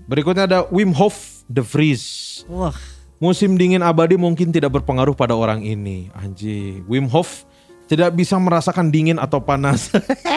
Berikutnya 0.06 0.46
ada 0.46 0.58
Wim 0.70 0.94
Hof 0.94 1.42
The 1.50 1.58
Vries. 1.58 2.46
Wah, 2.46 2.70
Musim 3.18 3.58
dingin 3.58 3.82
abadi 3.82 4.14
mungkin 4.14 4.54
tidak 4.54 4.70
berpengaruh 4.78 5.18
pada 5.18 5.34
orang 5.34 5.66
ini. 5.66 6.14
Anji, 6.14 6.78
Wim 6.86 7.10
Hof 7.10 7.42
tidak 7.90 8.14
bisa 8.14 8.38
merasakan 8.38 8.86
dingin 8.88 9.18
atau 9.18 9.42
panas. 9.42 9.90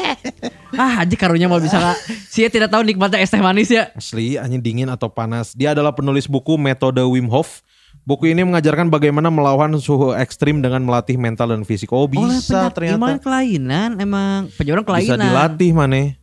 ah 0.74 1.06
aja 1.06 1.14
karunya 1.14 1.45
mau 1.45 1.62
bisa 1.62 1.78
nggak? 1.78 1.97
Sia 2.26 2.49
tidak 2.49 2.74
tahu 2.74 2.82
nikmatnya 2.82 3.22
es 3.22 3.30
teh 3.30 3.38
manis 3.38 3.70
ya. 3.70 3.93
Asli, 3.93 4.41
anjing 4.41 4.58
dingin 4.58 4.89
atau 4.89 5.06
panas. 5.06 5.54
Dia 5.54 5.78
adalah 5.78 5.93
penulis 5.93 6.26
buku 6.26 6.58
Metode 6.58 7.06
Wim 7.06 7.30
Hof. 7.30 7.62
Buku 8.04 8.34
ini 8.34 8.41
mengajarkan 8.41 8.89
bagaimana 8.89 9.30
melawan 9.30 9.78
suhu 9.78 10.18
ekstrim 10.18 10.60
dengan 10.60 10.82
melatih 10.82 11.14
mental 11.16 11.54
dan 11.54 11.62
fisik. 11.62 11.93
Oh 11.93 12.10
bisa 12.10 12.74
ternyata. 12.74 12.97
Emang 12.97 13.22
kelainan, 13.22 14.01
emang 14.01 14.49
Bisa 14.49 14.66
kelainan. 14.82 15.22
dilatih 15.22 15.72
mana? 15.78 16.18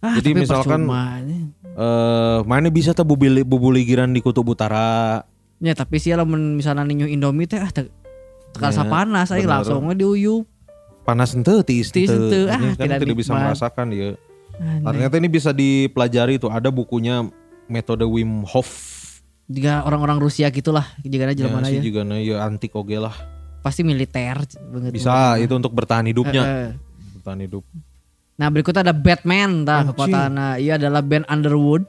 Ah, 0.00 0.16
Jadi 0.16 0.32
misalkan. 0.32 0.88
Eh, 1.74 2.38
mana 2.46 2.70
bisa 2.70 2.94
tuh 2.94 3.04
bubuli, 3.04 3.44
bubuligiran 3.44 4.08
di 4.08 4.24
kutub 4.24 4.48
utara. 4.48 5.20
Ya 5.58 5.76
tapi 5.76 6.00
sih 6.00 6.14
lamun 6.16 6.56
misalnya 6.56 6.86
ninyu 6.86 7.04
Indomie 7.04 7.46
teh 7.46 7.58
ah 7.58 7.68
te- 7.68 7.90
tekan 8.54 8.70
Ya, 8.70 8.86
panas 8.86 9.28
aja 9.28 9.42
bener. 9.42 9.52
langsung 9.60 9.82
we 9.86 9.94
diuyup. 9.94 10.46
Panas 11.04 11.36
ente 11.36 11.52
Tis 11.62 11.92
ente. 11.94 12.48
ah, 12.48 12.58
kan 12.58 12.74
tidak 12.74 12.98
tidak 13.04 13.16
bisa 13.16 13.32
merasakan 13.32 13.86
ya. 13.92 14.16
Aneh. 14.54 14.82
Ternyata 14.86 15.14
ini 15.18 15.28
bisa 15.28 15.50
dipelajari 15.50 16.38
tuh 16.38 16.48
ada 16.48 16.70
bukunya 16.70 17.26
metode 17.66 18.06
Wim 18.06 18.46
Hof. 18.46 18.70
Jika 19.44 19.84
orang-orang 19.84 20.16
Rusia 20.18 20.48
gitulah, 20.48 20.88
jika 21.04 21.28
aja 21.28 21.44
Ya, 21.44 21.52
mana 21.52 21.68
ya. 21.68 21.82
juga 21.84 22.00
na, 22.00 22.16
ya 22.16 22.40
antik 22.40 22.72
oge 22.72 22.96
lah. 22.96 23.12
Pasti 23.60 23.84
militer 23.84 24.40
banget. 24.72 24.92
Bisa 24.92 25.36
itu 25.36 25.52
untuk 25.52 25.72
bertahan 25.72 26.04
hidupnya. 26.04 26.42
Eh, 26.42 26.56
eh. 26.68 26.72
Bertahan 27.20 27.40
hidup. 27.44 27.64
Nah 28.34 28.48
berikutnya 28.50 28.82
ada 28.82 28.96
Batman 28.96 29.62
tah 29.62 29.80
Anjing. 29.80 29.88
kekuatannya. 29.92 30.48
Ia 30.58 30.72
adalah 30.76 31.02
Ben 31.04 31.24
Underwood. 31.24 31.84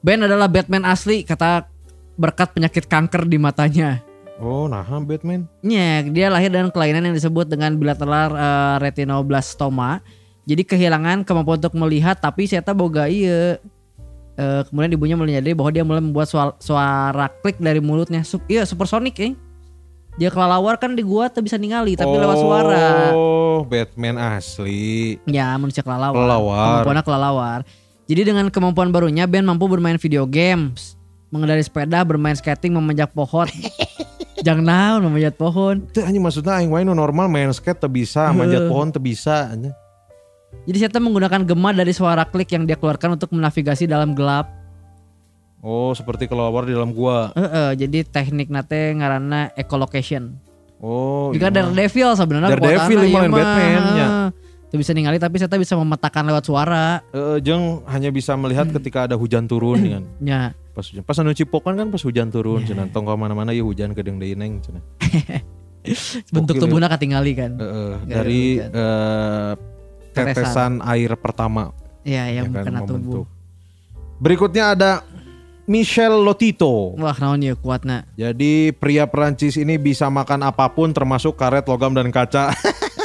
Ben 0.00 0.20
adalah 0.22 0.46
Batman 0.46 0.84
asli 0.84 1.22
kata 1.22 1.66
berkat 2.14 2.54
penyakit 2.54 2.86
kanker 2.86 3.26
di 3.26 3.36
matanya. 3.36 4.00
Oh, 4.36 4.68
nah 4.68 4.84
Batman. 4.84 5.48
Nya, 5.64 6.04
dia 6.12 6.28
lahir 6.28 6.52
dengan 6.52 6.68
kelainan 6.68 7.08
yang 7.08 7.16
disebut 7.16 7.48
dengan 7.48 7.72
bilateral 7.80 8.36
eh, 8.36 8.76
retinoblastoma. 8.84 10.04
Jadi 10.46 10.62
kehilangan 10.62 11.26
kemampuan 11.26 11.58
untuk 11.58 11.74
melihat 11.74 12.20
tapi 12.20 12.46
saya 12.46 12.62
boga 12.76 13.08
iya. 13.08 13.58
Eh, 14.36 14.62
kemudian 14.68 14.92
ibunya 14.92 15.16
menyadari 15.16 15.56
bahwa 15.56 15.72
dia 15.72 15.80
mulai 15.80 16.04
membuat 16.04 16.28
suara, 16.28 16.52
suara 16.60 17.32
klik 17.40 17.56
dari 17.56 17.80
mulutnya. 17.80 18.20
Sup, 18.20 18.44
iya 18.44 18.68
supersonik 18.68 19.16
eh. 19.24 19.32
Dia 20.20 20.28
kelalawar 20.28 20.76
kan 20.76 20.92
di 20.92 21.00
gua 21.00 21.28
tuh 21.32 21.44
bisa 21.44 21.56
ningali 21.56 21.96
tapi 21.96 22.12
lewat 22.12 22.36
suara. 22.40 23.16
Oh, 23.16 23.64
Batman 23.64 24.20
asli. 24.20 25.16
Ya 25.24 25.56
manusia 25.56 25.80
kelelawar. 25.80 26.12
Kelelawar. 26.12 26.84
Kemampuannya 26.84 27.04
kelelawar. 27.04 27.60
Jadi 28.06 28.20
dengan 28.22 28.46
kemampuan 28.52 28.92
barunya 28.92 29.24
Ben 29.24 29.42
mampu 29.42 29.64
bermain 29.66 29.96
video 29.96 30.28
games, 30.28 30.94
mengendarai 31.32 31.64
sepeda, 31.64 32.04
bermain 32.04 32.36
skating, 32.36 32.76
memanjat 32.76 33.08
pohon. 33.16 33.48
Jangan 34.46 34.62
naon 34.62 35.00
memanjat 35.10 35.34
pohon. 35.34 35.82
Itu 35.90 36.06
anjing 36.06 36.22
maksudnya 36.22 36.62
aing 36.62 36.70
wae 36.70 36.86
normal 36.86 37.26
main 37.26 37.50
skate 37.50 37.82
teu 37.82 37.90
bisa, 37.90 38.30
manjat 38.30 38.70
pohon 38.70 38.94
teu 38.94 39.02
bisa. 39.02 39.50
Jadi 40.70 40.76
saya 40.78 41.02
menggunakan 41.02 41.42
gema 41.42 41.74
dari 41.74 41.90
suara 41.90 42.22
klik 42.22 42.54
yang 42.54 42.62
dia 42.62 42.78
keluarkan 42.78 43.18
untuk 43.18 43.34
menavigasi 43.34 43.90
dalam 43.90 44.14
gelap. 44.14 44.46
Oh, 45.66 45.90
seperti 45.90 46.30
kelawar 46.30 46.62
di 46.62 46.78
dalam 46.78 46.94
gua. 46.94 47.34
Heeh, 47.34 47.74
jadi 47.74 48.06
teknik 48.06 48.46
nate 48.46 48.94
ngaranna 48.94 49.50
echolocation. 49.58 50.38
Oh, 50.78 51.34
Jika 51.34 51.50
iya. 51.50 51.66
Daredevil 51.66 52.14
sebenarnya 52.14 52.54
Daredevil 52.54 53.00
yang 53.02 53.26
lain 53.26 53.30
mah. 53.34 53.38
Batman, 53.42 53.82
ya. 53.98 54.08
Tuh 54.70 54.78
bisa 54.78 54.94
ningali 54.94 55.18
tapi 55.18 55.42
saya 55.42 55.58
bisa 55.58 55.74
memetakan 55.74 56.22
lewat 56.30 56.44
suara. 56.46 57.02
Jeung 57.42 57.82
hanya 57.90 58.14
bisa 58.14 58.38
melihat 58.38 58.70
ketika 58.70 59.10
ada 59.10 59.18
hujan 59.18 59.50
turun 59.50 59.82
dengan 59.82 60.02
Ya. 60.22 60.54
Pas 60.76 60.84
hujan. 60.84 61.00
Pas 61.00 61.16
anu 61.16 61.32
cipokan 61.32 61.72
kan 61.72 61.88
pas 61.88 61.98
hujan 61.98 62.28
turun 62.28 62.60
Iya. 62.60 62.76
cenah 62.76 62.92
tong 62.92 63.08
ka 63.08 63.16
mana-mana 63.16 63.56
ya 63.56 63.64
hujan 63.64 63.96
kedeng 63.96 64.20
deui 64.20 64.36
neng 64.36 64.60
cenah. 64.60 64.84
Bentuk 66.34 66.60
tubuhnya 66.60 66.92
ketinggali 66.92 67.32
kan. 67.32 67.56
Gara-gara 67.56 68.04
dari 68.04 68.60
hujan. 68.60 68.70
eh, 68.76 69.52
tetesan 70.12 70.72
air 70.84 71.16
pertama 71.16 71.72
Iya, 72.04 72.28
yang 72.30 72.52
ya 72.52 72.60
kan, 72.60 72.64
kena 72.68 72.80
tubuh. 72.84 73.24
Berikutnya 74.16 74.72
ada 74.72 75.02
Michel 75.66 76.22
Lotito. 76.22 76.94
Wah, 76.94 77.18
naon 77.18 77.42
ya 77.42 77.58
kuatna. 77.58 78.06
Jadi 78.14 78.70
pria 78.70 79.10
Perancis 79.10 79.58
ini 79.58 79.74
bisa 79.74 80.06
makan 80.06 80.46
apa 80.46 80.70
pun 80.70 80.94
termasuk 80.94 81.34
karet, 81.34 81.66
logam 81.66 81.90
dan 81.90 82.14
kaca. 82.14 82.54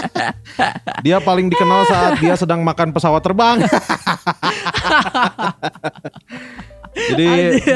dia 1.06 1.18
paling 1.18 1.50
dikenal 1.50 1.90
saat 1.90 2.22
dia 2.22 2.38
sedang 2.38 2.62
makan 2.62 2.94
pesawat 2.94 3.26
terbang. 3.26 3.66
Jadi 6.92 7.28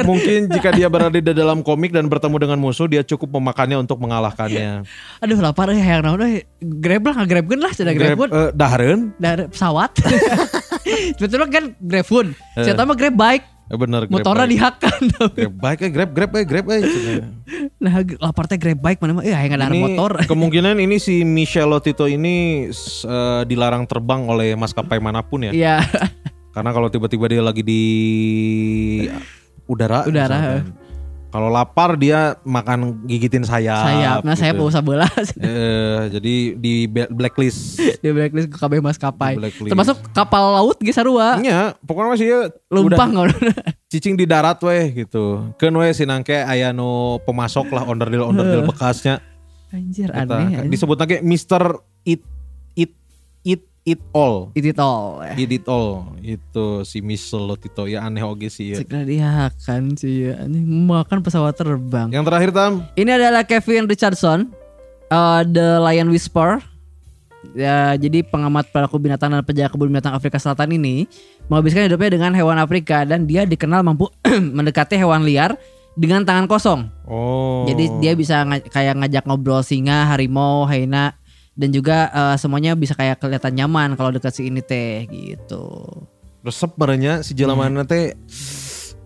mungkin 0.04 0.52
jika 0.52 0.70
dia 0.76 0.88
berada 0.92 1.16
di 1.16 1.34
dalam 1.34 1.64
komik 1.64 1.96
dan 1.96 2.12
bertemu 2.12 2.36
dengan 2.36 2.58
musuh, 2.60 2.88
dia 2.88 3.02
cukup 3.02 3.40
memakannya 3.40 3.80
untuk 3.80 3.98
mengalahkannya. 4.04 4.84
Aduh 5.24 5.40
lapar 5.40 5.72
ya 5.72 6.00
yang 6.00 6.20
euy. 6.20 6.44
Grab 6.60 7.08
lah 7.08 7.24
ngagrabkeun 7.24 7.60
lah 7.62 7.72
cenah 7.72 7.94
grab 7.96 8.18
food. 8.20 8.32
eh, 8.34 8.50
dahareun? 8.52 9.16
Dari 9.16 9.48
pesawat. 9.48 9.92
Sebetulnya 11.18 11.48
kan 11.48 11.66
grab 11.80 12.06
food. 12.06 12.28
Eh. 12.60 12.66
Saya 12.66 12.74
tahu 12.76 12.92
mah 12.92 12.98
grab 12.98 13.16
bike. 13.16 13.46
Eh, 13.66 13.78
bener. 13.82 14.06
Grab 14.06 14.14
Motornya 14.14 14.46
bike. 14.46 14.54
dihakan. 14.54 15.02
Grab 15.34 15.56
bike, 15.58 15.82
eh, 15.82 15.92
grab, 15.92 16.10
grab, 16.14 16.32
eh, 16.38 16.46
grab, 16.46 16.66
eh. 16.70 16.80
cenah. 16.86 17.30
nah 17.82 17.94
lapar 18.22 18.46
teh 18.46 18.58
grab 18.62 18.78
bike 18.78 19.00
mana 19.02 19.22
mah. 19.22 19.24
Eh 19.26 19.34
aya 19.34 19.48
ada 19.50 19.74
motor. 19.74 20.22
kemungkinan 20.32 20.78
ini 20.78 21.02
si 21.02 21.26
Michel 21.26 21.70
Lotito 21.72 22.06
ini 22.06 22.68
eh, 22.70 23.42
dilarang 23.48 23.88
terbang 23.90 24.28
oleh 24.30 24.54
maskapai 24.54 25.00
mana 25.02 25.26
pun 25.26 25.50
ya. 25.50 25.52
Iya. 25.54 25.76
Karena 26.56 26.72
kalau 26.72 26.88
tiba-tiba 26.88 27.28
dia 27.28 27.44
lagi 27.44 27.60
di 27.60 27.84
udara, 29.68 30.08
Udara. 30.08 30.64
Kalau 31.36 31.52
lapar 31.52 32.00
dia 32.00 32.40
makan 32.48 33.04
gigitin 33.12 33.44
sayap. 33.44 33.84
sayap. 33.84 34.20
Nah 34.24 34.40
saya 34.40 34.56
gitu. 34.56 34.64
mau 34.64 34.72
sebelah. 34.72 35.12
Eh, 35.36 36.08
jadi 36.16 36.36
di 36.56 36.88
blacklist. 36.88 37.76
di 38.04 38.08
blacklist 38.08 38.48
ke 38.48 38.56
KB 38.56 38.80
maskapai. 38.80 39.36
Blacklist. 39.36 39.68
Termasuk 39.68 40.00
kapal 40.16 40.56
laut 40.56 40.80
ge 40.80 40.96
sarua. 40.96 41.36
Nya, 41.44 41.76
pokoknya 41.84 42.10
masih 42.16 42.28
ya 42.32 42.40
Lumpang 42.72 43.12
udah 43.12 43.36
cicing 43.92 44.16
di 44.16 44.24
darat 44.24 44.64
weh 44.64 45.04
gitu. 45.04 45.52
Keun 45.60 45.76
we 45.76 45.92
sinangke 45.92 46.40
aya 46.40 46.72
nu 46.72 47.20
pemasok 47.28 47.68
lah 47.68 47.84
onderdil 47.84 48.32
onderdil 48.32 48.64
bekasnya. 48.72 49.20
Anjir 49.76 50.08
Eta, 50.16 50.40
aneh. 50.40 50.64
aneh. 50.64 50.72
disebut 50.72 50.96
lagi 50.96 51.20
Mister 51.20 51.84
It 52.08 52.24
It 53.86 54.02
All. 54.10 54.50
It 54.58 54.66
it 54.66 54.82
all. 54.82 55.22
eh. 55.22 55.38
It 55.38 55.62
It 55.62 55.70
All 55.70 56.18
itu 56.18 56.82
si 56.82 57.06
Michel 57.06 57.46
Lotito 57.46 57.86
ya 57.86 58.02
aneh 58.02 58.26
oge 58.26 58.50
sih 58.50 58.74
ya. 58.74 58.82
Segera 58.82 59.06
dihakan 59.06 59.94
sih 59.94 60.26
ya. 60.26 60.42
Ini 60.42 60.58
makan 60.90 61.22
pesawat 61.22 61.54
terbang. 61.54 62.10
Yang 62.10 62.26
terakhir 62.26 62.50
Tam, 62.50 62.82
Ini 62.98 63.12
adalah 63.14 63.46
Kevin 63.46 63.86
Richardson, 63.86 64.50
uh, 65.08 65.46
The 65.46 65.78
Lion 65.80 66.10
Whisperer. 66.10 66.66
Ya, 67.54 67.94
jadi 67.94 68.26
pengamat 68.26 68.74
pelaku 68.74 68.98
binatang 68.98 69.30
dan 69.30 69.46
penjaga 69.46 69.70
kebun 69.70 69.94
binatang 69.94 70.18
Afrika 70.18 70.42
Selatan 70.42 70.74
ini 70.74 71.06
menghabiskan 71.46 71.86
hidupnya 71.86 72.10
dengan 72.10 72.34
hewan 72.34 72.58
Afrika 72.58 73.06
dan 73.06 73.30
dia 73.30 73.46
dikenal 73.46 73.86
mampu 73.86 74.10
mendekati 74.58 74.98
hewan 74.98 75.22
liar 75.22 75.54
dengan 75.94 76.26
tangan 76.26 76.50
kosong. 76.50 76.90
Oh. 77.06 77.70
Jadi 77.70 78.02
dia 78.02 78.18
bisa 78.18 78.42
nga- 78.42 78.66
kayak 78.66 78.98
ngajak 78.98 79.30
ngobrol 79.30 79.62
singa, 79.62 80.10
harimau, 80.10 80.66
hyena 80.66 81.14
dan 81.56 81.72
juga 81.72 82.08
uh, 82.10 82.36
semuanya 82.36 82.76
bisa 82.76 82.92
kayak 82.92 83.18
kelihatan 83.18 83.56
nyaman 83.56 83.96
kalau 83.96 84.12
dekat 84.12 84.32
si 84.32 84.46
ini 84.46 84.60
teh 84.60 85.08
gitu. 85.08 85.88
resep 86.40 86.70
barenya 86.76 87.20
si 87.20 87.34
jelamanna 87.34 87.82
teh 87.82 88.14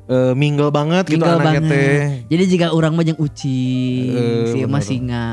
eh, 0.09 0.33
mingle 0.33 0.67
banget 0.69 1.07
gitu 1.07 1.21
Tinggal 1.21 1.39
anaknya 1.39 1.61
banget. 1.61 1.71
teh. 1.71 1.95
Jadi 2.27 2.43
jika 2.49 2.65
orang 2.69 2.91
mah 2.91 3.05
jeung 3.05 3.15
ucing, 3.15 4.11
Eh, 4.11 4.43
si 4.49 4.57
mah 4.61 4.75
bener. 4.75 4.83
singa. 4.83 5.25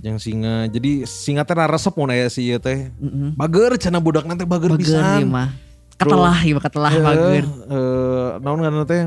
Yang 0.00 0.18
singa. 0.24 0.54
Jadi 0.66 0.90
singa 1.04 1.42
teh 1.42 1.52
resep 1.52 1.92
mun 1.92 2.08
aya 2.08 2.32
si 2.32 2.48
ieu 2.48 2.56
teh. 2.56 2.88
Mm-mm. 2.96 3.36
Bager 3.36 3.76
cenah 3.76 4.00
budak 4.00 4.24
nanti 4.24 4.48
bager, 4.48 4.72
Bager 4.72 4.80
pisan. 4.80 5.20
ieu 5.20 5.28
mah. 5.28 5.52
Ketelah 5.98 6.38
ieu 6.40 6.56
mah 6.56 6.64
ketelah 6.64 6.92
bager. 6.96 7.44
Eh, 7.44 8.28
naon 8.40 8.58
ngaranna 8.62 8.86
teh? 8.86 9.02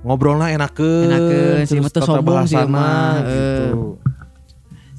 Ngobrolna 0.00 0.46
enakeun. 0.48 1.10
Enakeun, 1.10 1.56
si 1.66 1.76
terus 1.76 1.82
mah 1.82 1.90
teu 1.92 2.00
tata 2.00 2.08
sombong 2.08 2.46
si 2.46 2.56
mah, 2.56 3.14
gitu. 3.26 3.98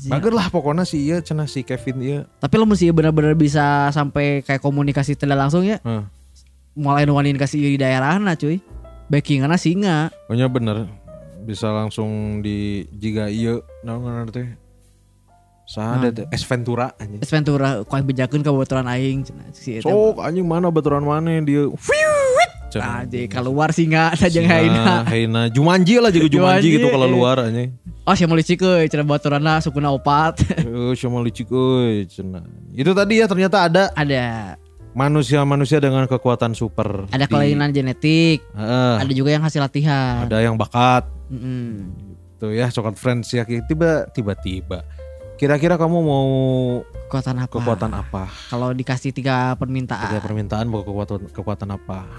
Anjing. 0.08 0.24
Bager 0.24 0.34
lah 0.34 0.48
pokoknya 0.48 0.88
si 0.88 1.04
ieu 1.04 1.20
cenah 1.20 1.52
si 1.52 1.68
Kevin 1.68 1.98
ieu. 2.00 2.20
Tapi 2.40 2.56
lo 2.56 2.64
mesti 2.64 2.88
benar-benar 2.96 3.36
bisa 3.36 3.92
sampai 3.92 4.40
kayak 4.40 4.64
komunikasi 4.64 5.20
tidak 5.20 5.36
langsung 5.36 5.68
ya. 5.68 5.84
Heeh. 5.84 6.08
Mulai 6.80 7.04
nuanin 7.04 7.36
kasih 7.36 7.60
di 7.60 7.76
daerahna 7.76 8.40
cuy. 8.40 8.64
Backinganna 9.12 9.60
singa. 9.60 10.16
Pokoknya 10.32 10.48
bener 10.48 10.78
bisa 11.44 11.72
langsung 11.72 12.40
di 12.44 12.88
jika 12.92 13.32
iya 13.32 13.64
naon 13.80 14.04
ngaranna 14.04 14.32
teh 14.36 14.48
Sada 15.68 16.12
teh 16.12 16.24
Es 16.32 16.48
Ventura 16.48 16.96
anjing. 16.96 17.20
Es 17.20 17.28
Ventura 17.28 17.84
kau 17.84 18.00
bejakeun 18.00 18.40
ka 18.40 18.52
aing 18.88 19.28
cenah 19.28 19.52
si. 19.52 19.84
Sok 19.84 20.24
anjing 20.24 20.48
mana 20.48 20.72
baturan 20.72 21.04
mana 21.04 21.44
dia. 21.44 21.68
Cenah. 22.78 23.04
Aja 23.04 23.20
keluar 23.28 23.70
singa 23.72 24.04
saja 24.14 24.40
Singa, 24.40 24.54
haina. 24.54 24.96
Haina. 25.04 25.42
Jumanji 25.50 25.98
lah 25.98 26.10
juga 26.10 26.28
Jumanji 26.36 26.68
Jumanji, 26.68 26.76
gitu 26.78 26.88
kalau 26.88 27.08
luar 27.08 27.44
anjing. 27.44 27.74
Oh 28.04 28.16
sia 28.16 28.24
meuli 28.24 28.40
cikeun 28.40 28.88
cenah 28.88 29.04
botoranna 29.04 29.60
sukuna 29.60 29.92
opat. 29.92 30.40
Eh, 30.68 30.94
sama 30.94 31.20
licik 31.20 31.50
euy 31.50 32.06
cenah. 32.06 32.46
Itu 32.72 32.92
tadi 32.92 33.20
ya 33.20 33.28
ternyata 33.28 33.66
ada 33.66 33.84
ada 33.92 34.56
manusia-manusia 34.94 35.78
dengan 35.78 36.06
kekuatan 36.06 36.52
super. 36.52 37.06
ada 37.08 37.26
kelainan 37.26 37.70
genetik, 37.70 38.42
Heeh. 38.52 38.96
ada 38.98 39.12
juga 39.12 39.30
yang 39.30 39.44
hasil 39.44 39.60
latihan. 39.60 40.26
ada 40.26 40.40
yang 40.40 40.56
bakat. 40.56 41.06
Mm-mm. 41.30 41.92
Tuh 42.38 42.50
ya 42.50 42.70
coklat 42.70 42.96
friends 42.96 43.30
ya 43.30 43.44
tiba 43.44 44.08
tiba-tiba. 44.10 44.82
Kira-kira 45.36 45.78
kamu 45.78 45.98
mau 46.02 46.28
Kekuatan 47.08 47.38
apa? 47.40 47.54
kekuatan 47.54 47.92
apa? 47.94 48.24
Kalau 48.50 48.74
dikasih 48.74 49.14
tiga 49.14 49.54
permintaan. 49.54 50.10
Tiga 50.10 50.22
permintaan 50.22 50.66
mau 50.66 50.82
kekuatan 50.82 51.30
kekuatan 51.30 51.70
apa? 51.72 52.10